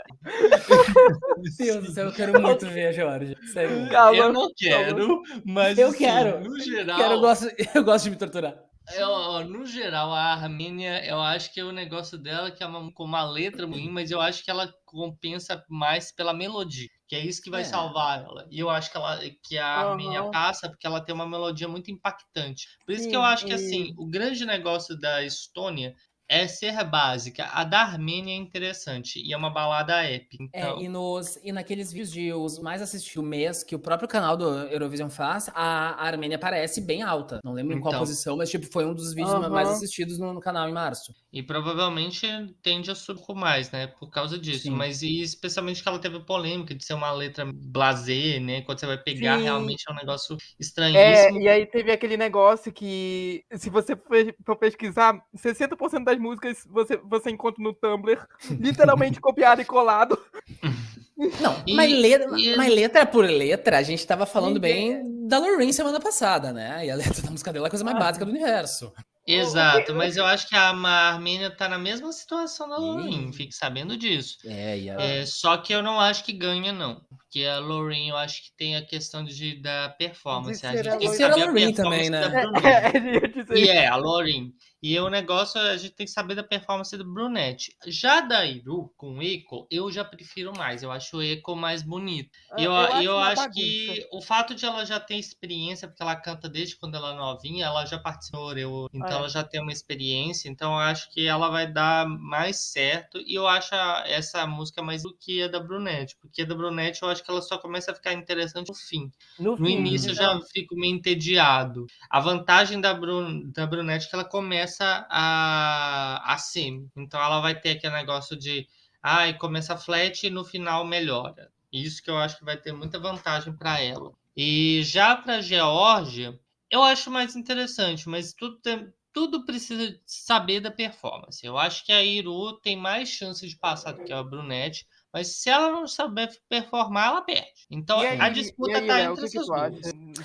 Deus 1.57 1.85
do 1.85 1.91
céu, 1.91 2.05
eu 2.05 2.13
quero 2.13 2.39
muito 2.39 2.67
ver 2.67 2.87
a 2.87 2.91
Georgia. 2.91 3.37
Sério. 3.51 3.89
Calma, 3.89 4.26
eu 4.27 4.33
não 4.33 4.51
quero, 4.55 5.21
mas 5.45 5.77
eu 5.77 5.89
assim, 5.89 5.97
quero. 5.97 6.43
No 6.43 6.59
geral, 6.59 6.97
quero, 6.97 7.13
eu, 7.13 7.19
gosto, 7.19 7.47
eu 7.75 7.83
gosto 7.83 8.03
de 8.05 8.09
me 8.11 8.15
torturar. 8.15 8.67
Eu, 8.95 9.43
no 9.45 9.65
geral, 9.65 10.13
a 10.13 10.33
Armênia, 10.33 11.05
eu 11.05 11.19
acho 11.19 11.53
que 11.53 11.59
é 11.59 11.63
o 11.63 11.73
negócio 11.73 12.17
dela 12.17 12.49
que 12.49 12.63
é 12.63 12.65
uma, 12.65 12.89
com 12.93 13.03
uma 13.03 13.29
letra 13.29 13.65
ruim, 13.65 13.89
mas 13.89 14.11
eu 14.11 14.21
acho 14.21 14.43
que 14.45 14.49
ela 14.49 14.73
compensa 14.85 15.61
mais 15.67 16.09
pela 16.13 16.33
melodia, 16.33 16.87
que 17.05 17.13
é 17.13 17.19
isso 17.19 17.41
que 17.41 17.49
vai 17.49 17.61
é. 17.61 17.65
salvar 17.65 18.23
ela. 18.23 18.47
E 18.49 18.57
eu 18.59 18.69
acho 18.69 18.89
que, 18.89 18.95
ela, 18.95 19.19
que 19.43 19.57
a 19.57 19.67
Armênia 19.67 20.23
uhum. 20.23 20.31
passa 20.31 20.69
porque 20.69 20.87
ela 20.87 21.01
tem 21.01 21.13
uma 21.13 21.27
melodia 21.27 21.67
muito 21.67 21.91
impactante. 21.91 22.65
Por 22.85 22.93
isso 22.93 23.03
Sim, 23.03 23.09
que 23.09 23.15
eu 23.17 23.21
acho 23.21 23.45
que, 23.45 23.53
assim, 23.53 23.93
o 23.97 24.07
grande 24.07 24.45
negócio 24.45 24.97
da 24.97 25.21
Estônia 25.21 25.93
é 26.29 26.47
ser 26.47 26.83
básica. 26.83 27.45
A 27.45 27.63
da 27.63 27.81
Armênia 27.81 28.33
é 28.33 28.37
interessante 28.37 29.21
e 29.23 29.33
é 29.33 29.37
uma 29.37 29.49
balada 29.49 30.03
épica. 30.03 30.43
É, 30.53 30.61
então... 30.61 30.79
É, 30.79 30.83
e, 30.83 30.89
nos, 30.89 31.39
e 31.43 31.51
naqueles 31.51 31.91
vídeos 31.91 32.11
de 32.11 32.33
os 32.33 32.59
mais 32.59 32.81
assistidos 32.81 33.15
do 33.15 33.23
mês 33.23 33.63
que 33.63 33.75
o 33.75 33.79
próprio 33.79 34.07
canal 34.07 34.35
do 34.35 34.45
Eurovision 34.45 35.09
faz, 35.09 35.49
a, 35.53 36.05
Armênia 36.05 36.35
aparece 36.35 36.81
bem 36.81 37.01
alta. 37.01 37.39
Não 37.43 37.53
lembro 37.53 37.75
em 37.75 37.79
qual 37.79 37.93
então. 37.93 37.99
posição, 37.99 38.37
mas 38.37 38.49
tipo, 38.49 38.65
foi 38.71 38.85
um 38.85 38.93
dos 38.93 39.13
vídeos 39.13 39.33
uhum. 39.33 39.49
mais 39.49 39.69
assistidos 39.69 40.19
no, 40.19 40.33
no, 40.33 40.41
canal 40.41 40.67
em 40.69 40.73
março. 40.73 41.13
E 41.31 41.41
provavelmente 41.41 42.27
tende 42.61 42.91
a 42.91 42.95
subir 42.95 43.17
mais, 43.33 43.71
né? 43.71 43.87
Por 43.87 44.09
causa 44.09 44.37
disso. 44.37 44.63
Sim. 44.63 44.71
Mas 44.71 45.01
e 45.01 45.21
especialmente 45.21 45.81
que 45.81 45.89
ela 45.89 45.99
teve 45.99 46.19
polêmica 46.19 46.75
de 46.75 46.83
ser 46.83 46.93
uma 46.93 47.11
letra 47.11 47.45
blasé, 47.53 48.39
né? 48.39 48.61
Quando 48.61 48.79
você 48.79 48.85
vai 48.85 48.97
pegar, 48.97 49.37
Sim. 49.37 49.43
realmente 49.43 49.83
é 49.87 49.91
um 49.91 49.95
negócio 49.95 50.37
estranhíssimo. 50.59 51.39
É, 51.39 51.41
e 51.41 51.47
aí 51.47 51.65
teve 51.65 51.91
aquele 51.91 52.17
negócio 52.17 52.71
que, 52.71 53.43
se 53.55 53.69
você 53.69 53.97
for 54.45 54.55
pesquisar, 54.55 55.19
60% 55.35 56.03
das 56.03 56.16
músicas 56.17 56.65
você, 56.69 56.97
você 56.97 57.29
encontra 57.29 57.63
no 57.63 57.73
Tumblr, 57.73 58.19
literalmente 58.59 59.19
copiado 59.19 59.61
e 59.61 59.65
colado. 59.65 60.17
Não, 61.41 61.63
e, 61.65 61.73
mas, 61.73 61.91
letra, 61.91 62.39
e... 62.39 62.55
mas 62.55 62.71
letra 62.71 63.03
por 63.03 63.25
letra, 63.25 63.79
a 63.79 63.83
gente 63.83 64.05
tava 64.05 64.27
falando 64.27 64.59
bem 64.59 65.01
da 65.27 65.39
Lorraine 65.39 65.73
semana 65.73 65.99
passada, 65.99 66.53
né? 66.53 66.85
E 66.85 66.91
a 66.91 66.95
letra 66.95 67.23
da 67.23 67.31
música 67.31 67.51
dela 67.51 67.65
é 67.65 67.67
a 67.67 67.71
coisa 67.71 67.83
mais 67.83 67.97
ah. 67.97 67.99
básica 67.99 68.23
do 68.23 68.29
universo. 68.29 68.93
Exato, 69.27 69.93
mas 69.93 70.15
eu 70.15 70.25
acho 70.25 70.47
que 70.47 70.55
a 70.55 70.69
Armênia 70.69 71.51
tá 71.51 71.67
na 71.67 71.77
mesma 71.77 72.13
situação 72.13 72.69
da 72.69 72.77
Lorraine, 72.77 73.33
fique 73.33 73.53
sabendo 73.53 73.97
disso. 73.97 74.37
É, 74.45 74.79
e 74.79 74.87
ela... 74.87 75.03
é, 75.03 75.25
só 75.25 75.57
que 75.57 75.73
eu 75.73 75.83
não 75.83 75.99
acho 75.99 76.23
que 76.23 76.31
ganha, 76.31 76.71
não. 76.71 77.01
Porque 77.27 77.43
a 77.43 77.59
Lorraine, 77.59 78.07
eu 78.07 78.15
acho 78.15 78.41
que 78.41 78.51
tem 78.55 78.77
a 78.77 78.85
questão 78.85 79.21
de, 79.21 79.61
da 79.61 79.89
performance. 79.89 80.65
A 80.65 80.75
gente 80.75 80.97
tem 80.97 81.09
que 81.09 81.17
saber 81.17 81.43
a, 81.43 81.51
performance 81.51 81.73
também, 81.73 82.09
né? 82.09 82.21
É, 82.63 83.53
é, 83.53 83.59
e 83.59 83.69
é, 83.69 83.87
a 83.87 83.97
Lorraine. 83.97 84.55
E 84.81 84.97
o 84.99 85.09
negócio, 85.09 85.59
a 85.59 85.75
gente 85.75 85.95
tem 85.95 86.05
que 86.05 86.11
saber 86.11 86.35
da 86.35 86.43
performance 86.43 86.95
do 86.95 87.03
Brunette. 87.03 87.75
Já 87.87 88.21
da 88.21 88.45
Iru, 88.45 88.93
com 88.95 89.17
o 89.17 89.23
Eco, 89.23 89.67
eu 89.71 89.91
já 89.91 90.05
prefiro 90.05 90.55
mais. 90.55 90.83
Eu 90.83 90.91
acho 90.91 91.17
o 91.17 91.21
Eco 91.21 91.55
mais 91.55 91.81
bonito. 91.81 92.29
E 92.57 92.63
eu, 92.63 92.71
eu, 92.71 93.01
eu 93.01 93.17
acho, 93.17 93.41
acho 93.41 93.51
que 93.51 94.07
o 94.11 94.21
fato 94.21 94.53
de 94.53 94.65
ela 94.65 94.85
já 94.85 94.99
ter 94.99 95.15
experiência, 95.15 95.87
porque 95.87 96.03
ela 96.03 96.15
canta 96.15 96.47
desde 96.47 96.77
quando 96.77 96.95
ela 96.95 97.13
é 97.13 97.15
novinha, 97.15 97.65
ela 97.65 97.85
já 97.85 97.97
participou, 97.97 98.55
eu, 98.55 98.87
então 98.93 99.09
é. 99.09 99.13
ela 99.13 99.29
já 99.29 99.43
tem 99.43 99.61
uma 99.61 99.71
experiência. 99.71 100.47
Então 100.47 100.73
eu 100.73 100.79
acho 100.79 101.11
que 101.11 101.25
ela 101.25 101.49
vai 101.49 101.65
dar 101.65 102.07
mais 102.07 102.59
certo. 102.71 103.19
E 103.19 103.33
eu 103.33 103.47
acho 103.47 103.73
essa 104.05 104.45
música 104.45 104.83
mais 104.83 105.01
do 105.01 105.17
que 105.17 105.41
a 105.41 105.47
da 105.47 105.59
Brunette. 105.59 106.15
Porque 106.21 106.43
a 106.43 106.45
da 106.45 106.53
Brunette 106.53 107.01
eu 107.01 107.09
acho 107.09 107.23
que 107.23 107.26
ela 107.31 107.41
só 107.41 107.57
começa 107.57 107.91
a 107.91 107.95
ficar 107.95 108.13
interessante 108.13 108.69
no 108.69 108.75
fim. 108.75 109.11
No, 109.37 109.51
no 109.51 109.57
fim, 109.57 109.77
início 109.77 110.11
eu 110.11 110.15
já 110.15 110.39
fico 110.53 110.75
meio 110.75 110.95
entediado. 110.95 111.85
A 112.09 112.19
vantagem 112.19 112.79
da, 112.81 112.93
Brun, 112.93 113.49
da 113.51 113.65
Brunette 113.65 114.07
é 114.07 114.09
que 114.09 114.15
ela 114.15 114.25
começa 114.25 115.07
a, 115.09 116.33
a 116.33 116.37
sim. 116.37 116.89
Então 116.95 117.21
ela 117.21 117.39
vai 117.39 117.59
ter 117.59 117.71
aquele 117.71 117.93
negócio 117.93 118.35
de 118.35 118.67
ai, 119.01 119.29
ah, 119.29 119.33
começa 119.37 119.77
flat 119.77 120.25
e 120.25 120.29
no 120.29 120.43
final 120.43 120.85
melhora. 120.85 121.51
Isso 121.71 122.01
que 122.01 122.09
eu 122.09 122.17
acho 122.17 122.37
que 122.37 122.45
vai 122.45 122.57
ter 122.57 122.71
muita 122.71 122.99
vantagem 122.99 123.53
para 123.53 123.81
ela. 123.81 124.11
E 124.35 124.81
já 124.83 125.15
para 125.15 125.41
Geórgia, 125.41 126.39
eu 126.69 126.83
acho 126.83 127.09
mais 127.09 127.35
interessante, 127.35 128.07
mas 128.09 128.33
tudo 128.33 128.57
tem, 128.57 128.91
tudo 129.13 129.45
precisa 129.45 129.99
saber 130.05 130.59
da 130.59 130.69
performance. 130.69 131.45
Eu 131.45 131.57
acho 131.57 131.85
que 131.85 131.91
a 131.91 132.03
Iru 132.03 132.53
tem 132.59 132.75
mais 132.75 133.09
chances 133.09 133.49
de 133.49 133.57
passar 133.57 133.93
do 133.93 134.03
que 134.03 134.13
a 134.13 134.21
Brunette, 134.21 134.85
mas 135.13 135.41
se 135.41 135.49
ela 135.49 135.71
não 135.71 135.87
saber 135.87 136.29
performar, 136.49 137.07
ela 137.07 137.21
perde. 137.21 137.47
Então 137.69 137.99
aí, 137.99 138.19
a 138.19 138.29
disputa 138.29 138.79
está 138.79 139.01
entre 139.01 139.25
essas 139.25 139.45
duas. 139.45 139.73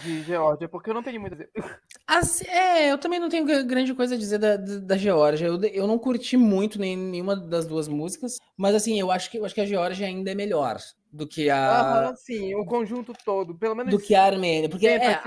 De 0.02 0.22
Geórgia, 0.22 0.68
porque 0.68 0.90
eu 0.90 0.94
não 0.94 1.02
tenho 1.02 1.20
muito 1.20 1.34
a 1.34 1.36
dizer. 1.36 1.50
Assim, 2.06 2.46
é, 2.48 2.90
eu 2.90 2.98
também 2.98 3.20
não 3.20 3.28
tenho 3.28 3.44
grande 3.66 3.94
coisa 3.94 4.14
a 4.14 4.18
dizer 4.18 4.38
da, 4.38 4.56
da 4.56 4.96
Geórgia. 4.96 5.46
Eu, 5.46 5.62
eu 5.64 5.86
não 5.86 5.98
curti 5.98 6.36
muito 6.36 6.78
nem, 6.78 6.96
nenhuma 6.96 7.36
das 7.36 7.66
duas 7.66 7.88
músicas, 7.88 8.36
mas 8.56 8.74
assim, 8.74 8.98
eu 8.98 9.10
acho 9.10 9.30
que, 9.30 9.38
eu 9.38 9.44
acho 9.44 9.54
que 9.54 9.60
a 9.60 9.66
Geórgia 9.66 10.06
ainda 10.06 10.30
é 10.30 10.34
melhor 10.34 10.78
do 11.12 11.26
que 11.26 11.50
a. 11.50 12.08
Ah, 12.08 12.16
sim, 12.16 12.54
o 12.54 12.64
conjunto 12.64 13.12
todo, 13.24 13.54
pelo 13.54 13.74
menos. 13.74 13.90
Do 13.90 14.00
que 14.00 14.14
a 14.14 14.24
Armênia. 14.24 14.68
Porque 14.68 14.88
é, 14.88 15.14
a, 15.14 15.22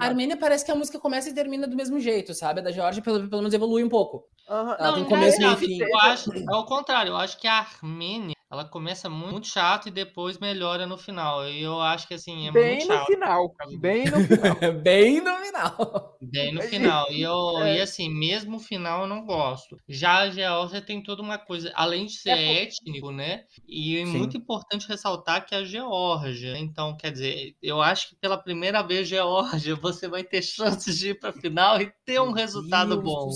a, 0.00 0.06
Armênia 0.06 0.36
parece 0.36 0.64
que 0.64 0.70
a 0.70 0.74
música 0.74 0.98
começa 0.98 1.30
e 1.30 1.34
termina 1.34 1.66
do 1.66 1.76
mesmo 1.76 2.00
jeito, 2.00 2.34
sabe? 2.34 2.60
A 2.60 2.64
da 2.64 2.72
Geórgia, 2.72 3.02
pelo, 3.02 3.28
pelo 3.28 3.42
menos, 3.42 3.54
evolui 3.54 3.84
um 3.84 3.88
pouco. 3.88 4.24
Ela 4.48 4.76
não, 4.78 4.94
tem 4.94 5.04
começo 5.04 5.40
e 5.40 5.56
fim. 5.56 5.80
Eu 5.80 5.98
acho, 6.00 6.30
ao 6.48 6.66
contrário, 6.66 7.10
eu 7.10 7.16
acho 7.16 7.38
que 7.38 7.46
a 7.46 7.58
Armênia 7.58 8.37
ela 8.50 8.64
começa 8.64 9.10
muito 9.10 9.46
chato 9.46 9.88
e 9.88 9.90
depois 9.90 10.38
melhora 10.38 10.86
no 10.86 10.96
final. 10.96 11.46
E 11.46 11.62
eu 11.62 11.80
acho 11.80 12.08
que 12.08 12.14
assim, 12.14 12.48
é 12.48 12.52
bem 12.52 12.76
muito 12.76 12.86
chato. 12.86 13.06
Final. 13.06 13.54
Bem 13.78 14.04
no 14.06 14.20
final. 14.20 14.82
bem 14.82 15.20
no 15.20 15.36
final. 15.36 16.16
Bem 16.20 16.54
no 16.54 16.62
final. 16.62 17.12
E, 17.12 17.22
eu, 17.22 17.58
é. 17.62 17.76
e 17.76 17.80
assim, 17.80 18.08
mesmo 18.08 18.56
o 18.56 18.60
final 18.60 19.02
eu 19.02 19.06
não 19.06 19.26
gosto. 19.26 19.76
Já 19.86 20.20
a 20.20 20.30
Geórgia 20.30 20.80
tem 20.80 21.02
toda 21.02 21.22
uma 21.22 21.36
coisa, 21.36 21.70
além 21.74 22.06
de 22.06 22.18
ser 22.18 22.30
é 22.30 22.62
étnico, 22.62 23.10
né? 23.10 23.44
E 23.66 23.98
é 23.98 24.06
Sim. 24.06 24.18
muito 24.18 24.36
importante 24.36 24.88
ressaltar 24.88 25.44
que 25.44 25.54
é 25.54 25.58
a 25.58 25.64
Geórgia. 25.64 26.58
Então, 26.58 26.96
quer 26.96 27.12
dizer, 27.12 27.54
eu 27.62 27.82
acho 27.82 28.10
que 28.10 28.16
pela 28.16 28.38
primeira 28.38 28.82
vez, 28.82 29.06
Geórgia, 29.06 29.76
você 29.76 30.08
vai 30.08 30.24
ter 30.24 30.42
chances 30.42 30.98
de 30.98 31.10
ir 31.10 31.20
para 31.20 31.32
final 31.32 31.80
e 31.80 31.92
ter 32.04 32.20
um 32.20 32.32
resultado 32.32 32.96
Deus 32.96 33.02
bom. 33.02 33.28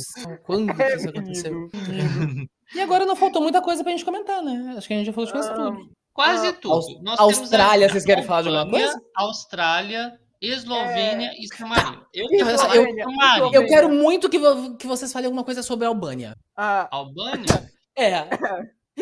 Quando 0.45 0.81
é, 0.81 0.97
isso 0.97 1.09
aconteceu? 1.09 1.69
E 2.75 2.81
agora 2.81 3.05
não 3.05 3.17
faltou 3.17 3.43
muita 3.43 3.61
coisa 3.61 3.83
pra 3.83 3.93
gente 3.93 4.05
comentar, 4.05 4.43
né? 4.43 4.75
Acho 4.77 4.87
que 4.87 4.95
a 4.95 4.97
gente 4.97 5.07
já 5.07 5.13
falou 5.13 5.27
de 5.27 5.33
quase 5.33 5.55
tudo. 5.55 5.91
Quase 6.13 6.47
ah, 6.49 6.53
tudo. 6.53 7.03
Nós 7.03 7.19
Austrália, 7.19 7.89
vocês 7.89 8.05
querem 8.05 8.25
falar 8.25 8.43
de 8.43 8.49
alguma 8.49 8.71
coisa? 8.71 9.01
Austrália, 9.17 10.19
Eslovênia 10.41 11.31
é... 11.31 11.41
e 11.41 11.49
San 11.49 11.67
Marino. 11.67 12.07
Eu, 12.13 12.27
eu, 12.31 12.47
eu, 12.49 13.53
eu, 13.53 13.67
quero 13.67 13.89
muito 13.89 14.29
que, 14.29 14.39
que 14.79 14.87
vocês 14.87 15.13
falem 15.13 15.27
alguma 15.27 15.45
coisa 15.45 15.63
sobre 15.63 15.87
a 15.87 15.89
Albânia. 15.89 16.37
Ah. 16.57 16.89
Albânia? 16.91 17.71
É. 17.95 18.27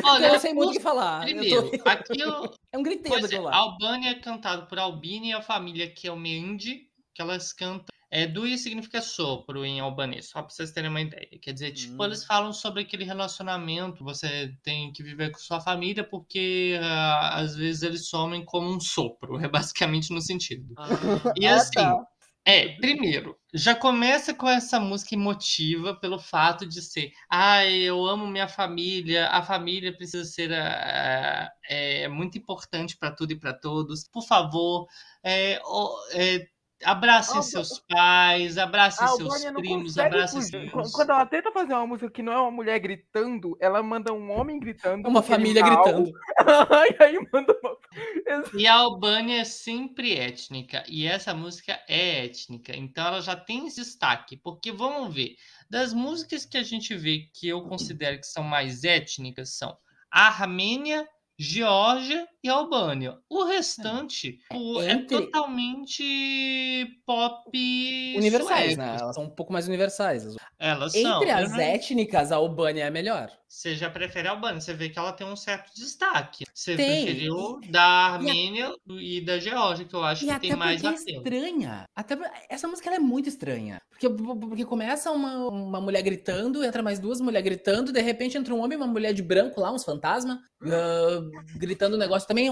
Olha, 0.02 0.26
eu 0.26 0.32
não 0.32 0.40
sei 0.40 0.52
muito 0.52 0.70
o 0.70 0.72
que 0.72 0.80
falar. 0.80 1.20
Primeiro, 1.20 1.70
tô... 1.78 1.88
aqui 1.88 2.20
eu... 2.20 2.52
É 2.72 2.76
um 2.76 2.82
griteiro 2.82 3.28
do 3.28 3.32
é, 3.32 3.38
lá. 3.38 3.54
Albânia 3.54 4.10
é 4.10 4.14
cantado 4.16 4.66
por 4.66 4.80
Albini 4.80 5.28
e 5.28 5.32
a 5.32 5.40
família 5.40 5.88
que 5.88 6.08
é 6.08 6.12
o 6.12 6.16
Mendi, 6.16 6.88
que 7.14 7.22
elas 7.22 7.52
cantam 7.52 7.94
é, 8.10 8.26
Dui 8.26 8.58
significa 8.58 9.00
sopro 9.00 9.64
em 9.64 9.78
albanês, 9.78 10.30
só 10.30 10.42
para 10.42 10.50
vocês 10.50 10.72
terem 10.72 10.90
uma 10.90 11.00
ideia. 11.00 11.28
Quer 11.40 11.52
dizer, 11.52 11.70
tipo, 11.70 12.02
hum. 12.02 12.04
eles 12.04 12.24
falam 12.24 12.52
sobre 12.52 12.82
aquele 12.82 13.04
relacionamento, 13.04 14.02
você 14.02 14.52
tem 14.64 14.92
que 14.92 15.00
viver 15.00 15.30
com 15.30 15.38
sua 15.38 15.60
família 15.60 16.02
porque 16.02 16.76
uh, 16.82 17.36
às 17.36 17.54
vezes 17.54 17.82
eles 17.82 18.08
somem 18.08 18.44
como 18.44 18.68
um 18.68 18.80
sopro, 18.80 19.38
é 19.44 19.48
basicamente 19.48 20.12
no 20.12 20.20
sentido. 20.20 20.74
Ah. 20.76 20.88
E 21.36 21.46
ah, 21.46 21.54
assim, 21.54 21.70
tá. 21.74 22.04
é, 22.44 22.70
primeiro, 22.78 23.38
já 23.54 23.76
começa 23.76 24.34
com 24.34 24.48
essa 24.48 24.80
música 24.80 25.14
emotiva 25.14 25.94
pelo 25.94 26.18
fato 26.18 26.66
de 26.66 26.82
ser, 26.82 27.12
ah, 27.30 27.64
eu 27.64 28.04
amo 28.04 28.26
minha 28.26 28.48
família, 28.48 29.28
a 29.28 29.40
família 29.40 29.96
precisa 29.96 30.24
ser 30.24 30.50
uh, 30.50 31.48
é, 31.68 32.08
muito 32.08 32.36
importante 32.36 32.96
para 32.96 33.12
tudo 33.12 33.30
e 33.30 33.38
para 33.38 33.54
todos. 33.54 34.02
Por 34.08 34.26
favor, 34.26 34.88
é, 35.22 35.60
é 36.12 36.46
Abracem 36.84 37.42
seus 37.42 37.78
pais, 37.80 38.56
abracem 38.56 39.06
seus 39.08 39.44
primos, 39.52 39.98
abracem 39.98 40.40
seus... 40.40 40.92
Quando 40.92 41.10
ela 41.10 41.26
tenta 41.26 41.52
fazer 41.52 41.74
uma 41.74 41.86
música 41.86 42.10
que 42.10 42.22
não 42.22 42.32
é 42.32 42.40
uma 42.40 42.50
mulher 42.50 42.78
gritando, 42.78 43.56
ela 43.60 43.82
manda 43.82 44.12
um 44.12 44.30
homem 44.30 44.58
gritando. 44.58 45.08
Uma 45.08 45.22
família 45.22 45.62
gritando. 45.62 46.10
e 46.98 47.02
aí 47.02 47.18
manda 47.32 47.56
uma... 47.62 47.76
E 48.54 48.66
a 48.66 48.74
Albânia 48.74 49.40
é 49.40 49.44
sempre 49.44 50.14
étnica, 50.16 50.84
e 50.88 51.06
essa 51.06 51.34
música 51.34 51.78
é 51.88 52.24
étnica, 52.24 52.76
então 52.76 53.06
ela 53.06 53.20
já 53.20 53.36
tem 53.36 53.66
esse 53.66 53.80
destaque, 53.80 54.36
porque 54.36 54.70
vamos 54.70 55.14
ver, 55.14 55.34
das 55.68 55.92
músicas 55.92 56.44
que 56.44 56.56
a 56.56 56.62
gente 56.62 56.94
vê 56.94 57.28
que 57.34 57.48
eu 57.48 57.62
considero 57.62 58.18
que 58.18 58.26
são 58.26 58.42
mais 58.42 58.84
étnicas 58.84 59.56
são 59.56 59.76
Armênia, 60.10 61.06
Geórgia 61.42 62.28
e 62.44 62.50
Albânia. 62.50 63.16
O 63.26 63.44
restante 63.44 64.38
é, 64.52 64.56
é 64.56 64.92
Entre... 64.92 65.16
totalmente 65.22 66.84
pop 67.06 67.50
universais, 68.14 68.76
né? 68.76 68.98
Elas 69.00 69.14
são 69.14 69.24
um 69.24 69.30
pouco 69.30 69.50
mais 69.50 69.66
universais. 69.66 70.36
Elas 70.60 70.94
Entre 70.94 71.10
são. 71.10 71.22
Entre 71.22 71.30
as 71.30 71.50
não... 71.52 71.58
étnicas, 71.58 72.30
a 72.30 72.36
Albânia 72.36 72.84
é 72.84 72.90
melhor. 72.90 73.32
Você 73.48 73.74
já 73.74 73.88
prefere 73.88 74.28
a 74.28 74.32
Albânia, 74.32 74.60
você 74.60 74.74
vê 74.74 74.90
que 74.90 74.98
ela 74.98 75.12
tem 75.12 75.26
um 75.26 75.34
certo 75.34 75.74
destaque. 75.74 76.44
Você 76.54 76.76
tem. 76.76 77.04
preferiu 77.04 77.58
da 77.70 77.82
Armênia 77.82 78.70
e, 78.86 78.92
a... 78.92 79.02
e, 79.02 79.20
da 79.24 79.38
Geórgia, 79.38 79.86
que 79.86 79.94
eu 79.94 80.04
acho 80.04 80.24
e 80.24 80.28
que 80.28 80.38
tem 80.38 80.54
mais 80.54 80.84
a 80.84 80.90
é 80.90 80.94
estranha. 80.94 81.84
Até 81.96 82.16
essa 82.50 82.68
música 82.68 82.94
é 82.94 82.98
muito 82.98 83.28
estranha. 83.28 83.80
Porque, 83.88 84.08
porque 84.08 84.64
começa 84.66 85.10
uma, 85.10 85.48
uma 85.48 85.80
mulher 85.80 86.02
gritando, 86.02 86.62
entra 86.62 86.82
mais 86.82 86.98
duas 86.98 87.22
mulheres 87.22 87.44
gritando, 87.44 87.90
de 87.90 88.00
repente 88.02 88.36
entra 88.36 88.54
um 88.54 88.62
homem 88.62 88.76
e 88.78 88.80
uma 88.80 88.86
mulher 88.86 89.14
de 89.14 89.22
branco 89.22 89.62
lá, 89.62 89.72
uns 89.72 89.82
fantasmas, 89.82 90.36
uh, 90.36 91.30
gritando 91.56 91.96
um 91.96 91.98
negócio. 91.98 92.28
Também 92.28 92.50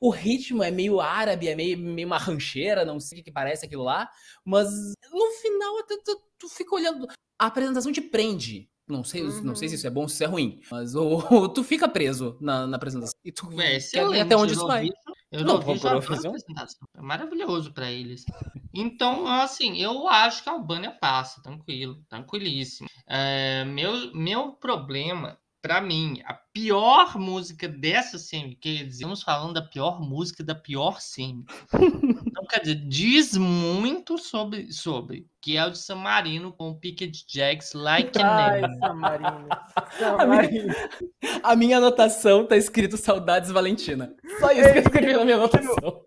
o 0.00 0.10
ritmo 0.10 0.62
é 0.62 0.70
meio 0.70 1.00
árabe, 1.00 1.48
é 1.48 1.56
meio, 1.56 1.76
meio 1.76 2.06
uma 2.06 2.18
rancheira, 2.18 2.84
não 2.84 3.00
sei 3.00 3.20
o 3.20 3.24
que 3.24 3.32
parece 3.32 3.66
aquilo 3.66 3.82
lá. 3.82 4.08
Mas 4.44 4.70
no 5.12 5.30
final 5.42 5.82
tu, 5.88 6.02
tu, 6.04 6.22
tu 6.38 6.48
fica 6.48 6.74
olhando. 6.76 7.08
A 7.38 7.46
apresentação 7.46 7.92
te 7.92 8.00
prende. 8.00 8.68
Não 8.88 9.04
sei, 9.04 9.22
uhum. 9.22 9.42
não 9.42 9.54
sei 9.54 9.68
se 9.68 9.74
uhum. 9.74 9.78
isso 9.78 9.86
é 9.86 9.90
bom 9.90 10.00
ou 10.02 10.08
se 10.08 10.14
isso 10.14 10.24
é 10.24 10.26
ruim, 10.26 10.62
mas 10.70 10.94
o, 10.94 11.46
tu 11.50 11.62
fica 11.62 11.86
preso 11.86 12.38
na, 12.40 12.66
na 12.66 12.76
apresentação. 12.78 13.14
E 13.22 13.30
tu 13.30 13.48
é, 13.60 13.78
quer 13.78 14.08
ver 14.08 14.20
até 14.20 14.34
onde 14.34 14.54
isso 14.54 14.66
vai. 14.66 14.88
Eu 15.30 15.44
não, 15.44 15.58
não 15.58 15.74
vi 15.74 15.86
a 15.86 15.96
apresentação. 15.96 16.88
É 16.96 17.02
maravilhoso 17.02 17.70
para 17.74 17.92
eles. 17.92 18.24
Então, 18.72 19.26
assim, 19.26 19.76
eu 19.76 20.08
acho 20.08 20.42
que 20.42 20.48
a 20.48 20.52
Albânia 20.52 20.90
passa, 20.90 21.42
tranquilo, 21.42 22.02
tranquilíssimo. 22.08 22.88
É, 23.06 23.62
meu, 23.66 24.14
meu 24.14 24.52
problema 24.52 25.38
para 25.60 25.80
mim, 25.80 26.22
a 26.24 26.34
pior 26.34 27.18
música 27.18 27.68
dessa 27.68 28.16
semi, 28.16 28.54
quer 28.54 28.84
dizer, 28.84 28.90
estamos 28.90 29.22
falando 29.22 29.54
da 29.54 29.62
pior 29.62 30.00
música 30.00 30.44
da 30.44 30.54
pior 30.54 31.00
semi. 31.00 31.44
quer 32.48 32.60
dizer, 32.60 32.74
diz 32.74 33.36
muito 33.36 34.18
sobre, 34.18 34.72
sobre 34.72 35.26
que 35.40 35.56
é 35.56 35.64
o 35.64 35.70
de 35.70 35.78
San 35.78 35.96
Marino 35.96 36.52
com 36.52 36.70
o 36.70 36.74
Pickett 36.78 37.24
Jacks 37.28 37.72
Like 37.74 38.18
Ai, 38.20 38.62
a 38.62 38.88
a, 40.18 40.26
minha, 40.26 40.90
a 41.42 41.56
minha 41.56 41.76
anotação 41.78 42.46
tá 42.46 42.56
escrito 42.56 42.96
Saudades 42.96 43.50
Valentina. 43.50 44.14
Só 44.40 44.50
isso 44.52 44.72
que 44.72 44.78
eu 44.78 44.82
escrevi 44.82 45.12
na 45.12 45.24
minha 45.24 45.36
anotação. 45.36 46.02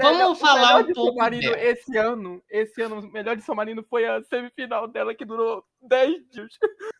Vamos 0.00 0.38
falar 0.38 0.80
um 0.80 0.92
pouco 0.92 1.18
Marino 1.18 1.54
esse 1.54 1.96
ano. 1.96 2.42
Esse 2.50 2.82
ano, 2.82 3.00
o 3.00 3.12
melhor 3.12 3.36
de 3.36 3.42
São 3.42 3.54
Marino 3.54 3.84
foi 3.88 4.06
a 4.06 4.22
semifinal 4.24 4.88
dela, 4.88 5.14
que 5.14 5.24
durou 5.24 5.64
10 5.82 6.28
dias. 6.30 6.48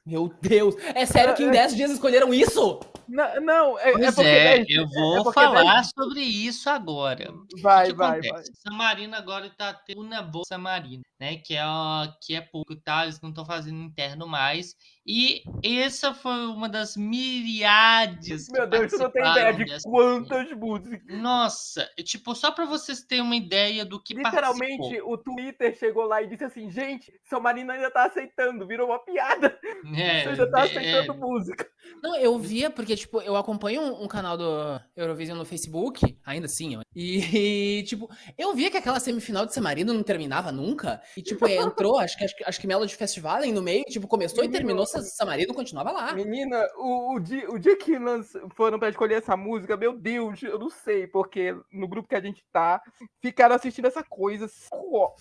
Meu 0.04 0.32
Deus! 0.40 0.74
É 0.94 1.06
sério 1.06 1.34
que 1.34 1.44
em 1.44 1.50
10 1.50 1.76
dias 1.76 1.90
escolheram 1.90 2.32
isso? 2.34 2.80
Não, 3.08 3.40
não 3.40 3.78
é, 3.78 3.92
pois 3.92 4.04
é 4.04 4.12
porque. 4.12 4.28
É, 4.28 4.64
10, 4.64 4.70
eu 4.70 4.88
vou 4.88 5.30
é 5.30 5.32
falar 5.32 5.74
10... 5.74 5.90
sobre 5.94 6.20
isso 6.20 6.70
agora. 6.70 7.32
Vai, 7.60 7.88
que 7.88 7.92
vai, 7.94 8.20
vai. 8.20 8.42
São 8.54 8.74
Marino 8.74 9.14
agora 9.14 9.50
tá 9.50 9.74
tendo 9.74 10.00
uma 10.00 10.22
bolsa 10.22 10.56
Marino, 10.56 11.02
né? 11.20 11.36
Que 11.36 11.54
é, 11.54 11.62
que 12.20 12.34
é 12.34 12.40
pouco, 12.40 12.74
tá? 12.76 13.04
Eles 13.04 13.20
não 13.20 13.30
estão 13.30 13.44
fazendo 13.44 13.82
interno 13.82 14.26
mais. 14.26 14.74
E 15.04 15.42
essa 15.62 16.14
foi 16.14 16.46
uma 16.46 16.68
das 16.68 16.96
milhares. 16.96 18.48
Meu 18.50 18.68
Deus, 18.68 18.92
você 18.92 19.02
não 19.02 19.10
tem 19.10 19.30
ideia 19.30 19.52
de 19.52 19.82
quantas 19.82 20.52
músicas. 20.52 21.18
Nossa, 21.18 21.88
tipo, 22.04 22.34
só 22.34 22.52
para 22.52 22.64
vocês 22.64 23.02
terem 23.02 23.24
uma 23.24 23.36
ideia 23.36 23.84
do 23.84 24.00
que 24.00 24.14
Literalmente, 24.14 24.78
participou. 24.78 25.12
o 25.12 25.18
Twitter 25.18 25.76
chegou 25.76 26.04
lá 26.04 26.22
e 26.22 26.28
disse 26.28 26.44
assim: 26.44 26.70
gente, 26.70 27.12
São 27.24 27.40
Marino 27.40 27.72
ainda 27.72 27.90
tá 27.90 28.04
aceitando, 28.04 28.66
virou 28.72 28.88
uma 28.88 28.98
piada. 28.98 29.58
É, 29.94 30.24
Você 30.24 30.28
ainda 30.30 30.50
tá 30.50 30.62
aceitando 30.62 31.12
é... 31.12 31.16
música. 31.16 31.68
Não, 32.02 32.16
eu 32.16 32.38
via, 32.38 32.70
porque, 32.70 32.96
tipo, 32.96 33.20
eu 33.20 33.36
acompanho 33.36 33.82
um, 33.82 34.04
um 34.04 34.08
canal 34.08 34.36
do 34.36 34.80
Eurovision 34.96 35.36
no 35.36 35.44
Facebook, 35.44 36.16
ainda 36.24 36.46
assim, 36.46 36.80
e, 36.94 37.78
e, 37.78 37.82
tipo, 37.84 38.08
eu 38.38 38.54
via 38.54 38.70
que 38.70 38.76
aquela 38.76 38.98
semifinal 38.98 39.44
de 39.44 39.52
San 39.52 39.60
Marino 39.60 39.92
não 39.92 40.02
terminava 40.02 40.50
nunca, 40.50 41.02
e, 41.16 41.22
tipo, 41.22 41.46
entrou, 41.48 41.98
acho 41.98 42.16
que, 42.16 42.24
acho, 42.24 42.34
acho 42.46 42.60
que 42.60 42.66
Melody 42.66 42.96
Festival 42.96 43.42
no 43.52 43.62
meio, 43.62 43.84
tipo, 43.84 44.06
começou 44.06 44.38
Menino, 44.38 44.54
e 44.54 44.58
terminou 44.58 44.86
San 44.86 45.24
Marino, 45.26 45.54
continuava 45.54 45.90
lá. 45.90 46.12
Menina, 46.12 46.64
o, 46.76 47.16
o, 47.16 47.20
dia, 47.20 47.50
o 47.50 47.58
dia 47.58 47.76
que 47.76 47.98
nós 47.98 48.32
foram 48.54 48.78
pra 48.78 48.88
escolher 48.88 49.16
essa 49.16 49.36
música, 49.36 49.76
meu 49.76 49.96
Deus, 49.96 50.42
eu 50.42 50.58
não 50.58 50.70
sei, 50.70 51.06
porque 51.06 51.54
no 51.72 51.88
grupo 51.88 52.08
que 52.08 52.14
a 52.14 52.20
gente 52.20 52.44
tá, 52.52 52.80
ficaram 53.20 53.54
assistindo 53.54 53.86
essa 53.86 54.02
coisa, 54.02 54.48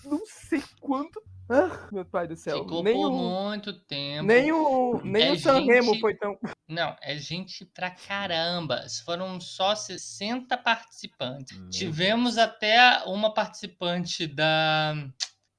não 0.04 0.22
sei 0.24 0.62
quanto 0.80 1.22
ah, 1.52 1.88
meu 1.92 2.04
pai 2.04 2.26
do 2.26 2.34
céu. 2.36 2.58
Ficou 2.62 2.82
nem 2.82 2.94
por 2.94 3.08
o, 3.08 3.12
muito 3.12 3.72
tempo. 3.72 4.26
Nem 4.26 4.50
o, 4.52 5.00
nem 5.04 5.28
É 5.28 5.32
o 5.32 5.38
Sanremo 5.38 5.92
gente- 5.92 6.00
foi 6.00 6.14
tão. 6.16 6.38
Não, 6.68 6.96
é 7.02 7.16
gente 7.16 7.64
pra 7.66 7.90
caramba. 7.90 8.84
Foram 9.04 9.40
só 9.40 9.74
60 9.74 10.56
participantes. 10.56 11.58
Meu 11.58 11.70
Tivemos 11.70 12.38
até 12.38 13.02
uma 13.06 13.32
participante 13.32 14.26
da. 14.26 14.94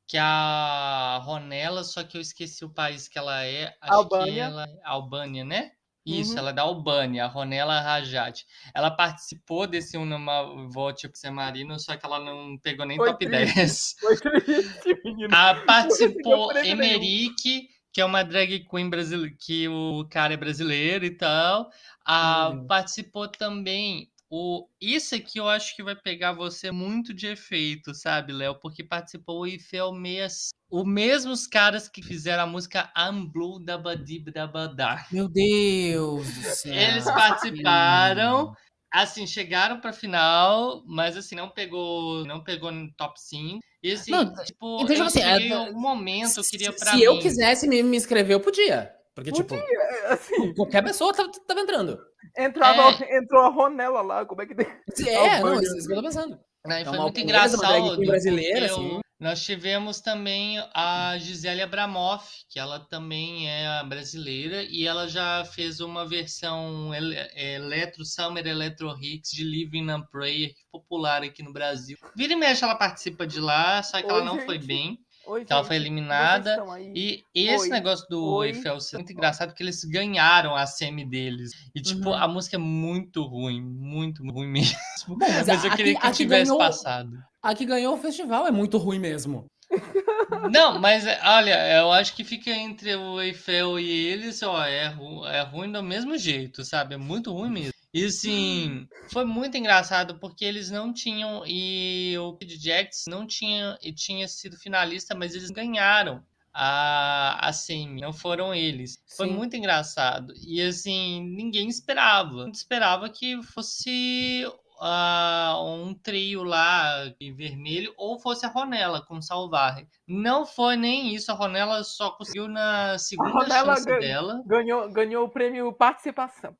Que 0.07 0.17
é 0.17 0.21
a 0.21 1.19
Ronella, 1.23 1.83
só 1.83 2.03
que 2.03 2.17
eu 2.17 2.21
esqueci 2.21 2.63
o 2.65 2.69
país 2.69 3.07
que 3.07 3.17
ela 3.17 3.43
é. 3.45 3.73
Acho 3.81 4.07
que 4.07 4.15
Albânia. 4.15 4.43
ela 4.43 4.65
é 4.65 4.79
Albânia, 4.83 5.43
né? 5.45 5.71
Isso, 6.05 6.33
Uhum. 6.33 6.37
ela 6.39 6.49
é 6.49 6.53
da 6.53 6.61
Albânia, 6.63 7.25
a 7.25 7.27
Ronella 7.27 7.79
Rajat. 7.79 8.45
Ela 8.75 8.91
participou 8.91 9.65
desse 9.65 9.97
Unama 9.97 10.67
Vote 10.69 11.09
San 11.13 11.31
Marino, 11.31 11.79
só 11.79 11.95
que 11.95 12.05
ela 12.05 12.19
não 12.19 12.57
pegou 12.57 12.85
nem 12.85 12.97
Foi 12.97 13.07
top 13.11 13.25
triste. 13.25 13.55
10. 13.55 13.95
Foi 13.99 14.41
triste, 14.41 15.01
menino. 15.05 15.29
Ah, 15.33 15.55
participou. 15.65 16.51
Emerick, 16.57 17.67
que 17.93 18.01
é 18.01 18.05
uma 18.05 18.23
drag 18.23 18.65
queen 18.69 18.89
brasileira, 18.89 19.35
que 19.39 19.67
o 19.69 20.05
cara 20.09 20.33
é 20.33 20.37
brasileiro 20.37 21.05
e 21.05 21.11
tal. 21.11 21.69
Ah, 22.05 22.49
Uhum. 22.49 22.67
Participou 22.67 23.27
também 23.29 24.09
o. 24.33 24.67
Isso 24.81 25.13
aqui 25.15 25.37
eu 25.39 25.47
acho 25.47 25.75
que 25.75 25.83
vai 25.83 25.95
pegar 25.95 26.33
você 26.33 26.71
muito 26.71 27.13
de 27.13 27.27
efeito, 27.27 27.93
sabe, 27.93 28.33
Léo? 28.33 28.55
Porque 28.59 28.83
participou 28.83 29.41
o 29.41 29.47
Ifel 29.47 29.91
Meias. 29.93 30.49
Os 30.69 30.83
mesmos 30.85 31.45
caras 31.45 31.87
que 31.87 32.01
fizeram 32.01 32.43
a 32.43 32.47
música 32.47 32.91
I'm 32.97 33.27
Blue 33.31 33.59
da 33.63 33.77
Badib 33.77 34.29
da 34.31 34.47
Badá. 34.47 35.05
Meu 35.11 35.27
Deus 35.29 36.25
do 36.33 36.41
céu. 36.41 36.73
Eles 36.73 37.05
participaram. 37.05 38.55
Assim, 38.91 39.25
chegaram 39.25 39.79
pra 39.79 39.91
final, 39.91 40.83
mas 40.85 41.17
assim, 41.17 41.33
não 41.35 41.49
pegou, 41.49 42.23
não 42.25 42.43
pegou 42.43 42.71
no 42.71 42.91
top 42.93 43.19
5. 43.19 43.59
E 43.81 43.91
assim, 43.91 44.11
Não, 44.11 44.25
tipo, 44.43 44.81
então, 44.83 44.95
eu 44.95 45.03
assim, 45.05 45.19
cheguei 45.19 45.47
é- 45.47 45.49
em 45.49 45.51
algum 45.53 45.79
momento, 45.81 46.37
eu 46.37 46.43
queria 46.43 46.71
Se, 46.71 46.77
pra 46.77 46.91
se 46.91 46.97
mim. 46.97 47.01
eu 47.03 47.19
quisesse 47.19 47.67
me, 47.67 47.81
me 47.81 47.97
inscrever, 47.97 48.35
eu 48.35 48.39
podia. 48.39 48.93
Porque, 49.15 49.31
tipo, 49.31 49.53
É, 49.55 50.13
Assim, 50.13 50.53
qualquer 50.55 50.83
pessoa 50.83 51.13
tava, 51.13 51.29
tava 51.47 51.59
entrando. 51.61 51.99
entrava, 52.37 52.97
entrou 53.15 53.43
a 53.43 53.49
Ronella 53.49 54.01
lá, 54.01 54.25
como 54.25 54.41
é 54.41 54.45
que 54.45 54.55
tem. 54.55 54.65
É, 55.07 55.39
não, 55.39 55.61
isso, 55.61 55.77
isso 55.77 55.87
que 55.87 55.93
eu 55.93 55.97
tô 55.97 56.03
pensando. 56.03 56.39
Aí 56.65 56.81
É 56.81 56.85
foi 56.85 56.97
muito 56.97 57.19
engraçado. 57.19 57.97
brasileira, 58.05 58.65
assim. 58.67 58.99
Nós 59.19 59.41
tivemos 59.43 60.01
também 60.01 60.57
a 60.73 61.17
Gisele 61.17 61.61
Abramoff, 61.61 62.27
que 62.49 62.59
ela 62.59 62.79
também 62.89 63.49
é 63.49 63.81
brasileira 63.85 64.63
e 64.63 64.85
ela 64.85 65.07
já 65.07 65.45
fez 65.45 65.79
uma 65.79 66.05
versão 66.05 66.93
ele- 66.93 67.15
Electro 67.35 68.03
Summer 68.03 68.45
Electro 68.45 68.89
Hits 69.01 69.31
de 69.31 69.43
Living 69.45 69.89
and 69.89 70.01
Prayer, 70.11 70.51
popular 70.71 71.23
aqui 71.23 71.41
no 71.41 71.53
Brasil. 71.53 71.97
Vira 72.17 72.33
e 72.33 72.35
mexe 72.35 72.65
ela 72.65 72.75
participa 72.75 73.25
de 73.25 73.39
lá, 73.39 73.81
só 73.81 74.01
que 74.01 74.09
ela 74.09 74.19
Oi, 74.19 74.25
não 74.25 74.39
foi 74.39 74.55
gente. 74.55 74.67
bem. 74.67 74.97
Oi, 75.25 75.45
que 75.45 75.53
ela 75.53 75.63
foi 75.63 75.75
eliminada. 75.77 76.57
E 76.93 77.23
esse 77.33 77.63
Oi. 77.63 77.69
negócio 77.69 78.05
do 78.09 78.23
Oi. 78.35 78.49
Eiffel 78.49 78.77
é 78.77 78.95
muito 78.97 79.11
engraçado 79.13 79.49
porque 79.49 79.63
eles 79.63 79.83
ganharam 79.85 80.55
a 80.55 80.65
semi 80.65 81.05
deles. 81.05 81.51
E, 81.73 81.81
tipo, 81.81 82.09
Uhum. 82.09 82.15
a 82.15 82.27
música 82.27 82.55
é 82.57 82.59
muito 82.59 83.23
ruim, 83.23 83.61
muito 83.61 84.21
ruim 84.29 84.47
mesmo. 84.47 84.77
mas 85.17 85.47
Mas, 85.47 85.63
a- 85.63 85.67
eu 85.67 85.75
queria 85.75 85.93
aqui- 85.93 86.01
que 86.01 86.07
aqui 86.07 86.17
tivesse 86.17 86.43
ganhou- 86.45 86.57
passado. 86.57 87.17
A 87.41 87.53
que 87.55 87.65
ganhou 87.65 87.93
o 87.95 87.97
festival 87.97 88.47
é 88.47 88.51
muito 88.51 88.77
ruim 88.77 88.99
mesmo. 88.99 89.45
Não, 90.51 90.79
mas 90.79 91.05
é, 91.05 91.19
olha, 91.23 91.77
eu 91.79 91.91
acho 91.91 92.15
que 92.15 92.23
fica 92.23 92.49
entre 92.51 92.95
o 92.95 93.19
Eiffel 93.21 93.79
e 93.79 93.89
eles, 93.89 94.41
ó, 94.43 94.63
é, 94.65 94.87
ru- 94.87 95.25
é 95.27 95.41
ruim 95.41 95.71
do 95.71 95.81
mesmo 95.83 96.17
jeito, 96.17 96.63
sabe? 96.63 96.95
É 96.95 96.97
muito 96.97 97.31
ruim 97.31 97.49
mesmo. 97.49 97.73
E 97.93 98.05
assim, 98.05 98.87
foi 99.11 99.23
muito 99.23 99.55
engraçado 99.55 100.17
porque 100.19 100.43
eles 100.43 100.71
não 100.71 100.91
tinham, 100.91 101.43
e 101.45 102.15
o 102.17 102.33
Kid 102.37 102.57
Jets 102.57 103.03
não 103.07 103.27
tinha, 103.27 103.77
e 103.83 103.93
tinha 103.93 104.27
sido 104.27 104.57
finalista, 104.57 105.13
mas 105.13 105.35
eles 105.35 105.51
ganharam 105.51 106.23
a, 106.53 107.47
a 107.47 107.53
semi, 107.53 108.01
não 108.01 108.11
foram 108.11 108.53
eles. 108.53 109.01
Foi 109.15 109.27
Sim. 109.27 109.33
muito 109.33 109.55
engraçado. 109.55 110.33
E 110.45 110.61
assim, 110.61 111.23
ninguém 111.35 111.67
esperava. 111.67 112.45
Não 112.45 112.51
esperava 112.51 113.09
que 113.09 113.41
fosse 113.43 114.45
ah, 114.79 115.55
um 115.63 115.93
trio 115.93 116.43
lá 116.43 117.11
em 117.19 117.33
vermelho 117.33 117.93
ou 117.97 118.19
fosse 118.19 118.45
a 118.45 118.49
Ronella 118.49 119.01
com 119.05 119.21
Salvarre. 119.21 119.87
Não 120.07 120.45
foi 120.45 120.75
nem 120.75 121.13
isso, 121.13 121.31
a 121.31 121.35
Ronella 121.35 121.83
só 121.83 122.11
conseguiu 122.11 122.47
na 122.47 122.97
segunda 122.97 123.47
chance 123.49 123.85
dela. 123.85 124.41
Ganhou, 124.45 124.91
ganhou 124.91 125.25
o 125.25 125.29
prêmio 125.29 125.71
participação. 125.73 126.55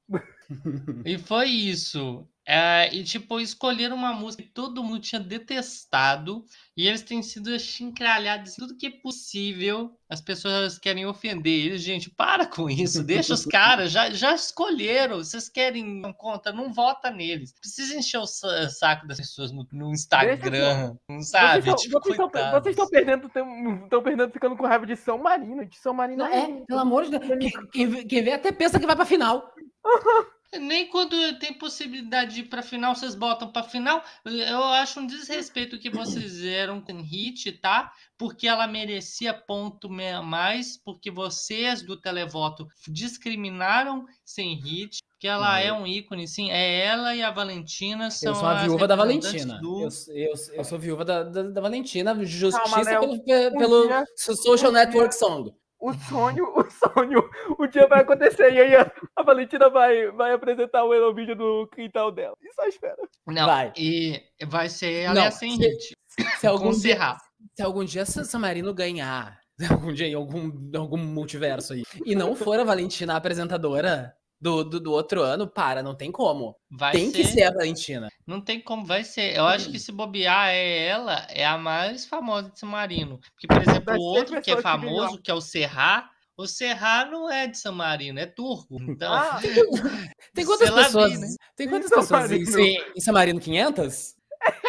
E 1.05 1.17
foi 1.17 1.47
isso. 1.47 2.27
É, 2.45 2.93
e 2.93 3.05
tipo, 3.05 3.39
escolheram 3.39 3.95
uma 3.95 4.11
música 4.11 4.43
que 4.43 4.49
todo 4.49 4.83
mundo 4.83 4.99
tinha 4.99 5.19
detestado. 5.21 6.43
E 6.75 6.87
eles 6.87 7.01
têm 7.01 7.21
sido 7.23 7.57
chincralhados 7.57 8.55
tudo 8.55 8.75
que 8.75 8.87
é 8.87 8.89
possível. 8.89 9.95
As 10.09 10.19
pessoas 10.19 10.77
querem 10.77 11.05
ofender 11.05 11.67
eles. 11.67 11.81
Gente, 11.81 12.09
para 12.09 12.45
com 12.45 12.69
isso. 12.69 13.01
Deixa 13.03 13.33
os 13.33 13.45
caras. 13.45 13.91
Já, 13.91 14.09
já 14.09 14.33
escolheram. 14.35 15.17
Vocês 15.19 15.47
querem 15.47 16.01
não 16.01 16.11
conta? 16.11 16.51
Não 16.51 16.73
vota 16.73 17.09
neles. 17.09 17.53
Precisa 17.53 17.95
encher 17.95 18.17
o 18.17 18.27
sa- 18.27 18.69
saco 18.69 19.07
das 19.07 19.17
pessoas 19.17 19.51
no, 19.51 19.65
no 19.71 19.91
Instagram. 19.91 20.97
Não 21.07 21.21
sabe? 21.21 21.61
vocês 21.61 21.81
tipo, 21.81 21.97
estão 22.09 22.29
vocês 22.29 22.73
estão 22.75 22.89
perdendo, 22.89 23.27
estão 23.27 24.03
perdendo 24.03 24.31
ficando 24.31 24.57
com 24.57 24.65
raiva 24.67 24.85
de 24.85 24.97
São 24.97 25.17
Marino. 25.17 25.65
De 25.65 25.77
São 25.77 25.93
Marino 25.93 26.25
Não, 26.25 26.33
é, 26.33 26.65
pelo 26.65 26.79
amor 26.79 27.05
de 27.05 27.17
Deus. 27.17 27.25
Quem, 27.39 27.67
quem 27.71 27.87
vê- 27.87 28.03
quem 28.03 28.21
vê 28.23 28.31
até 28.33 28.51
pensa 28.51 28.79
que 28.79 28.85
vai 28.85 28.95
pra 28.97 29.05
final. 29.05 29.49
Nem 30.59 30.87
quando 30.87 31.15
tem 31.39 31.53
possibilidade 31.53 32.35
de 32.35 32.41
ir 32.41 32.43
pra 32.45 32.61
final, 32.61 32.95
vocês 32.95 33.15
botam 33.15 33.51
pra 33.51 33.63
final. 33.63 34.03
Eu 34.25 34.63
acho 34.63 34.99
um 34.99 35.07
desrespeito 35.07 35.79
que 35.79 35.89
vocês 35.89 36.23
fizeram 36.23 36.79
com 36.81 37.01
Hit, 37.01 37.51
tá? 37.53 37.91
Porque 38.17 38.47
ela 38.47 38.67
merecia 38.67 39.33
ponto 39.33 39.89
mais, 39.89 40.77
porque 40.77 41.09
vocês 41.11 41.81
do 41.81 41.97
televoto 41.97 42.67
discriminaram 42.87 44.05
sem 44.23 44.55
Hit, 44.55 44.99
que 45.19 45.27
ela 45.27 45.59
é 45.59 45.69
eu- 45.69 45.75
um 45.75 45.87
ícone, 45.87 46.27
sim. 46.27 46.51
É 46.51 46.85
ela 46.85 47.15
e 47.15 47.21
a 47.23 47.31
Valentina 47.31 48.11
são 48.11 48.29
Eu 48.33 48.35
sou 48.35 48.47
a 48.47 48.57
as 48.57 48.63
viúva 48.63 48.87
da 48.87 48.95
Valentina. 48.95 49.59
do- 49.59 49.81
Eu, 49.83 49.89
eu, 50.15 50.33
eu 50.53 50.63
sou 50.63 50.77
viúva 50.77 51.05
da, 51.05 51.23
da, 51.23 51.43
da 51.43 51.61
Valentina. 51.61 52.13
Justiça 52.25 52.61
Calma, 52.83 52.99
pelo, 52.99 53.23
pe- 53.23 53.47
Um 53.49 53.57
pelo 53.57 53.87
dia- 53.87 54.03
Social 54.17 54.69
um 54.71 54.73
dia- 54.73 54.85
Network 54.85 55.15
Song. 55.15 55.53
O 55.85 55.93
sonho, 55.93 56.45
o 56.55 56.63
sonho, 56.71 57.29
o 57.59 57.67
dia 57.67 57.85
vai 57.87 57.99
acontecer 58.01 58.53
e 58.53 58.59
aí 58.61 58.73
a, 58.73 58.89
a 59.17 59.21
Valentina 59.23 59.69
vai, 59.69 60.09
vai 60.11 60.31
apresentar 60.31 60.85
o 60.85 60.93
Eurovídeo 60.93 61.35
do 61.35 61.67
quintal 61.67 62.09
dela. 62.09 62.37
E 62.41 62.53
só 62.53 62.65
espera. 62.65 62.95
Não, 63.27 63.45
Vai. 63.45 63.73
e 63.77 64.23
vai 64.47 64.69
ser 64.69 65.09
Não, 65.13 65.23
e 65.23 65.27
a 65.27 65.31
sem 65.31 65.57
se- 65.57 65.61
Hit. 65.61 65.93
Se 66.39 66.47
algum, 66.47 66.71
dia, 66.71 67.17
se 67.53 67.61
algum 67.61 67.83
dia 67.83 68.05
San 68.05 68.23
San 68.23 68.39
Marino 68.39 68.73
ganhar, 68.73 69.37
algum 69.69 69.91
dia 69.91 70.07
em 70.07 70.13
algum, 70.13 70.49
algum 70.77 70.97
multiverso 70.97 71.73
aí, 71.73 71.83
e 72.05 72.15
não 72.15 72.33
for 72.33 72.57
a 72.59 72.63
Valentina 72.63 73.13
a 73.13 73.17
apresentadora 73.17 74.15
do, 74.43 74.63
do, 74.65 74.79
do 74.81 74.91
outro 74.91 75.21
ano, 75.21 75.47
para, 75.47 75.81
não 75.81 75.95
tem 75.95 76.11
como. 76.11 76.55
Vai 76.69 76.91
tem 76.91 77.09
que 77.11 77.23
ser 77.25 77.43
a 77.43 77.51
Valentina. 77.51 78.09
Não 78.27 78.41
tem 78.41 78.59
como, 78.61 78.85
vai 78.85 79.03
ser. 79.05 79.35
Eu 79.37 79.45
acho 79.45 79.71
que 79.71 79.79
se 79.79 79.91
bobear 79.91 80.49
é 80.49 80.85
ela, 80.85 81.25
é 81.29 81.45
a 81.45 81.57
mais 81.57 82.05
famosa 82.05 82.49
de 82.49 82.59
San 82.59 82.67
Marino. 82.67 83.19
Porque, 83.31 83.47
por 83.47 83.61
exemplo, 83.61 83.95
o 83.95 84.01
outro 84.01 84.41
que 84.41 84.51
é 84.51 84.61
famoso, 84.61 85.17
que 85.21 85.31
é 85.31 85.33
o 85.33 85.39
Serra, 85.39 86.09
o 86.35 86.45
Serra 86.45 87.05
não 87.05 87.31
é 87.31 87.47
de 87.47 87.57
San 87.57 87.71
Marino, 87.71 88.19
é 88.19 88.25
turco. 88.25 88.77
Então, 88.81 89.13
Ah, 89.13 89.39
Tem 90.35 90.45
quantas 90.45 90.69
pessoas? 90.69 91.19
né? 91.21 91.27
Tem 91.55 91.69
quantas 91.69 91.89
Em 91.91 91.95
San 91.95 92.01
pessoas 92.01 92.31
em, 92.31 92.43
Marino. 92.43 92.83
em 92.97 93.01
San 93.01 93.11
Marino? 93.13 93.39
500? 93.39 94.15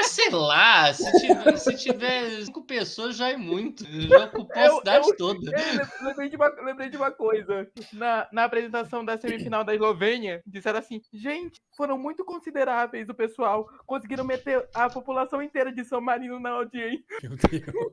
Sei 0.04 0.30
lá, 0.30 0.92
se 0.92 1.10
tiver, 1.20 1.56
se 1.56 1.76
tiver 1.76 2.44
cinco 2.44 2.62
pessoas 2.64 3.16
já 3.16 3.30
é 3.30 3.36
muito. 3.36 3.84
Já 3.84 4.26
ocupou 4.26 4.62
a 4.62 4.70
cidade 4.70 5.08
eu, 5.08 5.16
toda. 5.16 5.50
Eu 5.50 6.06
lembrei, 6.06 6.28
de 6.28 6.36
uma, 6.36 6.48
lembrei 6.62 6.90
de 6.90 6.96
uma 6.96 7.10
coisa. 7.10 7.68
Na, 7.92 8.28
na 8.30 8.44
apresentação 8.44 9.04
da 9.04 9.18
semifinal 9.18 9.64
da 9.64 9.74
Eslovênia, 9.74 10.42
disseram 10.46 10.78
assim: 10.78 11.00
gente, 11.12 11.60
foram 11.76 11.98
muito 11.98 12.24
consideráveis 12.24 13.08
o 13.08 13.14
pessoal. 13.14 13.68
Conseguiram 13.86 14.24
meter 14.24 14.68
a 14.74 14.88
população 14.88 15.42
inteira 15.42 15.72
de 15.72 15.84
São 15.84 16.00
Marino 16.00 16.38
na 16.38 16.50
audiência. 16.50 17.04
Meu 17.22 17.36
Deus. 17.36 17.92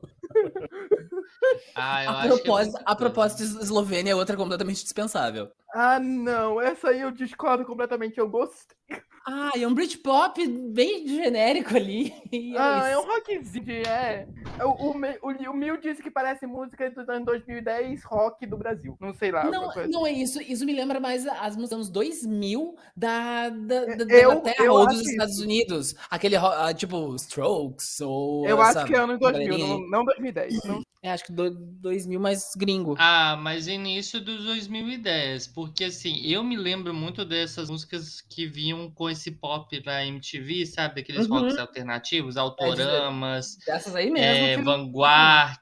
Ah, 1.74 2.22
a, 2.22 2.26
propósito, 2.28 2.78
é 2.78 2.82
a 2.84 2.96
propósito, 2.96 3.42
Eslovênia 3.62 4.12
é 4.12 4.14
outra 4.14 4.36
completamente 4.36 4.82
dispensável. 4.82 5.50
Ah, 5.74 5.98
não. 5.98 6.60
Essa 6.60 6.88
aí 6.88 7.00
eu 7.00 7.10
discordo 7.10 7.64
completamente. 7.64 8.18
Eu 8.18 8.28
gostei. 8.28 8.76
Ah, 9.24 9.52
é 9.56 9.64
um 9.66 9.74
Britpop 9.74 10.44
bem 10.46 11.06
genérico 11.06 11.76
ali. 11.76 12.12
É 12.32 12.58
ah, 12.58 12.88
é 12.88 12.98
um 12.98 13.04
rockzinho, 13.04 13.86
é. 13.86 14.26
O, 14.64 14.88
o, 14.88 14.96
o, 15.22 15.50
o 15.50 15.54
Mil 15.54 15.76
disse 15.76 16.02
que 16.02 16.10
parece 16.10 16.46
música 16.46 16.90
dos 16.90 17.06
anos 17.08 17.26
2010, 17.26 18.02
rock 18.04 18.46
do 18.46 18.56
Brasil. 18.56 18.96
Não 18.98 19.12
sei 19.12 19.30
lá. 19.30 19.44
Não, 19.44 19.70
não 19.88 20.06
é 20.06 20.12
isso. 20.12 20.40
Isso 20.40 20.64
me 20.64 20.72
lembra 20.72 20.98
mais 20.98 21.26
as 21.26 21.56
músicas 21.56 21.68
dos 21.68 21.72
anos 21.72 21.90
2000 21.90 22.74
da, 22.96 23.50
da, 23.50 23.84
da, 23.84 23.84
eu, 23.84 23.96
da 23.96 24.50
Inglaterra 24.50 24.72
ou 24.72 24.86
dos 24.86 25.02
Estados 25.02 25.38
Unidos. 25.40 25.94
Aquele, 26.10 26.38
uh, 26.38 26.74
tipo, 26.74 27.14
Strokes 27.16 28.00
ou... 28.00 28.48
Eu 28.48 28.60
acho 28.60 28.86
que 28.86 28.94
é 28.94 28.98
anos 28.98 29.18
2000, 29.18 29.58
não, 29.58 29.80
não 29.88 30.04
2010. 30.04 30.21
Não. 30.64 30.82
É, 31.02 31.10
acho 31.10 31.24
que 31.24 31.32
do, 31.32 31.50
2000 31.50 32.20
mais 32.20 32.52
gringo. 32.56 32.94
Ah, 32.96 33.36
mas 33.36 33.66
início 33.66 34.20
dos 34.20 34.44
2010. 34.44 35.48
Porque, 35.48 35.84
assim, 35.84 36.24
eu 36.24 36.44
me 36.44 36.56
lembro 36.56 36.94
muito 36.94 37.24
dessas 37.24 37.68
músicas 37.68 38.20
que 38.20 38.46
vinham 38.46 38.88
com 38.88 39.10
esse 39.10 39.32
pop 39.32 39.82
da 39.82 40.06
MTV, 40.06 40.64
sabe? 40.64 40.96
Daqueles 40.96 41.26
uhum. 41.26 41.40
rocks 41.40 41.58
alternativos, 41.58 42.36
Autoramas, 42.36 43.58
é, 43.66 43.72
dessas 43.72 43.96
aí 43.96 44.10
mesmo, 44.12 44.46
é, 44.46 44.62
Vanguard, 44.62 45.58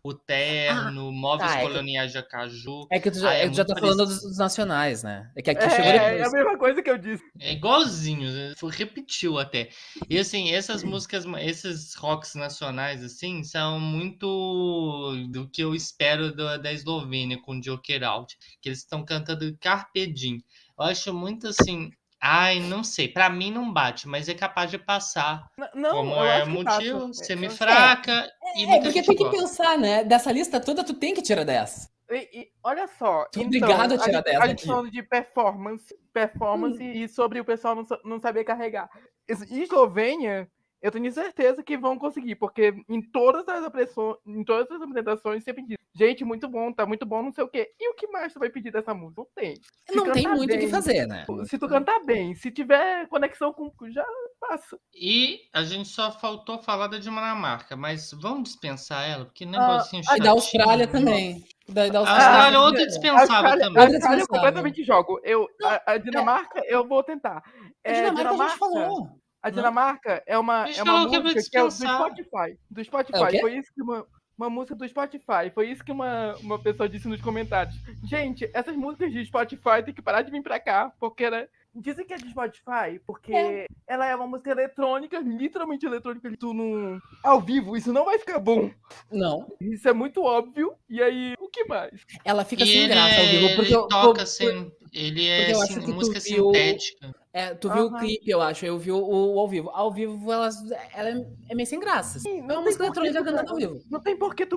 O 0.00 0.14
Terno, 0.14 1.08
ah, 1.08 1.12
Móveis 1.12 1.52
tá, 1.52 1.60
Coloniais 1.62 2.10
é 2.10 2.12
que... 2.12 2.12
de 2.12 2.18
Acaju. 2.18 2.86
É 2.88 3.00
que 3.00 3.10
tu 3.10 3.18
já, 3.18 3.30
ah, 3.30 3.34
é 3.34 3.52
já 3.52 3.64
tá 3.64 3.74
falando 3.74 4.06
dos, 4.06 4.22
dos, 4.22 4.38
nacionais, 4.38 5.02
né? 5.02 5.28
É 5.34 5.42
que 5.42 5.50
aqui 5.50 5.64
é, 5.64 5.70
chegou 5.70 5.92
depois. 5.92 6.20
É 6.20 6.24
a 6.24 6.30
mesma 6.30 6.56
coisa 6.56 6.82
que 6.82 6.90
eu 6.90 6.98
disse. 6.98 7.24
É 7.40 7.52
igualzinho, 7.52 8.30
né? 8.30 8.54
repetiu 8.70 9.38
até. 9.38 9.70
E 10.08 10.18
assim, 10.18 10.52
essas 10.52 10.84
músicas, 10.84 11.24
esses 11.40 11.94
rocks 11.94 12.36
nacionais, 12.36 13.02
assim, 13.02 13.42
são 13.42 13.80
muito 13.80 14.83
do 15.28 15.48
que 15.48 15.62
eu 15.62 15.74
espero 15.74 16.34
da, 16.34 16.56
da 16.56 16.72
Eslovênia 16.72 17.40
com 17.40 17.60
Joker 17.60 18.04
Out, 18.04 18.36
que 18.60 18.68
eles 18.68 18.80
estão 18.80 19.04
cantando 19.04 19.56
Carpe 19.58 20.06
Diem. 20.06 20.44
Eu 20.78 20.84
acho 20.84 21.12
muito 21.14 21.48
assim, 21.48 21.90
Ai, 22.26 22.58
não 22.58 22.82
sei. 22.82 23.06
Para 23.06 23.28
mim 23.28 23.50
não 23.50 23.70
bate, 23.70 24.08
mas 24.08 24.30
é 24.30 24.34
capaz 24.34 24.70
de 24.70 24.78
passar. 24.78 25.46
Não, 25.74 25.90
como 25.90 26.24
é 26.24 26.42
motivo, 26.46 27.12
semi-fraca 27.12 28.32
é, 28.42 28.60
e 28.60 28.64
É, 28.64 28.80
porque 28.80 29.02
tem 29.02 29.14
que 29.14 29.30
pensar, 29.30 29.76
né? 29.76 30.02
Dessa 30.02 30.32
lista 30.32 30.58
toda, 30.58 30.82
tu 30.82 30.94
tem 30.94 31.12
que 31.12 31.20
tirar 31.20 31.44
10. 31.44 31.92
E, 32.10 32.40
e, 32.40 32.48
olha 32.62 32.86
só. 32.86 33.26
Tô 33.26 33.40
então, 33.40 33.46
obrigado 33.46 33.92
a 33.92 33.98
tirar 33.98 34.22
10 34.22 34.40
a, 34.40 34.46
gente 34.46 34.66
falando 34.66 34.90
de 34.90 35.02
performance, 35.02 35.94
performance 36.14 36.82
hum. 36.82 36.92
e 36.92 37.06
sobre 37.08 37.40
o 37.40 37.44
pessoal 37.44 37.74
não, 37.74 37.84
não 38.02 38.18
saber 38.18 38.44
carregar. 38.44 38.88
Eslovênia 39.28 40.50
eu 40.84 40.90
tenho 40.90 41.10
certeza 41.10 41.62
que 41.62 41.78
vão 41.78 41.98
conseguir, 41.98 42.34
porque 42.34 42.74
em 42.90 43.00
todas 43.00 43.48
as 43.48 43.64
apresentações, 43.64 44.18
em 44.26 44.44
todas 44.44 44.70
as 44.70 44.82
apresentações 44.82 45.42
sempre 45.42 45.64
diz, 45.64 45.78
gente, 45.94 46.26
muito 46.26 46.46
bom, 46.46 46.70
tá 46.70 46.84
muito 46.84 47.06
bom, 47.06 47.22
não 47.22 47.32
sei 47.32 47.42
o 47.42 47.48
quê. 47.48 47.72
E 47.80 47.90
o 47.90 47.94
que 47.94 48.06
mais 48.08 48.34
tu 48.34 48.38
vai 48.38 48.50
pedir 48.50 48.70
dessa 48.70 48.92
música? 48.92 49.22
Não 49.22 49.28
tem. 49.34 49.54
Se 49.88 49.96
não 49.96 50.12
tem 50.12 50.28
muito 50.28 50.54
o 50.54 50.58
que 50.58 50.68
fazer, 50.68 51.06
né? 51.06 51.24
Se 51.46 51.56
tu 51.56 51.66
cantar 51.68 52.04
bem, 52.04 52.34
se 52.34 52.50
tiver 52.50 53.08
conexão 53.08 53.50
com 53.50 53.72
já 53.90 54.04
passa. 54.38 54.78
E 54.94 55.48
a 55.54 55.62
gente 55.62 55.88
só 55.88 56.12
faltou 56.12 56.62
falar 56.62 56.88
da 56.88 56.98
Dinamarca, 56.98 57.74
mas 57.74 58.10
vamos 58.12 58.50
dispensar 58.50 59.08
ela, 59.08 59.24
porque 59.24 59.44
ah, 59.44 59.48
negocinho 59.48 60.02
ah, 60.02 60.04
chatinho. 60.04 60.22
E 60.22 60.22
da 60.22 60.30
Austrália 60.32 60.86
também. 60.86 61.44
Da, 61.66 61.88
da 61.88 62.00
Austrália. 62.00 62.26
A 62.26 62.28
Austrália 62.28 62.56
é 62.56 62.60
outra 62.60 62.86
dispensável 62.86 63.58
também. 63.58 63.82
A 63.82 63.86
Austrália 63.86 64.20
eu 64.20 64.28
completamente 64.28 64.84
jogo. 64.84 65.18
Eu, 65.24 65.48
a, 65.64 65.92
a 65.92 65.96
Dinamarca, 65.96 66.60
é. 66.60 66.74
eu 66.74 66.86
vou 66.86 67.02
tentar. 67.02 67.38
A 67.38 67.40
Dinamarca, 67.40 67.80
é, 67.84 68.10
Dinamarca 68.10 68.44
a 68.44 68.48
gente 68.48 68.58
falou. 68.58 69.23
A 69.44 69.50
Dinamarca 69.50 70.22
é 70.26 70.38
uma, 70.38 70.66
é 70.70 70.82
uma 70.82 71.00
música 71.00 71.50
que, 71.50 71.58
é 71.58 71.62
do 71.62 71.70
Spotify. 71.70 72.58
Do 72.70 72.82
Spotify. 72.82 73.36
É 73.36 73.40
Foi 73.42 73.58
isso 73.58 73.70
que 73.74 73.82
uma, 73.82 74.06
uma 74.38 74.48
música 74.48 74.74
do 74.74 74.88
Spotify. 74.88 75.50
Foi 75.52 75.70
isso 75.70 75.84
que 75.84 75.92
uma, 75.92 76.34
uma 76.36 76.58
pessoa 76.58 76.88
disse 76.88 77.06
nos 77.06 77.20
comentários. 77.20 77.74
Gente, 78.08 78.48
essas 78.54 78.74
músicas 78.74 79.12
de 79.12 79.22
Spotify 79.26 79.82
tem 79.84 79.92
que 79.92 80.00
parar 80.00 80.22
de 80.22 80.30
vir 80.30 80.42
pra 80.42 80.58
cá, 80.58 80.90
porque 80.98 81.24
era. 81.24 81.46
Dizem 81.74 82.06
que 82.06 82.14
é 82.14 82.16
de 82.16 82.30
Spotify, 82.30 83.00
porque 83.04 83.34
é. 83.34 83.66
ela 83.86 84.06
é 84.06 84.16
uma 84.16 84.28
música 84.28 84.50
eletrônica, 84.50 85.18
literalmente 85.18 85.84
eletrônica, 85.84 86.34
tu 86.38 86.54
no 86.54 87.02
ao 87.22 87.40
vivo, 87.40 87.76
isso 87.76 87.92
não 87.92 88.06
vai 88.06 88.18
ficar 88.18 88.38
bom. 88.38 88.70
Não. 89.12 89.52
Isso 89.60 89.86
é 89.86 89.92
muito 89.92 90.22
óbvio. 90.22 90.72
E 90.88 91.02
aí, 91.02 91.34
o 91.38 91.48
que 91.48 91.64
mais? 91.64 92.00
Ela 92.24 92.46
fica 92.46 92.62
e 92.62 92.66
sem 92.66 92.88
graça 92.88 93.20
ao 93.20 93.26
vivo, 93.26 93.56
porque 93.56 93.74
ele 93.74 93.88
toca 93.88 94.20
por, 94.20 94.26
sem, 94.26 94.72
ele 94.90 95.26
é 95.26 95.50
assim, 95.50 95.92
música 95.92 96.18
sintética. 96.18 97.12
É, 97.34 97.52
tu 97.52 97.68
viu 97.68 97.88
uhum. 97.88 97.96
o 97.96 97.98
clipe, 97.98 98.30
eu 98.30 98.40
acho. 98.40 98.64
Eu 98.64 98.78
vi 98.78 98.92
o, 98.92 98.96
o, 98.96 99.40
ao 99.40 99.48
vivo. 99.48 99.68
Ao 99.70 99.92
vivo, 99.92 100.32
ela, 100.32 100.48
ela 100.94 101.08
é, 101.08 101.26
é 101.48 101.54
meio 101.56 101.66
sem 101.66 101.80
graça. 101.80 102.20
Sim, 102.20 102.42
não 102.42 102.54
é 102.54 102.58
uma 102.58 102.64
música 102.66 102.84
eletrônica 102.84 103.24
cantando 103.24 103.50
ao 103.50 103.56
vivo. 103.56 103.82
Não 103.90 103.98
tem 103.98 104.16
por 104.16 104.36
que 104.36 104.46
tu 104.46 104.56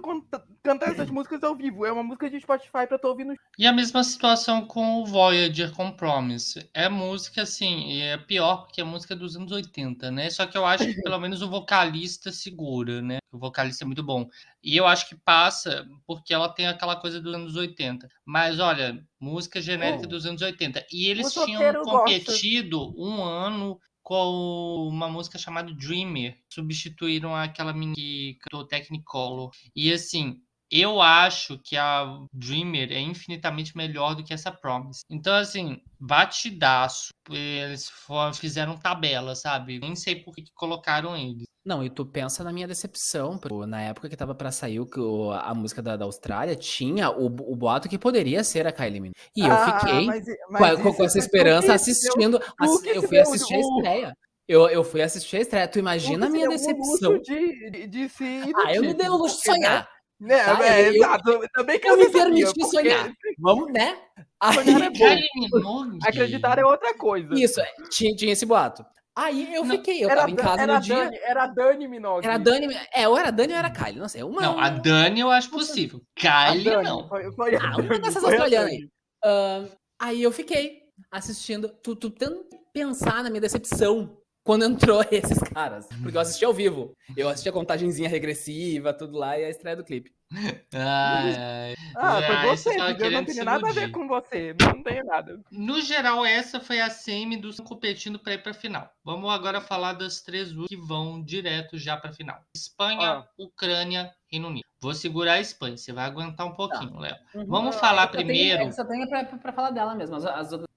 cantar 0.61 0.91
essas 0.91 1.09
músicas 1.09 1.43
ao 1.43 1.55
vivo. 1.55 1.87
É 1.87 1.91
uma 1.91 2.03
música 2.03 2.29
de 2.29 2.39
Spotify 2.39 2.85
pra 2.87 2.99
tu 2.99 3.07
ouvir 3.07 3.25
no. 3.25 3.33
E 3.57 3.65
a 3.65 3.73
mesma 3.73 4.03
situação 4.03 4.67
com 4.67 5.01
o 5.01 5.05
Voyager 5.07 5.73
Compromise. 5.73 6.69
É 6.71 6.87
música, 6.87 7.41
assim, 7.41 7.99
é 7.99 8.15
pior 8.15 8.65
porque 8.65 8.79
é 8.79 8.83
música 8.83 9.15
dos 9.15 9.35
anos 9.35 9.51
80, 9.51 10.11
né? 10.11 10.29
Só 10.29 10.45
que 10.45 10.55
eu 10.55 10.63
acho 10.63 10.85
que 10.85 11.01
pelo 11.01 11.19
menos 11.19 11.41
o 11.41 11.49
vocalista 11.49 12.31
segura, 12.31 13.01
né? 13.01 13.17
O 13.31 13.37
vocalista 13.37 13.83
é 13.83 13.87
muito 13.87 14.03
bom. 14.03 14.27
E 14.63 14.75
eu 14.77 14.87
acho 14.87 15.07
que 15.09 15.15
passa 15.15 15.85
porque 16.05 16.33
ela 16.33 16.49
tem 16.49 16.67
aquela 16.67 16.95
coisa 16.95 17.19
dos 17.19 17.33
anos 17.33 17.55
80. 17.55 18.07
Mas 18.25 18.59
olha, 18.59 19.05
música 19.19 19.61
genérica 19.61 20.05
oh. 20.05 20.07
dos 20.07 20.25
anos 20.25 20.41
80. 20.41 20.85
E 20.91 21.07
eles 21.07 21.33
tinham 21.33 21.83
competido 21.83 22.91
gosta. 22.91 23.01
um 23.01 23.23
ano 23.23 23.79
com 24.01 24.87
uma 24.89 25.09
música 25.09 25.37
chamada 25.37 25.73
Dreamer. 25.73 26.37
Substituíram 26.51 27.35
aquela 27.35 27.73
menina 27.73 27.95
que 27.95 28.37
cantou 28.41 28.65
Technicolor. 28.65 29.51
E 29.75 29.91
assim, 29.91 30.41
eu 30.69 31.01
acho 31.01 31.57
que 31.59 31.77
a 31.77 32.05
Dreamer 32.33 32.91
é 32.91 32.99
infinitamente 32.99 33.75
melhor 33.75 34.15
do 34.15 34.23
que 34.23 34.33
essa 34.33 34.51
Promise. 34.51 35.01
Então, 35.09 35.33
assim, 35.35 35.81
batidaço. 35.99 37.09
Eles 37.29 37.91
fizeram 38.35 38.77
tabela, 38.77 39.35
sabe? 39.35 39.79
Nem 39.79 39.95
sei 39.95 40.15
por 40.15 40.33
que 40.33 40.43
colocaram 40.53 41.15
eles. 41.15 41.45
Não, 41.67 41.83
e 41.83 41.89
tu 41.89 42.05
pensa 42.05 42.45
na 42.45 42.53
minha 42.53 42.65
decepção, 42.65 43.37
na 43.67 43.81
época 43.81 44.07
que 44.07 44.15
tava 44.15 44.33
para 44.33 44.53
sair 44.53 44.79
o, 44.79 45.31
a 45.31 45.53
música 45.53 45.81
da, 45.81 45.97
da 45.97 46.05
Austrália, 46.05 46.55
tinha 46.55 47.09
o, 47.11 47.25
o 47.25 47.55
boato 47.57 47.89
que 47.89 47.97
poderia 47.97 48.41
ser 48.41 48.65
a 48.65 48.71
Kylie 48.71 49.01
Minogue. 49.01 49.19
E 49.35 49.41
eu 49.41 49.51
ah, 49.51 49.77
fiquei 49.77 50.05
mas, 50.05 50.23
mas 50.49 50.81
com, 50.81 50.93
com, 50.93 51.03
essa 51.03 51.19
esperança 51.19 51.73
assistindo. 51.73 52.41
Ass, 52.57 52.85
eu 52.85 53.03
fui 53.03 53.19
assistir 53.19 53.55
a 53.55 53.59
estreia. 53.59 54.17
Eu, 54.47 54.69
eu 54.69 54.81
fui 54.81 55.01
assistir 55.01 55.35
a 55.35 55.41
estreia. 55.41 55.67
Tu 55.67 55.79
imagina 55.79 56.27
a 56.27 56.29
minha 56.29 56.47
decepção. 56.47 57.19
De, 57.19 57.69
de, 57.69 57.87
de 57.87 58.07
se 58.07 58.43
ah, 58.65 58.73
eu 58.73 58.83
me 58.83 58.93
dei 58.93 59.09
o 59.09 59.17
luxo 59.17 59.35
de 59.35 59.43
sonhar. 59.43 59.89
Né, 60.21 60.41
tá? 60.41 60.65
é, 60.65 60.87
eu, 60.87 60.93
exato. 60.93 61.29
Eu, 61.29 61.49
também 61.53 61.81
eu 61.83 61.97
me 61.97 62.09
permiti 62.09 62.65
sonhar. 62.65 63.11
Vamos, 63.39 63.73
né? 63.73 63.97
É 64.41 65.59
bom. 65.61 65.97
Acreditar 66.01 66.59
é 66.59 66.65
outra 66.65 66.97
coisa. 66.97 67.33
Isso, 67.33 67.59
é, 67.59 67.67
tinha, 67.91 68.15
tinha 68.15 68.31
esse 68.31 68.45
boato. 68.45 68.85
Aí 69.17 69.51
eu 69.51 69.65
fiquei, 69.65 70.05
eu 70.05 70.11
era, 70.11 70.21
tava 70.21 70.31
em 70.31 70.35
casa 70.35 70.61
era 70.61 70.75
no 70.75 70.79
dia. 70.79 70.95
Dani, 70.95 71.17
era 71.23 71.43
a 71.43 71.47
Dani 71.47 71.87
Minogue. 71.87 72.23
Era 72.23 72.35
a 72.35 72.37
Dani, 72.37 72.67
é, 72.93 73.07
ou 73.07 73.17
era 73.17 73.29
a 73.29 73.31
Dani 73.31 73.51
ou 73.51 73.57
era 73.57 73.67
a 73.67 73.71
Kylie, 73.71 73.99
não 73.99 74.07
sei. 74.07 74.21
Uma, 74.21 74.41
não, 74.43 74.59
a 74.59 74.69
Dani 74.69 75.21
eu 75.21 75.31
acho 75.31 75.49
possível. 75.49 75.99
Kylie 76.15 76.65
Dani, 76.65 76.83
não. 76.83 77.07
Foi, 77.07 77.31
foi 77.31 77.55
ah, 77.55 77.77
uma 77.77 77.97
dessas 77.97 78.23
australianas 78.23 78.69
aí. 78.69 78.87
Uh, 79.25 79.75
aí 79.99 80.21
eu 80.21 80.31
fiquei 80.31 80.83
assistindo, 81.09 81.67
tu, 81.67 81.95
tu 81.95 82.11
tentando 82.11 82.45
pensar 82.71 83.23
na 83.23 83.31
minha 83.31 83.41
decepção 83.41 84.15
quando 84.43 84.65
entrou 84.65 85.03
esses 85.09 85.39
caras. 85.39 85.87
Porque 86.03 86.15
eu 86.15 86.21
assisti 86.21 86.45
ao 86.45 86.53
vivo. 86.53 86.93
Eu 87.15 87.27
assisti 87.27 87.49
a 87.49 87.53
contagenzinha 87.53 88.07
regressiva, 88.07 88.93
tudo 88.93 89.17
lá 89.17 89.39
e 89.39 89.45
a 89.45 89.49
estreia 89.49 89.75
do 89.75 89.83
clipe. 89.83 90.11
Ai, 90.33 90.65
ai. 90.75 91.75
Ah, 91.95 92.21
foi 92.21 92.35
ah, 92.35 92.45
você, 92.45 92.69
eu 92.69 93.11
não 93.11 93.25
tenho 93.25 93.45
nada 93.45 93.69
a 93.69 93.71
ver 93.71 93.91
com 93.91 94.07
você, 94.07 94.55
não 94.61 94.83
tenho 94.83 95.05
nada. 95.05 95.39
No 95.51 95.81
geral, 95.81 96.25
essa 96.25 96.59
foi 96.59 96.81
a 96.81 96.89
semi 96.89 97.37
dos 97.37 97.59
competindo 97.59 98.19
para 98.19 98.33
ir 98.33 98.43
para 98.43 98.53
final. 98.53 98.91
Vamos 99.03 99.31
agora 99.31 99.61
falar 99.61 99.93
das 99.93 100.21
três 100.21 100.51
que 100.67 100.75
vão 100.75 101.23
direto 101.23 101.77
já 101.77 101.95
para 101.95 102.11
final. 102.11 102.41
Espanha, 102.55 103.19
ah. 103.19 103.27
Ucrânia, 103.37 104.13
Reino 104.29 104.49
Unido. 104.49 104.65
Vou 104.81 104.93
segurar 104.93 105.33
a 105.33 105.41
Espanha, 105.41 105.77
você 105.77 105.91
vai 105.91 106.05
aguentar 106.05 106.45
um 106.45 106.53
pouquinho, 106.53 106.93
tá. 106.93 106.99
Léo. 106.99 107.15
Uhum. 107.33 107.45
Vamos 107.47 107.75
falar 107.77 108.03
eu 108.03 108.11
primeiro. 108.11 108.59
Tenho, 108.59 108.69
eu 108.69 108.73
só 108.73 108.85
tenho 108.85 109.07
para 109.07 109.53
falar 109.53 109.71
dela 109.71 109.95
mesmo, 109.95 110.15
as, 110.17 110.25
as 110.25 110.51
outras. 110.51 110.67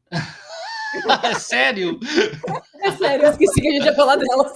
É 1.23 1.35
sério? 1.39 1.99
É 2.83 2.93
sério, 2.93 3.27
eu 3.27 3.31
esqueci 3.31 3.61
que 3.61 3.69
a 3.69 3.73
gente 3.73 3.85
ia 3.85 3.95
falar 3.95 4.17
delas. 4.17 4.55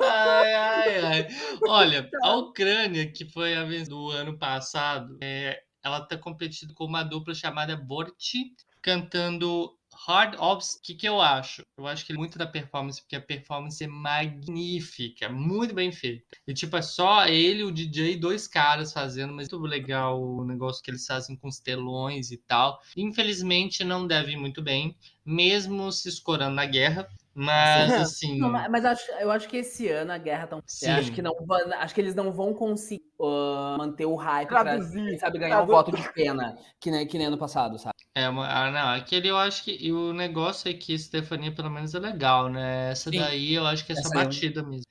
Ai, 0.00 0.54
ai, 0.54 1.04
ai. 1.04 1.28
Olha, 1.66 2.10
a 2.22 2.36
Ucrânia, 2.36 3.10
que 3.10 3.24
foi 3.24 3.54
a 3.54 3.64
vez 3.64 3.88
do 3.88 4.10
ano 4.10 4.38
passado, 4.38 5.16
é, 5.22 5.62
ela 5.82 5.98
está 5.98 6.16
competindo 6.16 6.74
com 6.74 6.84
uma 6.84 7.02
dupla 7.02 7.34
chamada 7.34 7.76
Borti, 7.76 8.54
cantando 8.80 9.76
Hard 10.06 10.34
Ops, 10.38 10.74
o 10.74 10.82
que, 10.82 10.94
que 10.94 11.08
eu 11.08 11.20
acho? 11.20 11.62
Eu 11.76 11.86
acho 11.86 12.04
que 12.06 12.12
muito 12.14 12.38
da 12.38 12.46
performance, 12.46 13.00
porque 13.00 13.16
a 13.16 13.20
performance 13.20 13.82
é 13.82 13.86
magnífica, 13.86 15.28
muito 15.28 15.74
bem 15.74 15.92
feita. 15.92 16.24
E 16.46 16.54
tipo, 16.54 16.76
é 16.76 16.82
só 16.82 17.26
ele, 17.26 17.62
o 17.62 17.70
DJ 17.70 18.12
e 18.12 18.16
dois 18.16 18.48
caras 18.48 18.92
fazendo, 18.92 19.32
mas 19.32 19.50
muito 19.50 19.64
legal 19.66 20.20
o 20.20 20.44
negócio 20.44 20.82
que 20.82 20.90
eles 20.90 21.06
fazem 21.06 21.36
com 21.36 21.48
os 21.48 21.60
telões 21.60 22.30
e 22.30 22.38
tal. 22.38 22.80
Infelizmente 22.96 23.84
não 23.84 24.06
deve 24.06 24.32
ir 24.32 24.36
muito 24.36 24.62
bem, 24.62 24.96
mesmo 25.24 25.92
se 25.92 26.08
escorando 26.08 26.56
na 26.56 26.64
guerra. 26.64 27.08
Mas 27.34 27.92
assim. 27.92 28.38
Não, 28.38 28.50
mas 28.50 28.84
acho, 28.84 29.10
eu 29.12 29.30
acho 29.30 29.48
que 29.48 29.56
esse 29.58 29.88
ano 29.88 30.12
a 30.12 30.18
guerra 30.18 30.46
tão. 30.46 30.58
Acho 30.58 31.12
que 31.12 31.22
não 31.22 31.32
acho 31.78 31.94
que 31.94 32.00
eles 32.00 32.14
não 32.14 32.30
vão 32.30 32.52
conseguir 32.52 33.02
uh, 33.18 33.78
manter 33.78 34.04
o 34.04 34.16
hype 34.16 34.48
Traduzir, 34.48 35.10
pra, 35.10 35.18
sabe, 35.18 35.38
ganhar 35.38 35.56
traduzir. 35.56 35.72
um 35.72 35.76
voto 35.76 35.96
de 35.96 36.12
pena, 36.12 36.58
que 36.78 36.90
nem, 36.90 37.06
que 37.06 37.16
nem 37.16 37.28
ano 37.28 37.38
passado, 37.38 37.78
sabe? 37.78 37.94
É, 38.14 38.24
ah, 38.24 38.70
não, 38.70 38.88
aquele 38.90 39.28
eu 39.28 39.38
acho 39.38 39.64
que. 39.64 39.76
E 39.80 39.90
o 39.92 40.12
negócio 40.12 40.70
é 40.70 40.74
que 40.74 40.98
Stefania, 40.98 41.54
pelo 41.54 41.70
menos, 41.70 41.94
é 41.94 41.98
legal, 41.98 42.50
né? 42.50 42.90
Essa 42.90 43.10
Sim. 43.10 43.18
daí 43.18 43.54
eu 43.54 43.66
acho 43.66 43.86
que 43.86 43.92
é 43.92 43.96
só 43.96 44.10
batida 44.10 44.60
eu... 44.60 44.66
mesmo. 44.66 44.84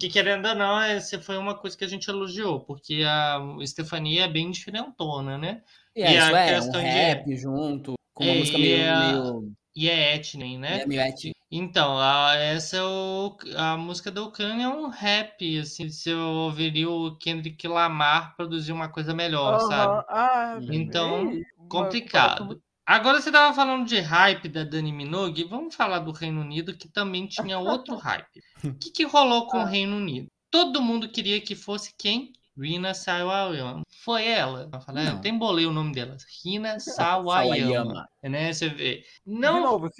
que 0.00 0.08
querendo 0.08 0.48
ou 0.48 0.54
não, 0.56 0.80
essa 0.80 1.20
foi 1.20 1.38
uma 1.38 1.54
coisa 1.54 1.76
que 1.76 1.84
a 1.84 1.88
gente 1.88 2.08
elogiou, 2.08 2.60
porque 2.60 3.04
a 3.06 3.40
Stefania 3.64 4.24
é 4.24 4.28
bem 4.28 4.50
diferentona, 4.50 5.38
né? 5.38 5.62
E, 5.94 6.02
é, 6.02 6.14
e 6.14 6.18
a 6.18 6.30
é, 6.38 6.54
questão 6.54 6.80
um 6.80 6.84
rap 6.84 7.24
de... 7.24 7.36
junto, 7.36 7.94
com 8.12 8.24
uma 8.24 8.32
é, 8.32 8.38
música 8.38 8.58
meio, 8.58 8.76
é... 8.76 9.12
meio 9.12 9.52
e 9.76 9.90
é 9.90 10.16
etnia, 10.16 10.58
né? 10.58 10.80
É 10.80 10.86
meio 10.86 11.02
etnia. 11.02 11.34
Então, 11.50 11.98
a, 11.98 12.34
essa 12.34 12.78
é 12.78 12.82
o, 12.82 13.36
a 13.56 13.76
música 13.76 14.10
do 14.10 14.32
Kanye 14.32 14.64
é 14.64 14.68
um 14.68 14.88
rap, 14.88 15.58
assim, 15.58 15.90
se 15.90 16.10
eu 16.10 16.18
ouviria 16.18 16.90
o 16.90 17.16
Kendrick 17.16 17.68
Lamar 17.68 18.34
produzir 18.36 18.72
uma 18.72 18.88
coisa 18.88 19.14
melhor, 19.14 19.60
uhum. 19.60 19.68
sabe? 19.68 20.04
Ah, 20.08 20.58
então, 20.62 21.30
complicado. 21.68 22.60
Agora 22.84 23.20
você 23.20 23.30
tava 23.30 23.54
falando 23.54 23.86
de 23.86 24.00
hype 24.00 24.48
da 24.48 24.64
Dani 24.64 24.92
Minogue, 24.92 25.44
vamos 25.44 25.74
falar 25.74 25.98
do 26.00 26.12
Reino 26.12 26.40
Unido, 26.40 26.76
que 26.76 26.88
também 26.88 27.26
tinha 27.26 27.58
outro 27.58 27.94
hype. 27.96 28.40
O 28.64 28.74
que, 28.74 28.90
que 28.90 29.04
rolou 29.04 29.46
com 29.46 29.58
o 29.58 29.62
ah. 29.62 29.66
Reino 29.66 29.96
Unido? 29.96 30.28
Todo 30.50 30.82
mundo 30.82 31.08
queria 31.08 31.40
que 31.40 31.54
fosse 31.54 31.92
quem? 31.98 32.32
Rina 32.58 32.94
Sawayama. 32.94 33.82
Foi 34.02 34.26
ela. 34.26 34.68
Eu 34.72 34.80
falei, 34.80 35.06
eu 35.08 35.20
embolei 35.30 35.66
o 35.66 35.72
nome 35.72 35.92
dela. 35.92 36.16
Rina 36.42 36.78
Sawayama. 36.80 38.08
né? 38.22 38.52
Você 38.52 38.68
vê. 38.68 39.04
Não, 39.24 39.60
novo, 39.60 39.90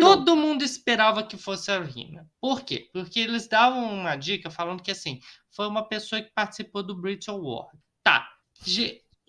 todo 0.00 0.36
mundo 0.36 0.62
esperava 0.62 1.22
que 1.22 1.36
fosse 1.36 1.70
a 1.70 1.80
Rina. 1.82 2.26
Por 2.40 2.62
quê? 2.62 2.88
Porque 2.92 3.20
eles 3.20 3.48
davam 3.48 3.92
uma 3.92 4.16
dica 4.16 4.50
falando 4.50 4.82
que 4.82 4.90
assim, 4.90 5.20
foi 5.50 5.66
uma 5.68 5.86
pessoa 5.86 6.22
que 6.22 6.30
participou 6.34 6.82
do 6.82 6.94
Brit 6.94 7.28
Award. 7.28 7.70
Tá. 8.02 8.28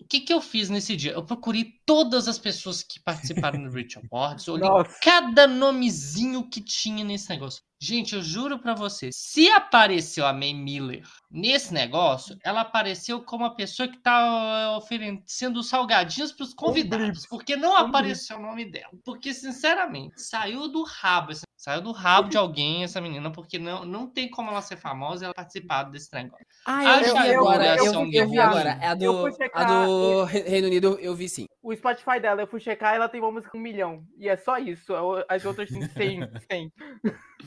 O 0.00 0.06
que, 0.08 0.20
que 0.20 0.32
eu 0.32 0.40
fiz 0.40 0.70
nesse 0.70 0.96
dia? 0.96 1.12
Eu 1.12 1.24
procurei 1.24 1.74
todas 1.84 2.28
as 2.28 2.38
pessoas 2.38 2.82
que 2.82 3.00
participaram 3.00 3.62
do 3.62 3.70
Brit 3.70 3.98
Awards, 3.98 4.46
olhei 4.48 4.68
Nossa. 4.68 4.96
cada 5.02 5.46
nomezinho 5.46 6.48
que 6.48 6.60
tinha 6.60 7.04
nesse 7.04 7.28
negócio. 7.28 7.62
Gente, 7.80 8.14
eu 8.14 8.22
juro 8.22 8.58
para 8.58 8.74
você, 8.74 9.10
se 9.12 9.48
apareceu 9.50 10.26
a 10.26 10.32
May 10.32 10.52
Miller 10.52 11.06
nesse 11.30 11.72
negócio, 11.72 12.36
ela 12.42 12.62
apareceu 12.62 13.22
como 13.22 13.44
a 13.44 13.54
pessoa 13.54 13.88
que 13.88 13.98
tá 13.98 14.76
oferecendo 14.76 15.62
salgadinhos 15.62 16.32
para 16.32 16.44
os 16.44 16.54
convidados, 16.54 17.26
porque 17.26 17.54
não 17.54 17.76
apareceu 17.76 18.36
o 18.36 18.42
nome 18.42 18.64
dela. 18.64 18.90
Porque, 19.04 19.32
sinceramente, 19.32 20.20
saiu 20.20 20.68
do 20.68 20.82
rabo, 20.82 21.32
saiu 21.58 21.82
do 21.82 21.90
rabo 21.92 22.28
de 22.28 22.38
alguém 22.38 22.84
essa 22.84 23.00
menina, 23.00 23.30
porque 23.30 23.58
não, 23.58 23.84
não 23.84 24.06
tem 24.06 24.30
como 24.30 24.50
ela 24.50 24.62
ser 24.62 24.76
famosa 24.76 25.24
e 25.24 25.26
ela 25.26 25.34
participar 25.34 25.82
desse 25.82 26.14
negócio. 26.14 26.46
Ah, 26.64 27.00
eu, 27.00 27.08
eu, 27.08 27.16
eu, 27.16 27.40
agora, 27.40 27.76
eu, 27.76 27.84
eu, 27.84 28.12
eu 28.12 28.28
vi 28.30 28.38
agora. 28.38 28.78
É 28.80 28.86
a 28.86 28.94
do, 28.94 29.26
a 29.52 29.64
do 29.64 30.24
Reino 30.24 30.68
Unido, 30.68 30.98
eu 31.00 31.14
vi 31.14 31.28
sim. 31.28 31.46
O 31.60 31.74
Spotify 31.74 32.20
dela, 32.20 32.40
eu 32.40 32.46
fui 32.46 32.60
checar, 32.60 32.94
ela 32.94 33.08
tem 33.08 33.20
uma 33.20 33.32
música 33.32 33.50
com 33.50 33.58
um 33.58 33.60
milhão. 33.60 34.04
E 34.16 34.28
é 34.28 34.36
só 34.36 34.56
isso. 34.56 34.94
As 35.28 35.44
outras 35.44 35.68
têm 35.68 35.82
100. 35.82 36.30
100. 36.50 36.72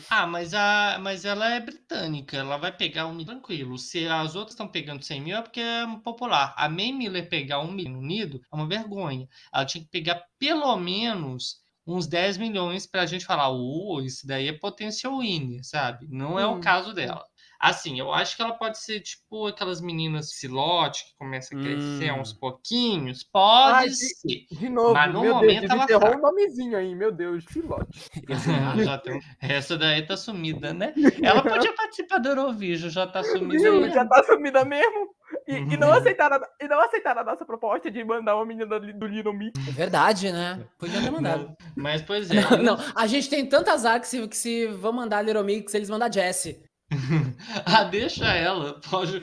Ah, 0.09 0.27
mas, 0.27 0.53
a, 0.53 0.97
mas 1.01 1.25
ela 1.25 1.49
é 1.49 1.59
britânica, 1.59 2.37
ela 2.37 2.57
vai 2.57 2.75
pegar 2.75 3.07
um 3.07 3.13
milhão 3.13 3.31
tranquilo. 3.35 3.77
Se 3.77 4.07
as 4.07 4.35
outras 4.35 4.53
estão 4.53 4.67
pegando 4.67 5.03
100 5.03 5.21
mil 5.21 5.37
é 5.37 5.41
porque 5.41 5.59
é 5.59 5.85
popular. 6.03 6.53
A 6.57 6.67
May 6.67 6.91
Miller 6.91 7.29
pegar 7.29 7.59
um 7.59 7.71
milhão 7.71 7.97
unido 7.97 8.41
é 8.51 8.55
uma 8.55 8.67
vergonha. 8.67 9.27
Ela 9.53 9.65
tinha 9.65 9.83
que 9.83 9.89
pegar 9.89 10.23
pelo 10.37 10.75
menos 10.77 11.60
uns 11.85 12.07
10 12.07 12.37
milhões 12.37 12.85
para 12.85 13.01
a 13.01 13.05
gente 13.05 13.25
falar, 13.25 13.51
uh, 13.51 14.01
isso 14.01 14.25
daí 14.25 14.47
é 14.47 14.53
potencial 14.53 15.19
winner, 15.19 15.61
sabe? 15.63 16.07
Não 16.09 16.39
é 16.39 16.45
hum, 16.45 16.57
o 16.57 16.61
caso 16.61 16.93
dela. 16.93 17.25
Assim, 17.61 17.99
eu 17.99 18.11
acho 18.11 18.35
que 18.35 18.41
ela 18.41 18.53
pode 18.53 18.79
ser 18.79 19.01
tipo 19.01 19.45
aquelas 19.45 19.81
meninas 19.81 20.31
silote 20.31 21.05
que 21.05 21.15
começa 21.15 21.55
a 21.55 21.59
crescer 21.59 22.11
hum. 22.11 22.19
uns 22.19 22.33
pouquinhos. 22.33 23.23
Pode 23.23 23.75
Ai, 23.75 23.89
ser. 23.89 24.45
De 24.51 24.67
novo, 24.67 24.93
mas 24.93 25.13
no 25.13 25.23
momento 25.23 25.67
Deus, 25.67 25.71
ela 25.71 25.85
tá... 25.85 26.17
um 26.17 26.21
nomezinho 26.21 26.75
aí, 26.75 26.95
meu 26.95 27.11
Deus, 27.11 27.45
silote. 27.45 28.09
já 28.83 28.97
tem... 28.97 29.21
Essa 29.39 29.77
daí 29.77 30.03
tá 30.03 30.17
sumida, 30.17 30.73
né? 30.73 30.91
Ela 31.21 31.43
podia 31.43 31.71
participar 31.73 32.17
do 32.17 32.29
Eurovision, 32.29 32.89
já 32.89 33.05
tá 33.05 33.21
sumida. 33.23 33.61
Viu? 33.61 33.91
Já 33.91 34.05
tá 34.07 34.23
sumida 34.23 34.65
mesmo. 34.65 35.13
E, 35.51 35.55
uhum. 35.55 35.71
e, 35.73 35.77
não 35.77 35.91
aceitaram, 35.91 36.39
e 36.61 36.67
não 36.67 36.79
aceitaram 36.79 37.21
a 37.21 37.25
nossa 37.25 37.45
proposta 37.45 37.91
de 37.91 38.01
mandar 38.05 38.37
uma 38.37 38.45
menina 38.45 38.79
do 38.79 39.05
Little 39.05 39.33
Mix. 39.33 39.59
É 39.67 39.71
verdade, 39.71 40.31
né? 40.31 40.63
Podia 40.79 41.01
ter 41.01 41.11
mandado. 41.11 41.53
Mas, 41.75 42.01
pois 42.01 42.31
é. 42.31 42.35
Não, 42.35 42.63
não, 42.63 42.77
a 42.95 43.05
gente 43.05 43.29
tem 43.29 43.45
tanta 43.45 43.73
azar 43.73 43.99
que 43.99 44.07
se, 44.07 44.25
que 44.29 44.37
se 44.37 44.67
vão 44.67 44.93
mandar 44.93 45.21
Little 45.21 45.43
Mix, 45.43 45.73
eles 45.73 45.89
mandam 45.89 46.07
a 46.07 46.11
Jessie. 46.11 46.63
ah, 47.65 47.83
deixa 47.83 48.33
ela, 48.33 48.79
pode, 48.89 49.21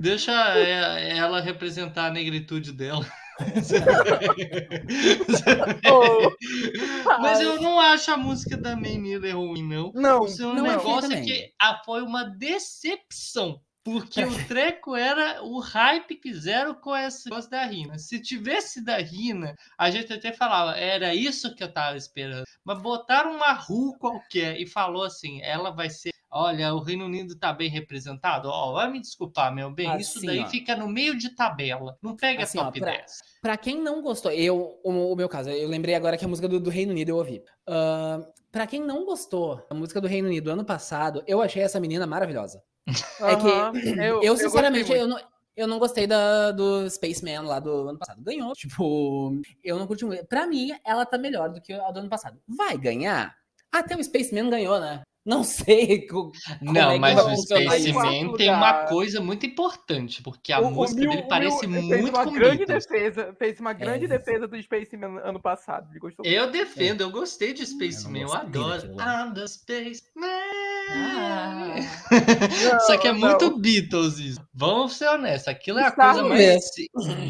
deixa 0.00 0.32
ela 0.32 1.40
representar 1.40 2.06
a 2.06 2.10
negritude 2.10 2.72
dela. 2.72 3.06
Mas 7.20 7.40
eu 7.40 7.62
não 7.62 7.80
acho 7.80 8.10
a 8.10 8.16
música 8.16 8.56
da 8.56 8.74
May 8.74 8.98
Miller 8.98 9.36
ruim, 9.36 9.62
não. 9.62 9.92
Não, 9.94 10.22
o 10.22 10.28
seu 10.28 10.52
não 10.54 10.64
negócio 10.64 11.12
é, 11.12 11.18
é 11.18 11.22
que 11.22 11.52
foi 11.84 12.02
uma 12.02 12.24
decepção. 12.24 13.60
Porque 13.84 14.24
o 14.24 14.46
treco 14.46 14.94
era 14.94 15.42
o 15.42 15.58
hype 15.58 16.14
que 16.14 16.30
fizeram 16.30 16.72
com 16.74 16.96
esse 16.96 17.28
negócio 17.28 17.50
da 17.50 17.64
Rina. 17.64 17.98
Se 17.98 18.20
tivesse 18.20 18.84
da 18.84 18.98
Rina, 18.98 19.56
a 19.76 19.90
gente 19.90 20.12
até 20.12 20.32
falava, 20.32 20.78
era 20.78 21.14
isso 21.14 21.54
que 21.54 21.64
eu 21.64 21.72
tava 21.72 21.96
esperando. 21.96 22.44
Mas 22.64 22.80
botaram 22.80 23.34
uma 23.34 23.52
Ru 23.52 23.96
qualquer 23.98 24.60
e 24.60 24.66
falou 24.66 25.04
assim: 25.04 25.42
ela 25.42 25.70
vai 25.70 25.90
ser. 25.90 26.12
Olha, 26.34 26.72
o 26.72 26.80
Reino 26.80 27.04
Unido 27.04 27.36
tá 27.36 27.52
bem 27.52 27.68
representado. 27.68 28.48
Ó, 28.48 28.70
oh, 28.70 28.72
vai 28.74 28.90
me 28.90 29.00
desculpar, 29.00 29.54
meu 29.54 29.70
bem. 29.70 29.90
Assim, 29.90 30.00
isso 30.00 30.22
daí 30.24 30.40
ó. 30.40 30.46
fica 30.46 30.74
no 30.74 30.88
meio 30.88 31.18
de 31.18 31.34
tabela. 31.34 31.98
Não 32.00 32.16
pega 32.16 32.44
assim, 32.44 32.56
top 32.56 32.80
ó, 32.80 32.84
pra, 32.84 32.92
10. 32.92 33.12
Pra 33.42 33.56
quem 33.58 33.82
não 33.82 34.00
gostou, 34.00 34.32
eu, 34.32 34.80
o, 34.82 35.12
o, 35.12 35.16
meu 35.16 35.28
caso, 35.28 35.50
eu 35.50 35.68
lembrei 35.68 35.94
agora 35.94 36.16
que 36.16 36.24
a 36.24 36.28
música 36.28 36.48
do, 36.48 36.58
do 36.58 36.70
Reino 36.70 36.92
Unido 36.92 37.10
eu 37.10 37.16
ouvi. 37.16 37.42
Uh, 37.68 38.24
pra 38.50 38.66
quem 38.66 38.80
não 38.80 39.04
gostou 39.04 39.66
da 39.68 39.76
música 39.76 40.00
do 40.00 40.08
Reino 40.08 40.28
Unido 40.28 40.50
ano 40.50 40.64
passado, 40.64 41.22
eu 41.26 41.42
achei 41.42 41.62
essa 41.62 41.78
menina 41.78 42.06
maravilhosa. 42.06 42.62
É 42.86 43.36
que 43.36 44.00
eu, 44.00 44.22
eu 44.22 44.36
sinceramente, 44.36 44.90
eu, 44.90 44.98
eu, 44.98 45.06
não, 45.06 45.20
eu 45.56 45.66
não 45.66 45.78
gostei 45.78 46.06
da, 46.06 46.50
do 46.50 46.88
Spaceman 46.90 47.42
lá 47.42 47.60
do 47.60 47.88
ano 47.88 47.98
passado. 47.98 48.22
Ganhou, 48.22 48.52
tipo, 48.54 49.40
eu 49.62 49.78
não 49.78 49.86
curti 49.86 50.04
muito. 50.04 50.24
Pra 50.26 50.46
mim, 50.46 50.70
ela 50.84 51.06
tá 51.06 51.18
melhor 51.18 51.50
do 51.50 51.60
que 51.60 51.72
a 51.72 51.90
do 51.90 52.00
ano 52.00 52.08
passado. 52.08 52.38
Vai 52.46 52.76
ganhar? 52.76 53.36
Até 53.70 53.96
o 53.96 54.02
Spaceman 54.02 54.50
ganhou, 54.50 54.80
né? 54.80 55.02
Não 55.24 55.44
sei. 55.44 56.06
Como 56.08 56.32
não, 56.60 56.90
é 56.90 56.98
mas 56.98 57.18
o 57.18 57.36
Spaceman 57.36 58.32
tem 58.34 58.50
uma 58.50 58.86
coisa 58.86 59.20
muito 59.20 59.46
importante, 59.46 60.22
porque 60.22 60.52
a 60.52 60.60
o, 60.60 60.70
música 60.70 61.00
o 61.00 61.04
Mil, 61.04 61.10
dele 61.10 61.28
parece 61.28 61.66
Mil, 61.66 61.82
muito 61.82 61.94
fez 61.94 62.08
uma 62.08 62.24
grande 62.24 62.66
defesa, 62.66 63.34
fez 63.38 63.60
uma 63.60 63.72
grande 63.72 64.04
é. 64.06 64.08
defesa 64.08 64.48
do 64.48 64.60
Spaceman 64.60 65.20
ano 65.22 65.40
passado. 65.40 65.88
Ele 65.92 66.00
gostou 66.00 66.26
eu 66.26 66.42
muito. 66.42 66.52
defendo, 66.52 67.02
é. 67.02 67.04
eu 67.04 67.10
gostei 67.10 67.52
de 67.52 67.64
Spaceman, 67.64 68.22
eu, 68.22 68.28
eu 68.28 68.34
adoro. 68.34 68.86
I'm 68.94 69.32
the 69.32 69.46
Spaceman. 69.46 70.61
Ah. 70.90 72.80
Só 72.86 72.98
que 72.98 73.08
é 73.08 73.12
muito 73.12 73.50
não. 73.50 73.58
Beatles 73.58 74.18
isso. 74.18 74.40
Vamos 74.52 74.94
ser 74.94 75.08
honestos, 75.08 75.48
aquilo 75.48 75.78
é 75.78 75.84
a 75.84 75.88
Está 75.88 76.12
coisa 76.12 76.28
mais 76.28 76.64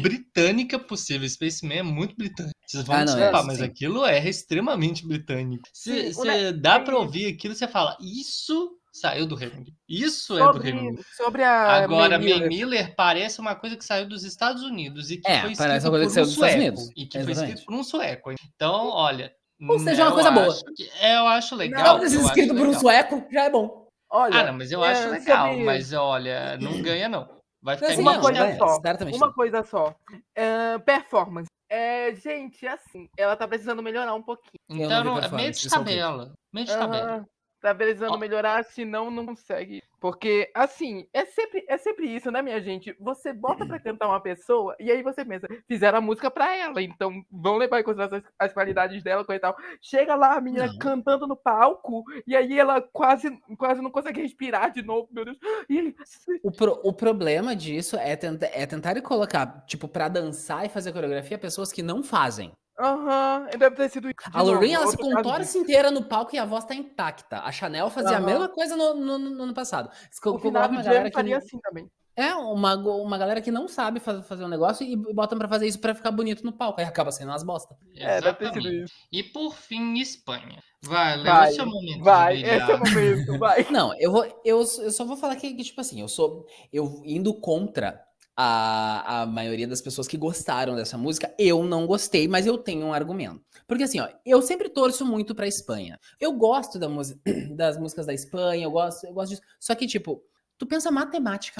britânica 0.01 0.77
possível. 0.77 1.27
Spaceman 1.27 1.77
é 1.77 1.83
muito 1.83 2.15
britânico. 2.15 2.53
Vocês 2.65 2.83
vão 2.83 2.95
ah, 2.95 3.03
desculpar, 3.05 3.43
é, 3.43 3.45
mas 3.45 3.57
sim. 3.57 3.63
aquilo 3.63 4.05
é 4.05 4.27
extremamente 4.27 5.07
britânico. 5.07 5.63
Se, 5.71 6.13
se 6.13 6.51
dá 6.53 6.79
pra 6.79 6.97
ouvir 6.97 7.27
aquilo, 7.27 7.53
você 7.53 7.67
fala, 7.67 7.97
isso 8.01 8.77
saiu 8.91 9.25
do 9.25 9.35
Reino 9.35 9.55
Unido. 9.55 9.75
Isso 9.89 10.37
sobre, 10.37 10.43
é 10.43 10.53
do 10.53 10.59
Reino 10.59 10.79
Unido. 10.89 11.05
Sobre 11.17 11.43
a 11.43 11.83
Agora, 11.83 12.17
May 12.19 12.27
Miller. 12.27 12.47
Miller 12.47 12.95
parece 12.95 13.39
uma 13.39 13.55
coisa 13.55 13.75
que 13.75 13.83
saiu 13.83 14.07
dos 14.07 14.23
Estados 14.23 14.63
Unidos 14.63 15.09
e 15.09 15.17
que 15.17 15.29
é, 15.29 15.41
foi 15.41 15.51
escrito 15.51 15.91
por 15.91 16.01
um 16.01 16.25
sueco. 16.25 16.81
E 16.95 17.05
que 17.05 17.17
Exatamente. 17.17 17.23
foi 17.23 17.31
escrito 17.31 17.65
por 17.65 17.75
um 17.75 17.83
sueco. 17.83 18.31
Então, 18.55 18.89
olha, 18.89 19.33
ou 19.67 19.79
seja, 19.79 20.01
é 20.01 20.05
uma 20.05 20.13
coisa 20.13 20.31
boa. 20.31 20.55
Que, 20.75 20.89
é, 20.99 21.17
eu 21.17 21.27
acho 21.27 21.55
legal. 21.55 21.83
Não 21.83 21.99
precisa 21.99 22.25
escrito 22.25 22.55
por 22.55 22.67
um 22.67 22.73
sueco, 22.73 23.25
já 23.31 23.43
é 23.43 23.49
bom. 23.49 23.87
Olha, 24.09 24.41
ah, 24.41 24.43
não, 24.45 24.53
mas 24.53 24.71
eu 24.71 24.83
é, 24.83 24.91
acho 24.91 25.09
legal. 25.09 25.49
Sobre... 25.49 25.63
Mas 25.63 25.93
olha, 25.93 26.57
não 26.57 26.81
ganha, 26.81 27.09
não. 27.09 27.27
Vai 27.61 27.77
ficar 27.77 27.97
uma 27.97 28.19
coisa 28.19 28.57
só. 28.57 28.81
Certamente. 28.81 29.15
Uma 29.15 29.33
coisa 29.33 29.63
só. 29.63 29.95
Uh, 30.11 30.79
performance. 30.85 31.47
É, 31.69 32.13
gente, 32.13 32.67
assim, 32.67 33.07
ela 33.17 33.35
tá 33.35 33.47
precisando 33.47 33.81
melhorar 33.81 34.13
um 34.13 34.21
pouquinho. 34.21 34.59
Então, 34.69 35.19
meio 35.31 35.51
de 35.51 35.69
tabela. 35.69 36.33
Meio 36.53 36.67
de 36.67 36.73
tabela. 36.73 37.25
Tá 37.63 37.73
precisando 37.73 38.19
melhorar, 38.19 38.61
senão 38.65 39.09
não 39.09 39.25
consegue. 39.25 39.81
Porque, 39.97 40.51
assim, 40.53 41.07
é 41.13 41.23
sempre, 41.23 41.63
é 41.65 41.77
sempre 41.77 42.13
isso, 42.13 42.29
né, 42.29 42.41
minha 42.41 42.59
gente? 42.59 42.93
Você 42.99 43.31
bota 43.31 43.65
pra 43.65 43.79
cantar 43.79 44.09
uma 44.09 44.19
pessoa 44.19 44.75
e 44.77 44.91
aí 44.91 45.01
você 45.01 45.23
pensa, 45.23 45.47
fizeram 45.65 45.99
a 45.99 46.01
música 46.01 46.29
pra 46.29 46.53
ela, 46.53 46.81
então 46.81 47.23
vão 47.31 47.55
levar 47.55 47.79
em 47.79 47.83
consideração 47.83 48.17
as, 48.17 48.25
as 48.37 48.53
qualidades 48.53 49.01
dela, 49.01 49.23
coisa 49.23 49.37
e 49.37 49.39
tal. 49.39 49.55
Chega 49.81 50.13
lá 50.13 50.35
a 50.35 50.41
menina 50.41 50.67
não. 50.67 50.77
cantando 50.77 51.25
no 51.25 51.37
palco 51.37 52.03
e 52.27 52.35
aí 52.35 52.59
ela 52.59 52.81
quase, 52.81 53.31
quase 53.57 53.81
não 53.81 53.91
consegue 53.91 54.21
respirar 54.21 54.73
de 54.73 54.81
novo, 54.81 55.07
meu 55.09 55.23
Deus. 55.23 55.37
Ele... 55.69 55.95
o, 56.43 56.51
pro, 56.51 56.81
o 56.83 56.91
problema 56.91 57.55
disso 57.55 57.95
é, 57.95 58.13
tenta, 58.17 58.45
é 58.47 58.65
tentar 58.65 59.01
colocar, 59.01 59.63
tipo, 59.65 59.87
pra 59.87 60.09
dançar 60.09 60.65
e 60.65 60.69
fazer 60.69 60.91
coreografia 60.91 61.37
pessoas 61.37 61.71
que 61.71 61.81
não 61.81 62.03
fazem. 62.03 62.51
Aham, 62.79 63.47
uhum, 63.51 63.59
deve 63.59 63.75
ter 63.75 63.89
sido. 63.89 64.09
A 64.33 64.41
Lorraine, 64.41 64.73
ela 64.73 64.87
se 64.87 64.97
contorce 64.97 65.57
inteira 65.59 65.91
no 65.91 66.03
palco 66.03 66.35
e 66.35 66.39
a 66.39 66.45
voz 66.45 66.65
tá 66.65 66.73
intacta. 66.73 67.39
A 67.39 67.51
Chanel 67.51 67.89
fazia 67.89 68.17
uhum. 68.17 68.23
a 68.23 68.27
mesma 68.27 68.49
coisa 68.49 68.75
no, 68.75 68.95
no, 68.95 69.19
no 69.19 69.43
ano 69.43 69.53
passado. 69.53 69.89
O 70.25 70.39
final 70.39 70.67
do 70.67 70.81
Jam 70.81 71.11
faria 71.11 71.37
assim 71.37 71.59
também. 71.59 71.87
É, 72.15 72.33
uma, 72.35 72.75
uma 72.75 73.17
galera 73.17 73.41
que 73.41 73.49
não 73.49 73.67
sabe 73.67 73.99
fazer, 73.99 74.21
fazer 74.23 74.45
um 74.45 74.47
negócio 74.47 74.85
e 74.85 74.95
botam 74.95 75.35
pra 75.37 75.47
fazer 75.47 75.65
isso 75.65 75.79
pra 75.79 75.95
ficar 75.95 76.11
bonito 76.11 76.43
no 76.43 76.53
palco. 76.53 76.79
Aí 76.79 76.85
acaba 76.85 77.11
sendo 77.11 77.29
umas 77.29 77.43
bosta. 77.43 77.75
É, 77.95 78.21
deve 78.21 78.37
ter 78.37 78.53
sido 78.53 78.71
isso. 78.71 78.93
E 79.11 79.23
por 79.23 79.55
fim, 79.55 79.95
Espanha. 79.99 80.61
Vai, 80.83 81.17
leva 81.17 81.37
vai, 81.37 81.51
o 81.51 81.55
seu 81.55 81.65
momento. 81.65 82.03
Vai, 82.03 82.43
esse 82.43 82.71
é 82.71 82.75
o 82.75 82.79
momento, 82.79 83.39
vai. 83.39 83.65
Não, 83.71 83.99
eu, 83.99 84.11
vou, 84.11 84.25
eu, 84.45 84.59
eu 84.59 84.91
só 84.91 85.03
vou 85.05 85.17
falar 85.17 85.35
que, 85.37 85.53
que, 85.55 85.63
tipo 85.63 85.81
assim, 85.81 86.01
eu 86.01 86.07
sou. 86.07 86.45
Eu 86.71 87.01
indo 87.03 87.33
contra 87.39 87.99
a, 88.35 89.21
a 89.21 89.25
maioria 89.25 89.67
das 89.67 89.81
pessoas 89.81 90.07
que 90.07 90.17
gostaram 90.17 90.75
dessa 90.75 90.97
música, 90.97 91.33
eu 91.37 91.63
não 91.63 91.85
gostei, 91.85 92.27
mas 92.27 92.45
eu 92.45 92.57
tenho 92.57 92.87
um 92.87 92.93
argumento. 92.93 93.43
Porque 93.67 93.83
assim, 93.83 93.99
ó, 93.99 94.09
eu 94.25 94.41
sempre 94.41 94.69
torço 94.69 95.05
muito 95.05 95.35
pra 95.35 95.47
Espanha. 95.47 95.99
Eu 96.19 96.33
gosto 96.33 96.79
da 96.79 96.87
das 97.55 97.77
músicas 97.77 98.05
da 98.05 98.13
Espanha, 98.13 98.65
eu 98.65 98.71
gosto, 98.71 99.05
eu 99.05 99.13
gosto 99.13 99.31
disso. 99.31 99.41
Só 99.59 99.75
que, 99.75 99.85
tipo, 99.85 100.23
tu 100.57 100.65
pensa 100.65 100.91
matematica. 100.91 101.57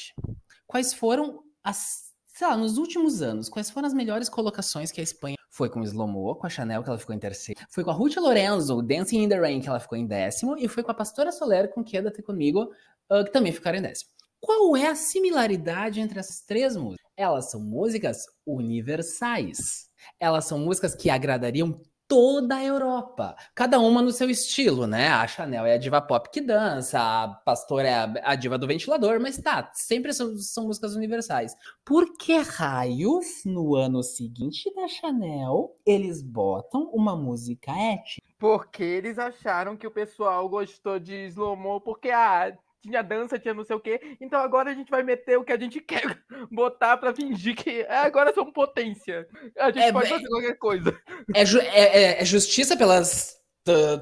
Quais 0.66 0.92
foram 0.92 1.42
as. 1.62 2.12
Sei 2.26 2.46
lá, 2.46 2.56
nos 2.56 2.78
últimos 2.78 3.22
anos, 3.22 3.48
quais 3.48 3.70
foram 3.70 3.86
as 3.86 3.94
melhores 3.94 4.28
colocações 4.28 4.90
que 4.90 5.00
a 5.00 5.04
Espanha 5.04 5.36
foi 5.48 5.70
com 5.70 5.84
Slomo, 5.84 6.34
com 6.34 6.48
a 6.48 6.50
Chanel, 6.50 6.82
que 6.82 6.88
ela 6.88 6.98
ficou 6.98 7.14
em 7.14 7.18
terceiro. 7.18 7.60
Foi 7.70 7.84
com 7.84 7.90
a 7.92 7.94
Ruth 7.94 8.16
Lorenzo, 8.16 8.82
Dancing 8.82 9.22
in 9.22 9.28
the 9.28 9.38
Rain, 9.38 9.60
que 9.60 9.68
ela 9.68 9.78
ficou 9.78 9.96
em 9.96 10.04
décimo. 10.04 10.58
E 10.58 10.66
foi 10.66 10.82
com 10.82 10.90
a 10.90 10.94
Pastora 10.94 11.30
Soler, 11.30 11.72
com 11.72 11.84
Queda-te 11.84 12.20
Comigo, 12.22 12.72
uh, 13.08 13.24
que 13.24 13.30
também 13.30 13.52
ficaram 13.52 13.78
em 13.78 13.82
décimo. 13.82 14.10
Qual 14.44 14.76
é 14.76 14.88
a 14.88 14.94
similaridade 14.94 16.00
entre 16.00 16.18
essas 16.18 16.42
três 16.42 16.76
músicas? 16.76 17.10
Elas 17.16 17.50
são 17.50 17.60
músicas 17.60 18.26
universais. 18.46 19.88
Elas 20.20 20.44
são 20.44 20.58
músicas 20.58 20.94
que 20.94 21.08
agradariam 21.08 21.80
toda 22.06 22.56
a 22.56 22.62
Europa, 22.62 23.34
cada 23.54 23.80
uma 23.80 24.02
no 24.02 24.12
seu 24.12 24.28
estilo, 24.28 24.86
né? 24.86 25.08
A 25.08 25.26
Chanel 25.26 25.64
é 25.64 25.72
a 25.72 25.78
diva 25.78 26.02
pop 26.02 26.28
que 26.30 26.42
dança, 26.42 27.00
a 27.00 27.28
Pastor 27.28 27.86
é 27.86 27.94
a, 27.94 28.12
a 28.22 28.34
diva 28.34 28.58
do 28.58 28.66
ventilador, 28.66 29.18
mas 29.18 29.38
tá, 29.38 29.70
sempre 29.72 30.12
são, 30.12 30.36
são, 30.36 30.66
músicas 30.66 30.94
universais. 30.94 31.56
Por 31.82 32.14
que 32.18 32.36
raios 32.36 33.42
no 33.46 33.74
ano 33.74 34.02
seguinte 34.02 34.72
da 34.74 34.86
Chanel 34.86 35.74
eles 35.86 36.20
botam 36.22 36.90
uma 36.92 37.16
música 37.16 37.72
étnica? 37.72 38.28
Porque 38.38 38.82
eles 38.82 39.18
acharam 39.18 39.74
que 39.74 39.86
o 39.86 39.90
pessoal 39.90 40.46
gostou 40.50 40.98
de 40.98 41.28
Slow 41.28 41.80
porque 41.80 42.10
ah, 42.10 42.54
tinha 42.84 43.02
dança, 43.02 43.38
tinha 43.38 43.54
não 43.54 43.64
sei 43.64 43.74
o 43.74 43.80
quê. 43.80 44.00
Então 44.20 44.40
agora 44.40 44.70
a 44.70 44.74
gente 44.74 44.90
vai 44.90 45.02
meter 45.02 45.38
o 45.38 45.44
que 45.44 45.52
a 45.52 45.58
gente 45.58 45.80
quer 45.82 46.22
botar 46.50 46.96
pra 46.96 47.14
fingir 47.14 47.56
que 47.56 47.82
é, 47.82 47.98
agora 47.98 48.32
são 48.32 48.52
potência. 48.52 49.26
A 49.58 49.70
gente 49.70 49.84
é, 49.84 49.92
pode 49.92 50.08
fazer 50.08 50.28
qualquer 50.28 50.58
coisa. 50.58 50.98
É, 51.34 51.44
ju 51.44 51.58
é, 51.60 51.64
é, 51.64 52.22
é 52.22 52.24
justiça 52.24 52.76
pelas 52.76 53.34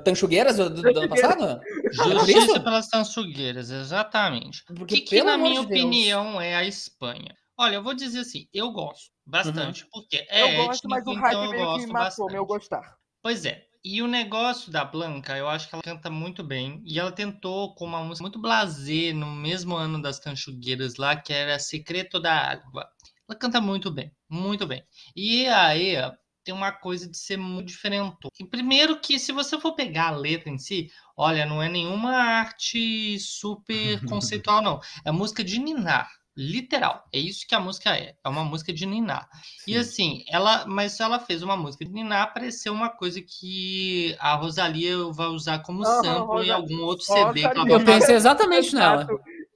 tanchugueiras 0.05 0.57
do, 0.57 0.69
do, 0.69 0.83
do, 0.83 0.99
ano 0.99 1.09
passado? 1.09 1.61
Justiça 1.93 2.61
pelas 2.61 2.89
tanchugueiras, 2.89 3.71
exatamente. 3.71 4.65
O 4.69 4.85
que, 4.85 5.01
que 5.01 5.23
na 5.23 5.39
minha 5.39 5.61
de 5.61 5.67
opinião, 5.67 6.41
é 6.41 6.57
a 6.57 6.65
Espanha? 6.65 7.37
Olha, 7.57 7.77
eu 7.77 7.83
vou 7.83 7.95
dizer 7.95 8.21
assim, 8.21 8.49
eu 8.53 8.73
gosto 8.73 9.13
bastante, 9.25 9.85
uhum. 9.85 9.91
porque 9.93 10.27
é 10.29 10.43
eu 10.43 10.67
gosto, 10.67 10.85
étnico, 10.85 10.89
mas 10.89 11.07
o 11.07 11.13
hype 11.13 11.37
então 11.37 11.51
meio 11.51 11.75
que 11.75 11.87
matou 11.87 11.93
bastante. 11.93 12.33
meu 12.33 12.45
gostar. 12.45 12.97
Pois 13.23 13.45
é, 13.45 13.65
e 13.85 14.01
o 14.01 14.07
negócio 14.07 14.71
da 14.71 14.85
Blanca, 14.85 15.37
eu 15.37 15.49
acho 15.49 15.69
que 15.69 15.75
ela 15.75 15.83
canta 15.83 16.09
muito 16.09 16.45
bem. 16.45 16.83
E 16.87 16.99
ela 16.99 17.11
tentou 17.11 17.75
com 17.75 17.85
uma 17.85 18.03
música 18.03 18.23
muito 18.23 18.41
blasé 18.41 19.13
no 19.13 19.27
mesmo 19.27 19.75
ano 19.75 20.01
das 20.01 20.21
Canchugueiras 20.21 20.97
lá, 20.97 21.17
que 21.17 21.33
era 21.33 21.59
Secreto 21.59 22.21
da 22.21 22.33
Água. 22.33 22.89
Ela 23.29 23.39
canta 23.39 23.61
muito 23.61 23.91
bem, 23.91 24.13
muito 24.29 24.67
bem. 24.67 24.85
E 25.17 25.47
aí 25.49 25.97
tem 26.45 26.55
uma 26.55 26.71
coisa 26.71 27.09
de 27.09 27.17
ser 27.17 27.37
muito 27.37 27.69
diferente. 27.69 28.17
E 28.39 28.45
primeiro 28.45 29.01
que 29.01 29.19
se 29.19 29.33
você 29.33 29.59
for 29.61 29.75
pegar 29.75 30.09
a 30.09 30.17
letra 30.17 30.51
em 30.51 30.59
si, 30.59 30.89
olha, 31.17 31.45
não 31.45 31.63
é 31.63 31.69
nenhuma 31.69 32.13
arte 32.13 33.19
super 33.19 34.01
conceitual, 34.07 34.63
não. 34.63 34.81
É 35.05 35.11
música 35.11 35.43
de 35.43 35.59
ninar 35.59 36.09
literal. 36.37 37.05
É 37.13 37.19
isso 37.19 37.47
que 37.47 37.55
a 37.55 37.61
música 37.61 37.97
é. 37.97 38.15
É 38.25 38.29
uma 38.29 38.45
música 38.45 38.73
de 38.73 38.87
Niná. 38.87 39.27
Sim. 39.59 39.73
E 39.73 39.77
assim, 39.77 40.25
ela, 40.29 40.65
mas 40.67 40.99
ela 40.99 41.19
fez 41.19 41.43
uma 41.43 41.57
música 41.57 41.85
de 41.85 41.93
Niná 41.93 42.27
pareceu 42.27 42.73
uma 42.73 42.89
coisa 42.89 43.21
que 43.21 44.17
a 44.19 44.35
Rosalia 44.35 44.97
vai 45.13 45.29
usar 45.29 45.61
como 45.61 45.81
oh, 45.81 45.85
sample 45.85 46.27
Rosa... 46.27 46.47
em 46.47 46.51
algum 46.51 46.81
outro 46.83 47.05
CD. 47.05 47.47
Rosalia. 47.47 47.73
Eu 47.73 47.85
pensei 47.85 48.15
exatamente 48.15 48.75
nela. 48.75 49.07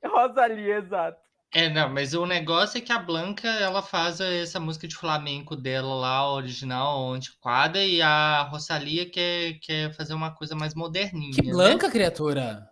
Rosalia, 0.04 0.78
exato. 0.78 1.26
É, 1.54 1.70
não, 1.70 1.88
mas 1.88 2.12
o 2.12 2.26
negócio 2.26 2.76
é 2.76 2.80
que 2.80 2.92
a 2.92 2.98
Blanca, 2.98 3.48
ela 3.48 3.80
faz 3.80 4.20
essa 4.20 4.60
música 4.60 4.86
de 4.86 4.94
flamenco 4.94 5.56
dela 5.56 5.94
lá, 5.94 6.30
original, 6.30 7.12
antiquada, 7.12 7.82
e 7.82 8.02
a 8.02 8.42
Rosalia 8.42 9.08
quer, 9.08 9.54
quer 9.62 9.94
fazer 9.94 10.12
uma 10.12 10.30
coisa 10.34 10.54
mais 10.54 10.74
moderninha. 10.74 11.32
Que 11.32 11.50
Blanca, 11.50 11.86
né? 11.86 11.92
criatura! 11.92 12.68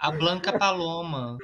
A 0.00 0.10
Blanca 0.10 0.58
Paloma. 0.58 1.38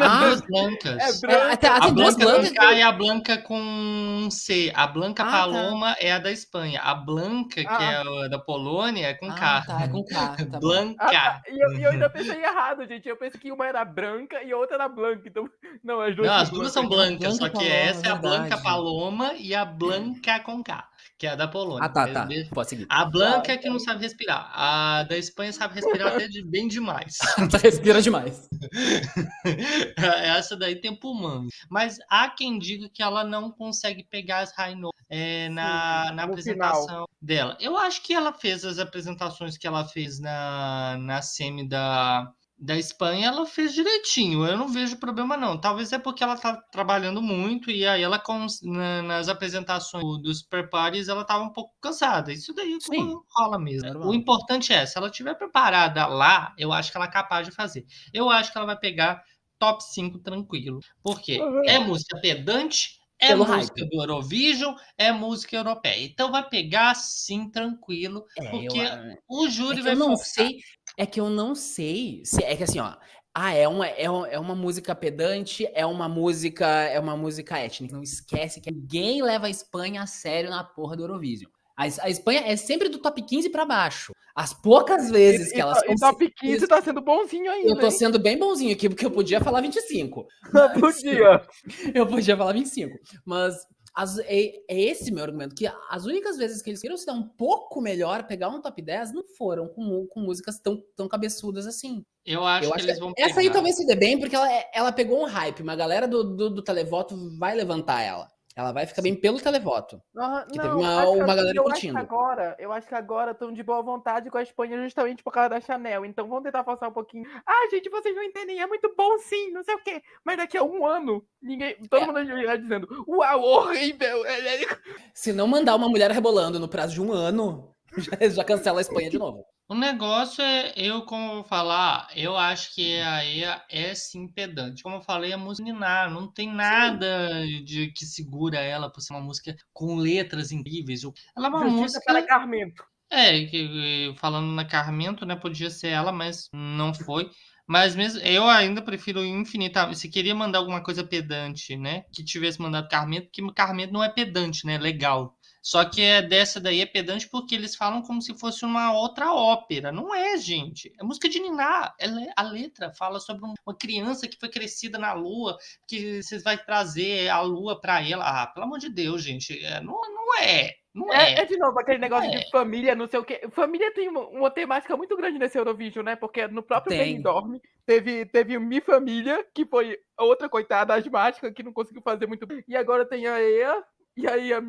Ah, 0.00 0.26
duas 0.26 0.40
blancas. 0.42 0.96
É 0.96 1.26
branca. 1.26 1.66
É, 1.66 1.70
a 1.70 1.90
Blanca 1.90 2.26
com 2.26 2.54
K 2.54 2.72
e 2.74 2.82
a 2.82 2.92
Blanca 2.92 3.38
com 3.38 4.28
C. 4.30 4.72
A 4.74 4.86
Blanca 4.86 5.22
ah, 5.22 5.26
tá. 5.26 5.32
Paloma 5.32 5.94
tá. 5.94 5.96
é 6.00 6.12
a 6.12 6.18
da 6.18 6.30
Espanha. 6.30 6.80
A 6.80 6.94
Blanca, 6.94 7.60
ah. 7.66 7.76
que 7.76 7.84
é 7.84 7.96
a 7.96 8.28
da 8.28 8.38
Polônia, 8.38 9.06
é 9.06 9.14
com 9.14 9.28
K. 9.32 9.36
Ah, 9.40 9.64
tá, 9.66 9.82
é 9.82 9.88
com 9.88 10.04
K. 10.04 10.36
Tá 10.48 10.60
Blanca. 10.60 11.04
Ah, 11.04 11.10
tá. 11.10 11.42
e, 11.48 11.58
eu, 11.58 11.72
e, 11.72 11.82
eu, 11.82 11.90
ainda 11.90 12.08
pensei 12.08 12.42
errado, 12.42 12.86
gente. 12.86 13.08
Eu 13.08 13.16
pensei 13.16 13.40
que 13.40 13.52
uma 13.52 13.66
era 13.66 13.84
branca 13.84 14.42
e 14.42 14.52
a 14.52 14.56
outra 14.56 14.76
era 14.76 14.88
blanca. 14.88 15.22
Então, 15.26 15.48
não, 15.82 16.00
as 16.00 16.14
duas, 16.14 16.28
não, 16.28 16.34
as 16.36 16.50
duas 16.50 16.72
são 16.72 16.88
blancas, 16.88 17.36
só 17.36 17.48
que 17.48 17.54
Paloma, 17.54 17.74
essa 17.74 18.06
é 18.06 18.10
a 18.10 18.14
Blanca 18.14 18.56
Paloma 18.58 19.32
e 19.34 19.54
a 19.54 19.64
Blanca 19.64 20.40
com 20.40 20.62
K 20.62 20.88
que 21.18 21.26
é 21.26 21.30
a 21.30 21.34
da 21.34 21.48
Polônia. 21.48 21.84
Ah, 21.84 21.88
tá, 21.88 22.06
tá. 22.06 22.28
Pode 22.54 22.68
seguir. 22.68 22.86
A 22.88 23.04
Blanca 23.04 23.52
é 23.52 23.56
que 23.56 23.68
não 23.68 23.80
sabe 23.80 24.02
respirar. 24.02 24.50
A 24.54 25.02
da 25.02 25.18
Espanha 25.18 25.52
sabe 25.52 25.74
respirar 25.74 26.14
até 26.14 26.28
de 26.28 26.44
bem 26.44 26.68
demais. 26.68 27.18
Respira 27.60 28.00
demais. 28.00 28.48
Essa 29.96 30.56
daí 30.56 30.76
tem 30.76 30.94
pulmão. 30.94 31.48
Mas 31.68 31.98
há 32.08 32.30
quem 32.30 32.58
diga 32.58 32.88
que 32.88 33.02
ela 33.02 33.24
não 33.24 33.50
consegue 33.50 34.04
pegar 34.04 34.40
as 34.40 34.52
high 34.52 34.76
notes 34.76 35.02
é, 35.10 35.48
na, 35.48 36.08
Sim, 36.08 36.14
na 36.14 36.22
apresentação 36.22 36.84
final. 36.86 37.08
dela. 37.20 37.56
Eu 37.60 37.76
acho 37.76 38.00
que 38.02 38.14
ela 38.14 38.32
fez 38.32 38.64
as 38.64 38.78
apresentações 38.78 39.58
que 39.58 39.66
ela 39.66 39.84
fez 39.84 40.20
na, 40.20 40.96
na 41.00 41.20
semi 41.20 41.66
da 41.68 42.32
da 42.58 42.76
Espanha 42.76 43.28
ela 43.28 43.46
fez 43.46 43.72
direitinho, 43.72 44.44
eu 44.44 44.56
não 44.56 44.68
vejo 44.68 44.96
problema 44.96 45.36
não. 45.36 45.60
Talvez 45.60 45.92
é 45.92 45.98
porque 45.98 46.24
ela 46.24 46.36
tá 46.36 46.56
trabalhando 46.72 47.22
muito 47.22 47.70
e 47.70 47.86
aí 47.86 48.02
ela 48.02 48.20
na, 48.62 49.02
nas 49.02 49.28
apresentações 49.28 50.04
dos 50.20 50.42
Parties 50.42 51.08
ela 51.08 51.24
tava 51.24 51.44
um 51.44 51.52
pouco 51.52 51.74
cansada. 51.80 52.32
Isso 52.32 52.52
daí 52.52 52.74
é 52.74 52.80
Sim. 52.80 53.14
rola 53.36 53.58
mesmo. 53.58 54.04
o 54.04 54.12
importante 54.12 54.72
é, 54.72 54.84
se 54.84 54.98
ela 54.98 55.08
estiver 55.08 55.34
preparada 55.34 56.06
lá, 56.06 56.52
eu 56.58 56.72
acho 56.72 56.90
que 56.90 56.96
ela 56.96 57.06
é 57.06 57.10
capaz 57.10 57.46
de 57.46 57.54
fazer. 57.54 57.86
Eu 58.12 58.28
acho 58.28 58.50
que 58.50 58.58
ela 58.58 58.66
vai 58.66 58.78
pegar 58.78 59.22
top 59.58 59.82
5 59.82 60.18
tranquilo. 60.18 60.80
Porque 61.02 61.40
uhum. 61.40 61.62
é 61.64 61.78
música 61.78 62.18
pedante, 62.20 62.98
é 63.20 63.28
Pelo 63.28 63.46
música 63.46 63.80
hype. 63.80 63.90
do 63.90 64.00
Eurovision, 64.00 64.74
é 64.96 65.10
música 65.10 65.56
europeia. 65.56 66.04
Então 66.04 66.30
vai 66.30 66.48
pegar 66.48 66.94
sim 66.94 67.50
tranquilo, 67.50 68.24
é, 68.38 68.48
porque 68.48 68.78
eu, 68.78 69.16
o 69.28 69.48
júri 69.48 69.80
é 69.80 69.82
vai 69.82 69.92
eu 69.94 69.98
não 69.98 70.16
sei 70.16 70.58
é 70.98 71.06
que 71.06 71.20
eu 71.20 71.30
não 71.30 71.54
sei 71.54 72.22
se 72.24 72.42
é 72.42 72.56
que 72.56 72.64
assim, 72.64 72.80
ó. 72.80 72.92
Ah, 73.32 73.54
é 73.54 73.68
uma, 73.68 73.86
é, 73.86 74.02
é 74.02 74.38
uma 74.38 74.54
música 74.56 74.96
pedante, 74.96 75.64
é 75.72 75.86
uma 75.86 76.08
música, 76.08 76.66
é 76.66 76.98
uma 76.98 77.16
música 77.16 77.56
étnica. 77.56 77.94
Não 77.94 78.02
esquece 78.02 78.60
que 78.60 78.68
ninguém 78.68 79.22
leva 79.22 79.46
a 79.46 79.50
Espanha 79.50 80.02
a 80.02 80.06
sério 80.06 80.50
na 80.50 80.64
porra 80.64 80.96
do 80.96 81.04
Eurovision. 81.04 81.48
A, 81.76 81.84
a 81.84 82.10
Espanha 82.10 82.42
é 82.44 82.56
sempre 82.56 82.88
do 82.88 82.98
top 82.98 83.22
15 83.22 83.48
para 83.50 83.64
baixo. 83.64 84.12
As 84.34 84.52
poucas 84.52 85.08
vezes 85.08 85.50
e, 85.50 85.54
que 85.54 85.60
elas. 85.60 85.78
E 85.88 85.94
top 85.94 86.28
15 86.28 86.66
tá 86.66 86.82
sendo 86.82 87.00
bonzinho 87.00 87.48
ainda. 87.48 87.70
Eu 87.70 87.78
tô 87.78 87.86
hein? 87.86 87.92
sendo 87.92 88.18
bem 88.18 88.36
bonzinho 88.36 88.72
aqui, 88.72 88.88
porque 88.88 89.06
eu 89.06 89.10
podia 89.12 89.40
falar 89.40 89.60
25. 89.60 90.26
Mas... 90.52 90.80
Podia. 90.80 91.42
eu 91.94 92.06
podia 92.08 92.36
falar 92.36 92.52
25. 92.54 92.98
Mas 93.24 93.54
as, 93.98 94.16
é, 94.20 94.62
é, 94.68 94.80
esse 94.80 95.10
meu 95.10 95.24
argumento, 95.24 95.56
que 95.56 95.68
as 95.90 96.04
únicas 96.04 96.36
vezes 96.36 96.62
que 96.62 96.70
eles 96.70 96.80
queriam 96.80 96.96
se 96.96 97.04
dar 97.04 97.14
um 97.14 97.24
pouco 97.24 97.80
melhor, 97.80 98.28
pegar 98.28 98.48
um 98.48 98.60
top 98.60 98.80
10, 98.80 99.12
não 99.12 99.24
foram 99.36 99.66
com, 99.66 100.06
com 100.06 100.20
músicas 100.20 100.60
tão, 100.60 100.80
tão 100.94 101.08
cabeçudas 101.08 101.66
assim. 101.66 102.04
Eu 102.24 102.44
acho, 102.44 102.68
Eu 102.68 102.74
acho 102.74 102.84
que 102.84 102.90
eles 102.90 103.00
vão 103.00 103.12
Essa 103.18 103.40
aí 103.40 103.50
talvez 103.50 103.74
se 103.74 103.84
dê 103.84 103.96
bem, 103.96 104.16
porque 104.16 104.36
ela, 104.36 104.48
ela 104.72 104.92
pegou 104.92 105.20
um 105.20 105.26
hype, 105.26 105.64
uma 105.64 105.74
galera 105.74 106.06
do, 106.06 106.22
do, 106.22 106.48
do 106.48 106.62
televoto 106.62 107.16
vai 107.40 107.56
levantar 107.56 108.00
ela. 108.00 108.28
Ela 108.58 108.72
vai 108.72 108.86
ficar 108.86 109.02
bem 109.02 109.14
pelo 109.14 109.40
televoto. 109.40 110.02
Aham, 110.16 110.44
Que 110.46 110.56
teve 110.56 110.66
não, 110.66 110.80
uma- 110.80 111.02
acho 111.02 111.12
uma 111.12 111.26
galera 111.36 111.56
eu 111.56 111.62
acho 111.62 111.70
curtindo. 111.70 111.94
que 111.94 112.00
agora, 112.00 112.56
eu 112.58 112.72
acho 112.72 112.88
que 112.88 112.94
agora 112.96 113.30
estão 113.30 113.52
de 113.52 113.62
boa 113.62 113.80
vontade 113.82 114.28
com 114.30 114.36
a 114.36 114.42
Espanha 114.42 114.82
justamente 114.82 115.22
por 115.22 115.30
causa 115.32 115.50
da 115.50 115.60
Chanel. 115.60 116.04
Então 116.04 116.26
vamos 116.26 116.42
tentar 116.42 116.64
forçar 116.64 116.88
um 116.88 116.92
pouquinho. 116.92 117.24
Ah, 117.46 117.68
gente, 117.70 117.88
vocês 117.88 118.16
não 118.16 118.22
entendem, 118.24 118.60
é 118.60 118.66
muito 118.66 118.92
bom 118.96 119.16
sim, 119.20 119.52
não 119.52 119.62
sei 119.62 119.76
o 119.76 119.78
quê. 119.78 120.02
Mas 120.24 120.38
daqui 120.38 120.58
a 120.58 120.64
um 120.64 120.84
ano, 120.84 121.24
ninguém. 121.40 121.76
Todo 121.88 122.02
É. 122.02 122.06
mundo 122.06 122.14
vai 122.46 122.58
dizendo, 122.58 123.04
uau, 123.06 123.40
horrível! 123.44 124.26
é, 124.26 124.64
é, 124.64 124.66
Se 125.14 125.32
não 125.32 125.46
mandar 125.46 125.76
uma 125.76 125.88
mulher 125.88 126.10
rebolando 126.10 126.58
no 126.58 126.66
prazo 126.68 126.94
de 126.94 127.00
um 127.00 127.12
ano, 127.12 127.72
já, 127.96 128.28
já 128.28 128.44
cancela 128.44 128.78
a 128.80 128.82
Espanha 128.82 129.10
de 129.10 129.18
novo. 129.18 129.44
O 129.68 129.74
negócio 129.74 130.42
é, 130.42 130.72
eu 130.76 131.04
como 131.04 131.24
eu 131.30 131.34
vou 131.36 131.44
falar, 131.44 132.08
eu 132.16 132.36
acho 132.36 132.74
que 132.74 132.98
a 133.00 133.22
EA 133.24 133.62
é 133.70 133.94
sim 133.94 134.26
pedante. 134.26 134.82
Como 134.82 134.96
eu 134.96 135.02
falei, 135.02 135.32
a 135.32 135.38
música 135.38 135.64
Ninar, 135.70 136.10
não 136.10 136.26
tem 136.32 136.50
nada 136.50 137.46
de 137.64 137.92
que 137.92 138.06
segura 138.06 138.58
ela 138.60 138.90
por 138.90 139.00
ser 139.02 139.12
uma 139.12 139.20
música 139.20 139.54
com 139.72 139.96
letras 139.96 140.52
incríveis. 140.52 141.02
Ela 141.36 141.46
é 141.46 141.50
uma 141.50 141.60
Justiça 141.60 141.98
música. 141.98 142.04
para 142.06 142.26
Carmento. 142.26 142.82
É, 143.10 143.44
que- 143.46 144.14
falando 144.18 144.52
na 144.52 144.64
Carmento, 144.66 145.24
né? 145.26 145.34
Podia 145.36 145.70
ser 145.70 145.88
ela, 145.88 146.12
mas 146.12 146.48
não 146.52 146.92
foi. 146.94 147.30
Mas 147.66 147.94
mesmo, 147.94 148.20
eu 148.20 148.48
ainda 148.48 148.80
prefiro 148.82 149.24
infinitamente. 149.24 149.98
Se 149.98 150.08
queria 150.10 150.34
mandar 150.34 150.58
alguma 150.58 150.82
coisa 150.82 151.04
pedante, 151.04 151.76
né? 151.76 152.04
Que 152.12 152.24
tivesse 152.24 152.60
mandado 152.60 152.88
Carmento, 152.88 153.26
porque 153.26 153.52
Carmento 153.54 153.92
não 153.92 154.02
é 154.02 154.08
pedante, 154.10 154.66
né? 154.66 154.78
Legal. 154.78 155.37
Só 155.62 155.84
que 155.84 156.00
é 156.02 156.22
dessa 156.22 156.60
daí 156.60 156.80
é 156.80 156.86
pedante 156.86 157.28
porque 157.28 157.54
eles 157.54 157.74
falam 157.74 158.00
como 158.02 158.22
se 158.22 158.36
fosse 158.38 158.64
uma 158.64 158.92
outra 158.92 159.32
ópera. 159.34 159.90
Não 159.92 160.14
é, 160.14 160.36
gente. 160.38 160.92
É 160.98 161.02
música 161.04 161.28
de 161.28 161.40
Niná. 161.40 161.92
Ela 161.98 162.22
é- 162.22 162.32
a 162.36 162.42
letra 162.42 162.92
fala 162.92 163.18
sobre 163.20 163.44
um- 163.44 163.54
uma 163.66 163.76
criança 163.76 164.28
que 164.28 164.38
foi 164.38 164.48
crescida 164.48 164.98
na 164.98 165.12
lua, 165.12 165.56
que 165.86 166.22
você 166.22 166.38
vai 166.38 166.56
trazer 166.56 167.28
a 167.28 167.40
lua 167.40 167.80
pra 167.80 168.00
ela. 168.06 168.24
Ah, 168.42 168.46
pelo 168.46 168.66
amor 168.66 168.78
de 168.78 168.88
Deus, 168.88 169.22
gente. 169.22 169.64
É, 169.64 169.80
não, 169.80 169.94
não 170.00 170.38
é. 170.42 170.74
Não 170.94 171.12
É, 171.12 171.34
é. 171.34 171.40
é 171.40 171.44
de 171.44 171.56
novo 171.56 171.78
aquele 171.78 171.98
negócio 171.98 172.28
É. 172.28 172.38
de 172.38 172.50
família, 172.50 172.94
não 172.94 173.06
sei 173.06 173.20
o 173.20 173.24
quê. 173.24 173.42
Família 173.52 173.92
tem 173.94 174.08
uma, 174.08 174.26
uma 174.28 174.50
temática 174.50 174.96
muito 174.96 175.16
grande 175.16 175.38
nesse 175.38 175.56
Eurovision, 175.58 176.04
né? 176.04 176.16
Porque 176.16 176.46
no 176.48 176.62
próprio 176.62 176.90
Tem. 176.96 177.12
Benidorm 177.12 177.58
teve, 177.86 178.24
teve 178.26 178.56
o 178.56 178.60
Mi 178.60 178.80
Família, 178.80 179.44
que 179.54 179.64
foi 179.66 179.96
outra 180.18 180.48
coitada 180.48 180.94
asmática 180.94 181.52
que 181.52 181.62
não 181.62 181.72
conseguiu 181.72 182.02
fazer 182.02 182.26
muito 182.26 182.46
bem. 182.46 182.64
E 182.66 182.74
agora 182.76 183.04
tem 183.06 183.26
a 183.28 183.40
EA, 183.40 183.80
e 184.18 184.26
aí 184.26 184.52
a, 184.52 184.60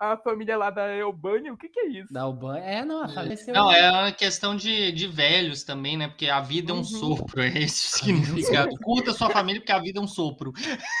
a 0.00 0.16
família 0.16 0.56
lá 0.56 0.70
da 0.70 0.90
Eubânia. 0.96 1.52
O 1.52 1.58
que 1.58 1.68
que 1.68 1.78
é 1.78 1.88
isso? 1.88 2.18
O 2.18 2.32
banho. 2.32 2.64
É, 2.64 2.84
não, 2.86 3.06
faleceu. 3.06 3.52
Não, 3.52 3.70
é 3.70 3.90
uma 3.90 4.12
questão 4.12 4.56
de, 4.56 4.90
de 4.92 5.06
velhos 5.06 5.62
também, 5.62 5.94
né? 5.98 6.08
Porque 6.08 6.26
a 6.28 6.40
vida 6.40 6.72
é 6.72 6.74
um 6.74 6.78
Uhum. 6.78 6.84
sopro, 6.84 7.42
é 7.42 7.48
esse 7.48 7.86
o 7.86 7.98
significado. 8.00 8.74
Curta 8.82 9.12
sua 9.12 9.28
família 9.28 9.60
porque 9.60 9.72
a 9.72 9.78
vida 9.78 10.00
é 10.00 10.02
um 10.02 10.08
sopro. 10.08 10.52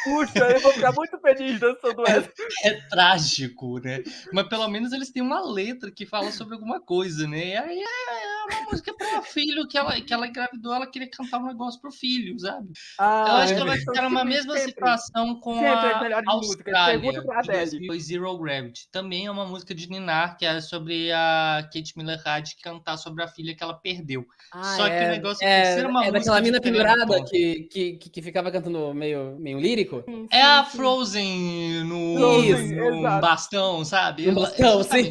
Puxa, 0.04 0.38
eu 0.50 0.60
vou 0.60 0.72
ficar 0.72 0.92
muito 0.92 1.18
feliz 1.18 1.58
dançando 1.58 2.02
essa. 2.06 2.30
É 2.64 2.72
trágico, 2.90 3.78
né? 3.80 4.02
Mas 4.32 4.48
pelo 4.48 4.68
menos 4.68 4.92
eles 4.92 5.10
têm 5.10 5.22
uma 5.22 5.40
letra 5.40 5.90
que 5.90 6.04
fala 6.04 6.30
sobre 6.30 6.54
alguma 6.54 6.80
coisa, 6.80 7.26
né? 7.26 7.48
E 7.48 7.56
aí 7.56 7.78
é 7.80 8.33
uma 8.44 8.70
música 8.70 8.94
para 8.94 9.22
filho 9.22 9.66
que 9.68 9.76
ela, 9.78 10.00
que 10.00 10.12
ela 10.12 10.26
engravidou, 10.26 10.74
ela 10.74 10.86
queria 10.86 11.08
cantar 11.10 11.38
um 11.38 11.46
negócio 11.46 11.80
pro 11.80 11.90
filho, 11.92 12.38
sabe? 12.38 12.68
Ah, 12.98 13.24
Eu 13.28 13.34
acho 13.36 13.54
que 13.54 13.60
ela 13.60 13.70
vai 13.70 13.78
ficar 13.78 14.02
numa 14.02 14.20
sempre- 14.20 14.34
mesma 14.34 14.54
sempre. 14.54 14.70
situação 14.70 15.40
com 15.40 15.54
Sempre 15.54 16.12
a 16.14 16.22
músicas. 16.22 16.74
Austrália. 16.74 17.00
2002, 17.00 18.04
Zero 18.04 18.38
Gravity. 18.38 18.88
Também 18.90 19.26
é 19.26 19.30
uma 19.30 19.46
música 19.46 19.74
de 19.74 19.88
Ninar, 19.88 20.36
que 20.36 20.44
é 20.46 20.60
sobre 20.60 21.10
a 21.12 21.68
Kate 21.72 21.92
Miller-Hyde 21.96 22.56
cantar 22.62 22.96
sobre 22.96 23.22
a 23.22 23.28
filha 23.28 23.54
que 23.56 23.62
ela 23.62 23.74
perdeu. 23.74 24.24
Ah, 24.52 24.62
Só 24.76 24.84
que 24.84 24.90
o 24.90 24.94
é, 24.94 25.10
negócio 25.10 25.46
é, 25.46 25.74
ser 25.74 25.86
uma 25.86 26.04
é 26.04 26.12
daquela 26.12 26.40
música 26.40 26.40
mina 26.42 26.60
diferente, 26.60 26.88
pendurada 26.96 27.24
que, 27.24 27.68
que, 27.70 27.92
que, 27.94 28.10
que 28.10 28.22
ficava 28.22 28.50
cantando 28.50 28.92
meio, 28.94 29.36
meio 29.38 29.58
lírico. 29.58 30.02
Sim, 30.08 30.26
É 30.30 30.42
a 30.42 30.64
sim. 30.64 30.76
Frozen 30.76 31.84
no, 31.84 32.16
Frozen, 32.18 32.76
no 32.76 33.02
bastão, 33.20 33.84
sabe? 33.84 34.26
No 34.26 34.40
bastão, 34.40 34.82
sim. 34.82 35.10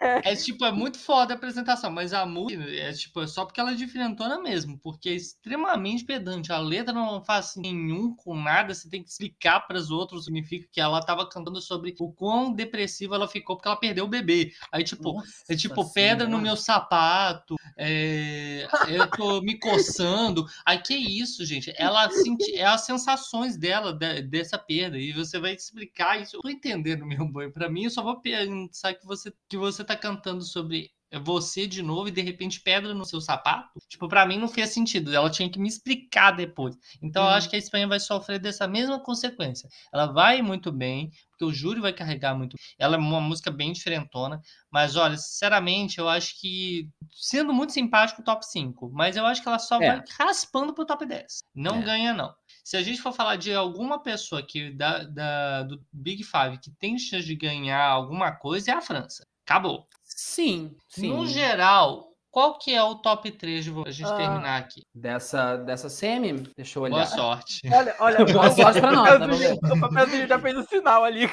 É 0.00 0.34
tipo, 0.36 0.64
é 0.64 0.72
muito 0.72 0.98
foda 0.98 1.34
a 1.34 1.36
apresentação, 1.36 1.90
mas 1.90 2.12
a 2.12 2.24
música 2.26 2.59
é 2.62 2.92
tipo, 2.92 3.20
é 3.20 3.26
só 3.26 3.44
porque 3.44 3.60
ela 3.60 3.72
é 3.72 3.74
diferentona 3.74 4.40
mesmo, 4.40 4.78
porque 4.78 5.08
é 5.08 5.14
extremamente 5.14 6.04
pedante. 6.04 6.52
A 6.52 6.58
letra 6.58 6.92
não 6.92 7.24
faz 7.24 7.54
nenhum 7.56 8.14
com 8.14 8.34
nada, 8.34 8.74
você 8.74 8.88
tem 8.88 9.02
que 9.02 9.10
explicar 9.10 9.60
para 9.60 9.78
os 9.78 9.90
outros, 9.90 10.24
significa 10.24 10.68
que 10.70 10.80
ela 10.80 11.00
tava 11.00 11.28
cantando 11.28 11.60
sobre 11.60 11.94
o 11.98 12.12
quão 12.12 12.52
depressiva 12.52 13.14
ela 13.14 13.28
ficou 13.28 13.56
porque 13.56 13.68
ela 13.68 13.76
perdeu 13.76 14.04
o 14.04 14.08
bebê. 14.08 14.52
Aí, 14.72 14.84
tipo, 14.84 15.14
Nossa 15.14 15.28
é 15.48 15.56
tipo, 15.56 15.92
pedra 15.92 16.28
no 16.28 16.38
meu 16.38 16.56
sapato, 16.56 17.56
é, 17.76 18.68
eu 18.88 19.10
tô 19.10 19.40
me 19.40 19.58
coçando. 19.58 20.44
Aí, 20.64 20.78
que 20.78 20.94
isso, 20.94 21.44
gente? 21.44 21.72
Ela 21.76 22.10
sente, 22.10 22.54
é 22.56 22.64
as 22.66 22.82
sensações 22.82 23.56
dela, 23.56 23.92
de- 23.92 24.22
dessa 24.22 24.58
perda, 24.58 24.98
e 24.98 25.12
você 25.12 25.38
vai 25.38 25.54
explicar 25.54 26.20
isso. 26.20 26.36
Eu 26.36 26.40
tô 26.42 26.48
entendendo, 26.48 27.06
meu 27.06 27.26
boi. 27.26 27.50
Pra 27.50 27.68
mim, 27.68 27.84
eu 27.84 27.90
só 27.90 28.02
vou 28.02 28.20
pensar 28.20 28.94
que 28.94 29.06
você, 29.06 29.32
que 29.48 29.56
você 29.56 29.84
tá 29.84 29.96
cantando 29.96 30.42
sobre 30.42 30.90
você 31.18 31.66
de 31.66 31.82
novo 31.82 32.08
e 32.08 32.12
de 32.12 32.20
repente 32.20 32.60
pedra 32.60 32.94
no 32.94 33.04
seu 33.04 33.20
sapato. 33.20 33.68
Tipo, 33.88 34.06
pra 34.08 34.24
mim 34.26 34.38
não 34.38 34.46
fez 34.48 34.70
sentido. 34.70 35.14
Ela 35.14 35.28
tinha 35.30 35.50
que 35.50 35.58
me 35.58 35.68
explicar 35.68 36.30
depois. 36.32 36.76
Então, 37.02 37.22
eu 37.24 37.28
Uhum. 37.30 37.34
acho 37.34 37.48
que 37.50 37.56
a 37.56 37.58
Espanha 37.58 37.88
vai 37.88 37.98
sofrer 37.98 38.38
dessa 38.38 38.68
mesma 38.68 39.00
consequência. 39.02 39.68
Ela 39.92 40.06
vai 40.06 40.40
muito 40.42 40.70
bem, 40.70 41.10
porque 41.30 41.44
o 41.44 41.52
júri 41.52 41.80
vai 41.80 41.92
carregar 41.92 42.34
muito. 42.36 42.56
Ela 42.78 42.96
é 42.96 42.98
uma 42.98 43.20
música 43.20 43.50
bem 43.50 43.72
diferentona. 43.72 44.40
Mas 44.70 44.94
olha, 44.94 45.16
sinceramente, 45.16 45.98
eu 45.98 46.08
acho 46.08 46.38
que, 46.40 46.88
sendo 47.12 47.52
muito 47.52 47.72
simpático, 47.72 48.22
top 48.22 48.46
5. 48.46 48.90
Mas 48.92 49.16
eu 49.16 49.26
acho 49.26 49.42
que 49.42 49.48
ela 49.48 49.58
só 49.58 49.80
É. 49.82 49.96
vai 49.96 50.04
raspando 50.18 50.72
pro 50.72 50.86
top 50.86 51.04
10. 51.06 51.40
Não 51.54 51.76
É. 51.76 51.82
ganha, 51.82 52.14
não. 52.14 52.32
Se 52.62 52.76
a 52.76 52.82
gente 52.82 53.00
for 53.00 53.12
falar 53.12 53.34
de 53.36 53.52
alguma 53.52 54.00
pessoa 54.00 54.42
que 54.46 54.70
da, 54.70 55.02
da- 55.02 55.62
do 55.64 55.82
Big 55.92 56.22
Five 56.22 56.58
que 56.62 56.70
tem 56.78 56.96
chance 56.98 57.26
de 57.26 57.34
ganhar 57.34 57.84
alguma 57.84 58.30
coisa, 58.32 58.70
é 58.70 58.74
a 58.74 58.80
França. 58.80 59.26
Acabou. 59.44 59.88
Sim, 60.22 60.76
sim. 60.86 61.08
No 61.08 61.26
geral, 61.26 62.08
qual 62.30 62.58
que 62.58 62.74
é 62.74 62.82
o 62.82 62.96
top 62.96 63.30
3 63.30 63.64
de 63.64 63.70
a 63.86 63.90
gente 63.90 64.06
Ah. 64.06 64.16
terminar 64.16 64.58
aqui? 64.58 64.82
Dessa, 64.94 65.56
dessa 65.56 65.88
semi, 65.88 66.32
deixa 66.54 66.78
eu 66.78 66.82
olhar. 66.82 66.96
Boa 66.96 67.06
sorte. 67.06 67.60
Olha, 67.72 67.96
olha, 67.98 68.24
Boa 68.26 68.50
sorte 68.50 68.80
pra 68.80 68.92
nós, 68.92 69.08
o 69.08 69.12
tá 69.12 69.18
papelzinho- 69.20 69.58
O 69.62 69.80
papelzinho 69.80 70.28
já 70.28 70.38
fez 70.38 70.56
o 70.58 70.62
sinal 70.64 71.04
ali. 71.04 71.28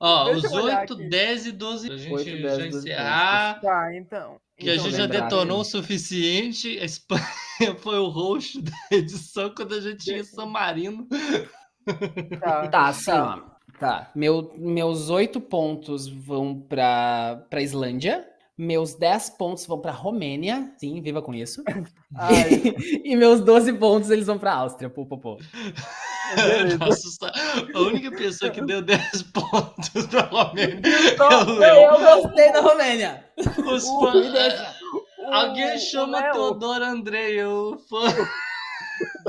Ó, 0.00 0.24
Deixa 0.24 0.46
os 0.48 0.52
eu 0.52 0.62
olhar 0.64 0.80
8, 0.80 0.92
aqui. 0.94 1.08
10 1.08 1.46
e 1.46 1.52
12 1.52 1.86
pra 1.88 1.96
gente 1.96 2.12
8, 2.14 2.24
10, 2.24 2.42
já 2.42 2.50
12, 2.64 2.78
encerrar. 2.78 3.60
Tá, 3.60 3.94
então. 3.96 4.36
Que 4.58 4.70
a 4.70 4.74
Então, 4.74 4.84
gente 4.86 4.96
já 4.96 5.06
detonou 5.06 5.56
né? 5.58 5.62
o 5.62 5.64
suficiente. 5.64 6.78
A 6.80 6.84
Espanha 6.84 7.24
foi 7.80 7.98
o 7.98 8.08
host 8.08 8.60
da 8.60 8.72
edição 8.90 9.54
quando 9.54 9.74
a 9.74 9.80
gente 9.80 10.04
tinha 10.04 10.24
San 10.24 10.46
Marino. 10.46 11.06
Tá, 12.40 12.68
Tá, 12.68 12.92
ó. 13.08 13.55
Tá. 13.78 14.10
Meu, 14.14 14.52
meus 14.56 15.10
oito 15.10 15.40
pontos 15.40 16.06
vão 16.08 16.58
pra, 16.58 17.44
pra 17.50 17.60
Islândia. 17.62 18.26
Meus 18.58 18.94
10 18.94 19.30
pontos 19.30 19.66
vão 19.66 19.78
pra 19.78 19.92
Romênia. 19.92 20.72
Sim, 20.78 21.00
viva 21.02 21.20
com 21.20 21.34
isso. 21.34 21.62
E 23.04 23.14
meus 23.14 23.40
12 23.42 23.72
pontos 23.74 24.10
eles 24.10 24.26
vão 24.26 24.38
pra 24.38 24.54
Áustria. 24.54 24.88
Pô, 24.88 25.04
pô, 25.04 25.18
pô. 25.18 25.36
Nossa, 26.80 27.30
a 27.74 27.78
única 27.80 28.10
pessoa 28.10 28.50
que 28.50 28.60
deu 28.62 28.80
10 28.82 29.22
pontos 29.24 30.06
pra 30.06 30.22
Romênia 30.22 30.80
Então, 31.12 31.62
é. 31.62 31.86
Eu 31.86 32.22
gostei 32.22 32.52
da 32.52 32.60
Romênia. 32.62 33.24
Os 33.38 33.86
fãs- 33.86 34.74
Alguém 35.30 35.78
chama 35.78 36.22
Teodoro 36.32 36.84
Andrei, 36.84 37.44
o 37.44 37.76
fã. 37.90 38.06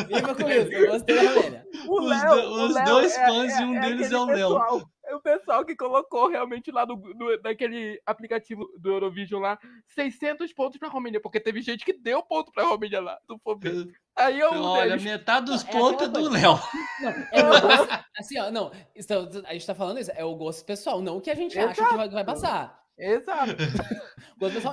Viva 0.07 0.35
com 0.35 0.49
isso. 0.49 0.71
Eu 0.71 0.91
gostei 0.91 1.15
da. 1.15 1.63
O 1.87 1.99
Os 2.01 2.09
Léo, 2.09 2.35
do- 2.41 2.63
os 2.65 2.73
Léo 2.75 2.85
dois 2.85 3.15
fãs 3.15 3.59
e 3.59 3.63
um 3.63 3.79
deles 3.79 4.07
aquele 4.07 4.15
é 4.15 4.19
o 4.19 4.25
Léo. 4.25 4.89
É 5.05 5.15
o 5.15 5.21
pessoal 5.21 5.63
que 5.65 5.73
colocou 5.75 6.27
realmente 6.27 6.69
lá 6.69 6.85
no, 6.85 6.95
no- 6.97 7.41
naquele 7.41 7.97
aplicativo 8.05 8.67
do 8.77 8.89
Eurovision 8.91 9.41
lá 9.41 9.57
600 9.87 10.51
pontos 10.53 10.77
pra 10.77 10.89
Romênia, 10.89 11.21
porque 11.21 11.39
teve 11.39 11.61
gente 11.61 11.85
que 11.85 11.93
deu 11.93 12.21
ponto 12.23 12.51
pra 12.51 12.65
Romênia 12.65 12.99
lá, 12.99 13.17
do 13.27 13.39
ver. 13.39 13.87
Aí 14.17 14.37
eu 14.39 14.51
Olha, 14.51 14.97
metade 14.97 15.45
dos 15.45 15.63
É 15.65 15.71
pontos 15.71 16.07
é 16.07 16.09
do. 16.09 16.29
Léo. 16.29 16.59
Não, 16.99 17.09
é 17.31 17.61
gosto. 17.61 17.87
Assim, 18.17 18.39
ó, 18.39 18.51
não. 18.51 18.71
isso- 18.95 19.13
a 19.45 19.53
gente 19.53 19.65
tá 19.67 19.75
falando 19.75 19.99
isso. 19.99 20.11
É 20.13 20.25
o 20.25 20.35
gosto 20.35 20.65
pessoal, 20.65 21.01
não 21.01 21.17
o 21.17 21.21
que 21.21 21.29
a 21.31 21.35
gente 21.35 21.57
acha 21.57 21.73
que 21.87 21.95
vai, 21.95 22.07
que 22.09 22.13
vai 22.15 22.25
passar. 22.25 22.77
Exato. 22.97 23.51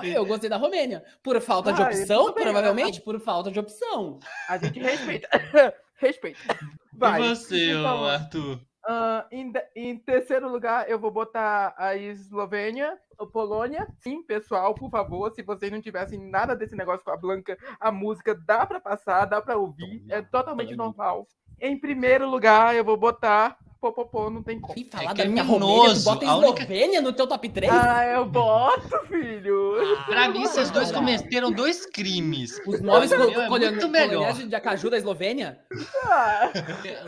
Eu 0.03 0.25
gostei 0.25 0.49
da 0.49 0.57
Romênia. 0.57 1.03
Por 1.23 1.39
falta 1.41 1.73
de 1.73 1.81
Ah, 1.81 1.85
opção, 1.85 2.25
tudo 2.25 2.35
bem, 2.35 2.43
provavelmente, 2.43 3.01
por 3.01 3.19
falta 3.19 3.49
de 3.51 3.59
opção. 3.59 4.19
A 4.47 4.57
gente 4.57 4.79
respeita. 4.79 5.27
respeita. 5.97 6.39
Vai. 6.93 7.21
E 7.21 7.29
você, 7.35 7.71
Então, 7.71 8.05
Arthur? 8.05 8.59
Ah, 8.87 9.25
em, 9.31 9.51
de- 9.51 9.65
em 9.75 9.97
terceiro 9.97 10.47
lugar, 10.47 10.87
eu 10.87 10.99
vou 10.99 11.09
botar 11.09 11.73
a 11.75 11.95
Eslovênia, 11.95 12.95
a 13.19 13.25
Polônia. 13.25 13.87
Sim, 13.97 14.21
pessoal, 14.21 14.75
por 14.75 14.91
favor, 14.91 15.31
se 15.33 15.41
vocês 15.41 15.71
não 15.71 15.81
tivessem 15.81 16.19
nada 16.19 16.55
desse 16.55 16.75
negócio 16.75 17.03
com 17.03 17.09
a 17.09 17.17
Blanca, 17.17 17.57
a 17.79 17.91
música 17.91 18.35
dá 18.45 18.63
pra 18.67 18.79
passar, 18.79 19.25
dá 19.25 19.41
pra 19.41 19.57
ouvir, 19.57 20.05
é 20.09 20.21
totalmente 20.21 20.75
normal. 20.75 21.25
Em 21.61 21.77
primeiro 21.79 22.29
lugar, 22.29 22.75
eu 22.75 22.83
vou 22.83 22.97
botar 22.97 23.57
popopô, 23.81 24.31
não 24.31 24.41
tem 24.41 24.59
como. 24.59 24.73
E 24.79 24.83
falar 24.85 25.11
É 25.11 25.13
da 25.13 25.25
minha 25.25 25.43
Romênia, 25.43 25.93
tu 25.93 25.99
bota 26.01 26.25
a 26.27 26.35
única- 26.37 26.63
Eslovênia 26.63 27.01
no 27.01 27.13
teu 27.13 27.27
top 27.27 27.47
3? 27.49 27.71
Ah, 27.71 28.03
eu 28.07 28.25
boto, 28.25 28.97
filho. 29.07 29.75
Pra 30.07 30.27
mim, 30.27 30.41
esses 30.41 30.71
dois 30.71 30.89
Cara. 30.91 31.05
cometeram 31.05 31.51
dois 31.51 31.85
crimes. 31.85 32.59
Os 32.65 32.81
móveis 32.81 33.11
O 33.11 33.15
col 33.17 33.27
meu 33.29 33.41
é 33.67 33.71
muito 33.71 33.87
melhor. 33.87 34.33
de 34.33 34.55
Acaju 34.55 34.89
da 34.89 34.97
Eslovênia? 34.97 35.59
Ah, 36.03 36.49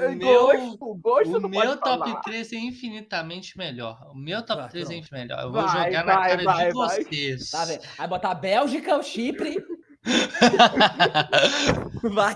O 0.08 0.16
meu, 0.16 0.46
gosto, 0.46 0.78
gosto 1.02 1.38
o 1.38 1.50
meu 1.50 1.78
top 1.78 2.10
falar. 2.12 2.22
3 2.22 2.54
é 2.54 2.58
infinitamente 2.58 3.58
melhor. 3.58 3.98
O 4.12 4.16
meu 4.16 4.46
top 4.46 4.62
Vai, 4.62 4.70
3 4.70 4.90
é 4.92 4.94
infinitamente 4.98 5.30
melhor. 5.30 5.44
Eu 5.48 5.52
vou 5.52 5.62
Vai, 5.64 5.86
jogar 5.86 6.06
na 6.06 6.16
vai, 6.16 6.30
cara 6.30 6.44
vai, 6.44 6.68
de 6.68 6.74
vai. 6.74 7.04
vocês. 7.04 7.50
Tá? 7.50 7.66
Aí 7.98 8.08
botar 8.08 8.30
a 8.30 8.36
Bélgica, 8.36 8.96
o 8.98 9.02
Chipre. 9.02 9.58
Vai. 12.12 12.36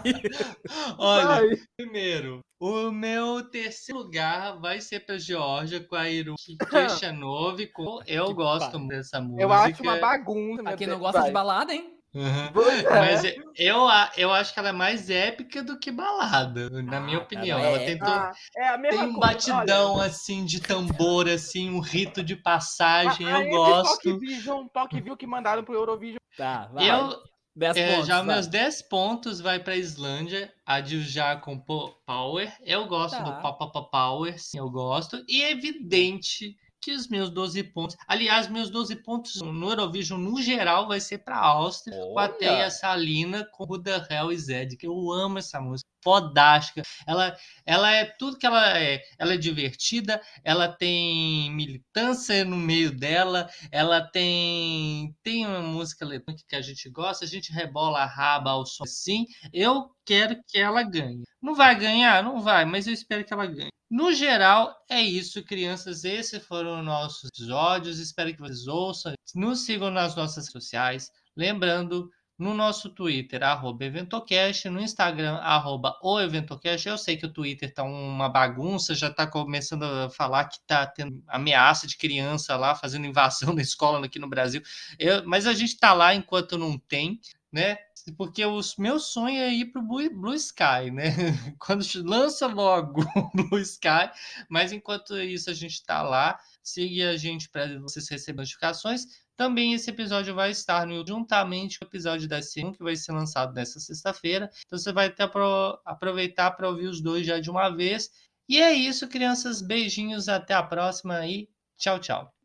Olha, 0.97 1.25
Vai. 1.27 1.49
primeiro, 1.77 2.39
o 2.59 2.91
meu 2.91 3.49
terceiro 3.49 4.01
lugar 4.01 4.59
vai 4.59 4.81
ser 4.81 5.01
pra 5.05 5.17
Geórgia 5.17 5.79
com 5.85 5.95
a 5.95 6.09
Hiroki 6.09 6.57
Keshanov. 6.69 7.65
Com... 7.73 7.99
Eu 8.05 8.27
Que 8.27 8.33
gosto 8.33 8.71
pariu. 8.71 8.87
dessa 8.87 9.21
música. 9.21 9.41
Eu 9.41 9.51
acho 9.53 9.83
uma 9.83 9.97
bagunça. 9.97 10.63
Pra 10.63 10.75
quem 10.77 10.87
não 10.87 10.95
Deus. 10.95 11.01
gosta 11.05 11.19
Vai. 11.19 11.27
de 11.29 11.33
balada, 11.33 11.73
hein? 11.73 11.97
Uhum. 12.13 12.49
Pois 12.53 12.83
é. 12.83 12.89
Mas 12.89 13.23
eu, 13.57 13.87
a- 13.87 14.11
eu 14.17 14.33
acho 14.33 14.53
que 14.53 14.59
ela 14.59 14.69
é 14.69 14.73
mais 14.73 15.09
épica 15.09 15.63
do 15.63 15.79
que 15.79 15.89
balada, 15.89 16.69
na 16.69 16.99
minha 16.99 17.19
Ah, 17.19 17.21
opinião. 17.21 17.57
Ela 17.57 17.77
é. 17.79 17.85
tem, 17.85 17.97
to- 17.97 18.03
Ah, 18.05 18.33
é 18.57 18.67
a 18.67 18.77
mesma 18.77 18.99
tem 19.03 19.09
um 19.09 19.13
coisa, 19.13 19.27
batidão 19.53 19.93
olha. 19.95 20.07
assim 20.07 20.43
de 20.43 20.59
tambor, 20.59 21.29
assim, 21.29 21.69
um 21.69 21.79
rito 21.79 22.21
de 22.21 22.35
passagem. 22.35 23.31
A- 23.31 23.37
a 23.37 23.43
eu 23.45 23.49
gosto. 23.51 24.19
Vision, 24.19 24.67
Talk 24.73 24.99
View 24.99 25.15
que 25.15 25.25
mandaram 25.25 25.63
pro 25.63 25.73
Eurovision. 25.73 26.17
Tá, 26.37 26.69
vai. 26.73 26.89
Eu, 26.91 27.15
10 27.55 27.75
é, 27.77 27.91
pontos, 27.95 28.07
já 28.07 28.21
vai. 28.21 28.35
meus 28.35 28.47
10 28.47 28.81
pontos 28.83 29.39
vai 29.41 29.59
pra 29.59 29.75
Islândia, 29.75 30.53
a 30.65 30.79
Dilja 30.79 31.35
com 31.35 31.59
Po- 31.59 31.89
Power. 32.05 32.51
Eu 32.63 32.87
gosto 32.87 33.17
Tá. 33.17 33.23
do 33.23 33.41
Papa 33.41 33.81
Power, 33.83 34.41
sim, 34.41 34.57
eu 34.57 34.69
gosto. 34.69 35.23
E 35.27 35.43
é 35.43 35.51
evidente 35.51 36.55
que 36.81 36.93
os 36.93 37.07
meus 37.07 37.29
12 37.29 37.63
pontos. 37.65 37.95
Aliás, 38.07 38.47
meus 38.47 38.69
12 38.69 38.95
pontos 38.97 39.41
no 39.41 39.69
Eurovision, 39.69 40.19
no 40.19 40.41
geral, 40.41 40.87
vai 40.87 40.99
ser 40.99 41.19
pra 41.19 41.37
Áustria, 41.37 41.97
com 41.97 42.17
a! 42.17 42.27
Teia 42.27 42.71
Salina, 42.71 43.47
com 43.51 43.65
Buda 43.65 44.07
Hell 44.09 44.31
e 44.31 44.37
Zed, 44.37 44.75
que 44.75 44.87
eu 44.87 45.11
amo 45.11 45.37
essa 45.37 45.61
música. 45.61 45.89
Fodástica. 46.03 46.81
Ela, 47.05 47.37
ela 47.63 47.91
é 47.91 48.05
tudo 48.05 48.37
que 48.37 48.45
ela 48.45 48.75
é. 48.77 49.03
Ela 49.19 49.35
é 49.35 49.37
divertida, 49.37 50.19
ela 50.43 50.67
tem 50.67 51.51
militância 51.51 52.43
no 52.43 52.57
meio 52.57 52.91
dela, 52.91 53.47
ela 53.71 54.01
tem 54.01 55.15
tem 55.21 55.45
uma 55.45 55.61
música 55.61 56.03
eletrônica 56.03 56.43
que 56.47 56.55
a 56.55 56.61
gente 56.61 56.89
gosta, 56.89 57.23
a 57.23 57.27
gente 57.27 57.51
rebola 57.53 57.99
a 57.99 58.05
raba 58.05 58.49
ao 58.49 58.65
som 58.65 58.83
assim. 58.83 59.27
Eu 59.53 59.91
quero 60.03 60.41
que 60.47 60.57
ela 60.57 60.81
ganhe. 60.81 61.23
Não 61.41 61.55
vai 61.55 61.75
ganhar? 61.77 62.23
Não 62.23 62.39
vai, 62.41 62.65
mas 62.65 62.87
eu 62.87 62.93
espero 62.93 63.23
que 63.25 63.33
ela 63.33 63.45
ganhe. 63.45 63.69
No 63.89 64.13
geral, 64.13 64.73
é 64.89 65.01
isso, 65.01 65.43
crianças. 65.43 66.03
Esses 66.05 66.45
foram 66.45 66.79
os 66.79 66.85
nossos 66.85 67.29
episódios. 67.35 67.99
Espero 67.99 68.33
que 68.33 68.39
vocês 68.39 68.67
ouçam. 68.67 69.13
Nos 69.35 69.65
sigam 69.65 69.89
nas 69.91 70.15
nossas 70.15 70.45
sociais. 70.45 71.11
Lembrando, 71.35 72.09
no 72.39 72.53
nosso 72.53 72.89
Twitter, 72.89 73.43
arroba 73.43 73.83
Eventocast, 73.85 74.69
no 74.69 74.79
Instagram, 74.81 75.35
arroba 75.37 75.97
o 76.01 76.19
Eventocast. 76.19 76.87
Eu 76.87 76.97
sei 76.97 77.17
que 77.17 77.25
o 77.25 77.31
Twitter 77.33 77.73
tá 77.73 77.83
uma 77.83 78.29
bagunça, 78.29 78.95
já 78.95 79.11
tá 79.11 79.27
começando 79.27 79.83
a 79.83 80.09
falar 80.09 80.45
que 80.45 80.57
tá 80.65 80.87
tendo 80.87 81.21
ameaça 81.27 81.85
de 81.85 81.97
criança 81.97 82.55
lá, 82.55 82.73
fazendo 82.75 83.05
invasão 83.05 83.53
na 83.53 83.61
escola 83.61 84.05
aqui 84.05 84.17
no 84.19 84.29
Brasil. 84.29 84.61
Eu- 84.97 85.23
mas 85.27 85.45
a 85.45 85.53
gente 85.53 85.77
tá 85.77 85.93
lá 85.93 86.15
enquanto 86.15 86.57
não 86.57 86.77
tem, 86.79 87.19
né? 87.51 87.77
Porque 88.17 88.43
o 88.45 88.59
meu 88.79 88.99
sonho 88.99 89.39
é 89.41 89.53
ir 89.53 89.65
pro 89.71 89.81
Blue, 89.81 90.09
Blue 90.09 90.33
Sky, 90.33 90.89
né? 90.91 91.11
Quando 91.59 91.83
lança 92.03 92.47
logo 92.47 93.01
o 93.15 93.29
Blue 93.33 93.59
Sky, 93.59 94.09
mas 94.49 94.71
enquanto 94.71 95.17
isso 95.19 95.49
a 95.49 95.53
gente 95.53 95.83
tá 95.83 96.01
lá, 96.01 96.39
siga 96.63 97.11
a 97.11 97.17
gente 97.17 97.49
para 97.49 97.79
vocês 97.79 98.07
receberem 98.09 98.41
notificações. 98.43 99.05
Também 99.37 99.73
esse 99.73 99.89
episódio 99.89 100.35
vai 100.35 100.51
estar 100.51 100.85
no 100.85 101.05
juntamente 101.05 101.79
com 101.79 101.85
o 101.85 101.87
episódio 101.87 102.27
da 102.27 102.39
C1, 102.39 102.73
que 102.75 102.83
vai 102.83 102.95
ser 102.95 103.11
lançado 103.11 103.53
nessa 103.53 103.79
sexta-feira. 103.79 104.49
Então 104.65 104.77
você 104.77 104.91
vai 104.93 105.13
apro- 105.17 105.79
aproveitar 105.85 106.51
para 106.51 106.69
ouvir 106.69 106.87
os 106.87 107.01
dois 107.01 107.25
já 107.25 107.39
de 107.39 107.49
uma 107.49 107.69
vez. 107.69 108.09
E 108.47 108.59
é 108.61 108.73
isso, 108.73 109.07
crianças. 109.07 109.61
Beijinhos, 109.61 110.27
até 110.29 110.53
a 110.53 110.61
próxima 110.63 111.25
e 111.25 111.49
tchau, 111.77 111.99
tchau. 111.99 112.40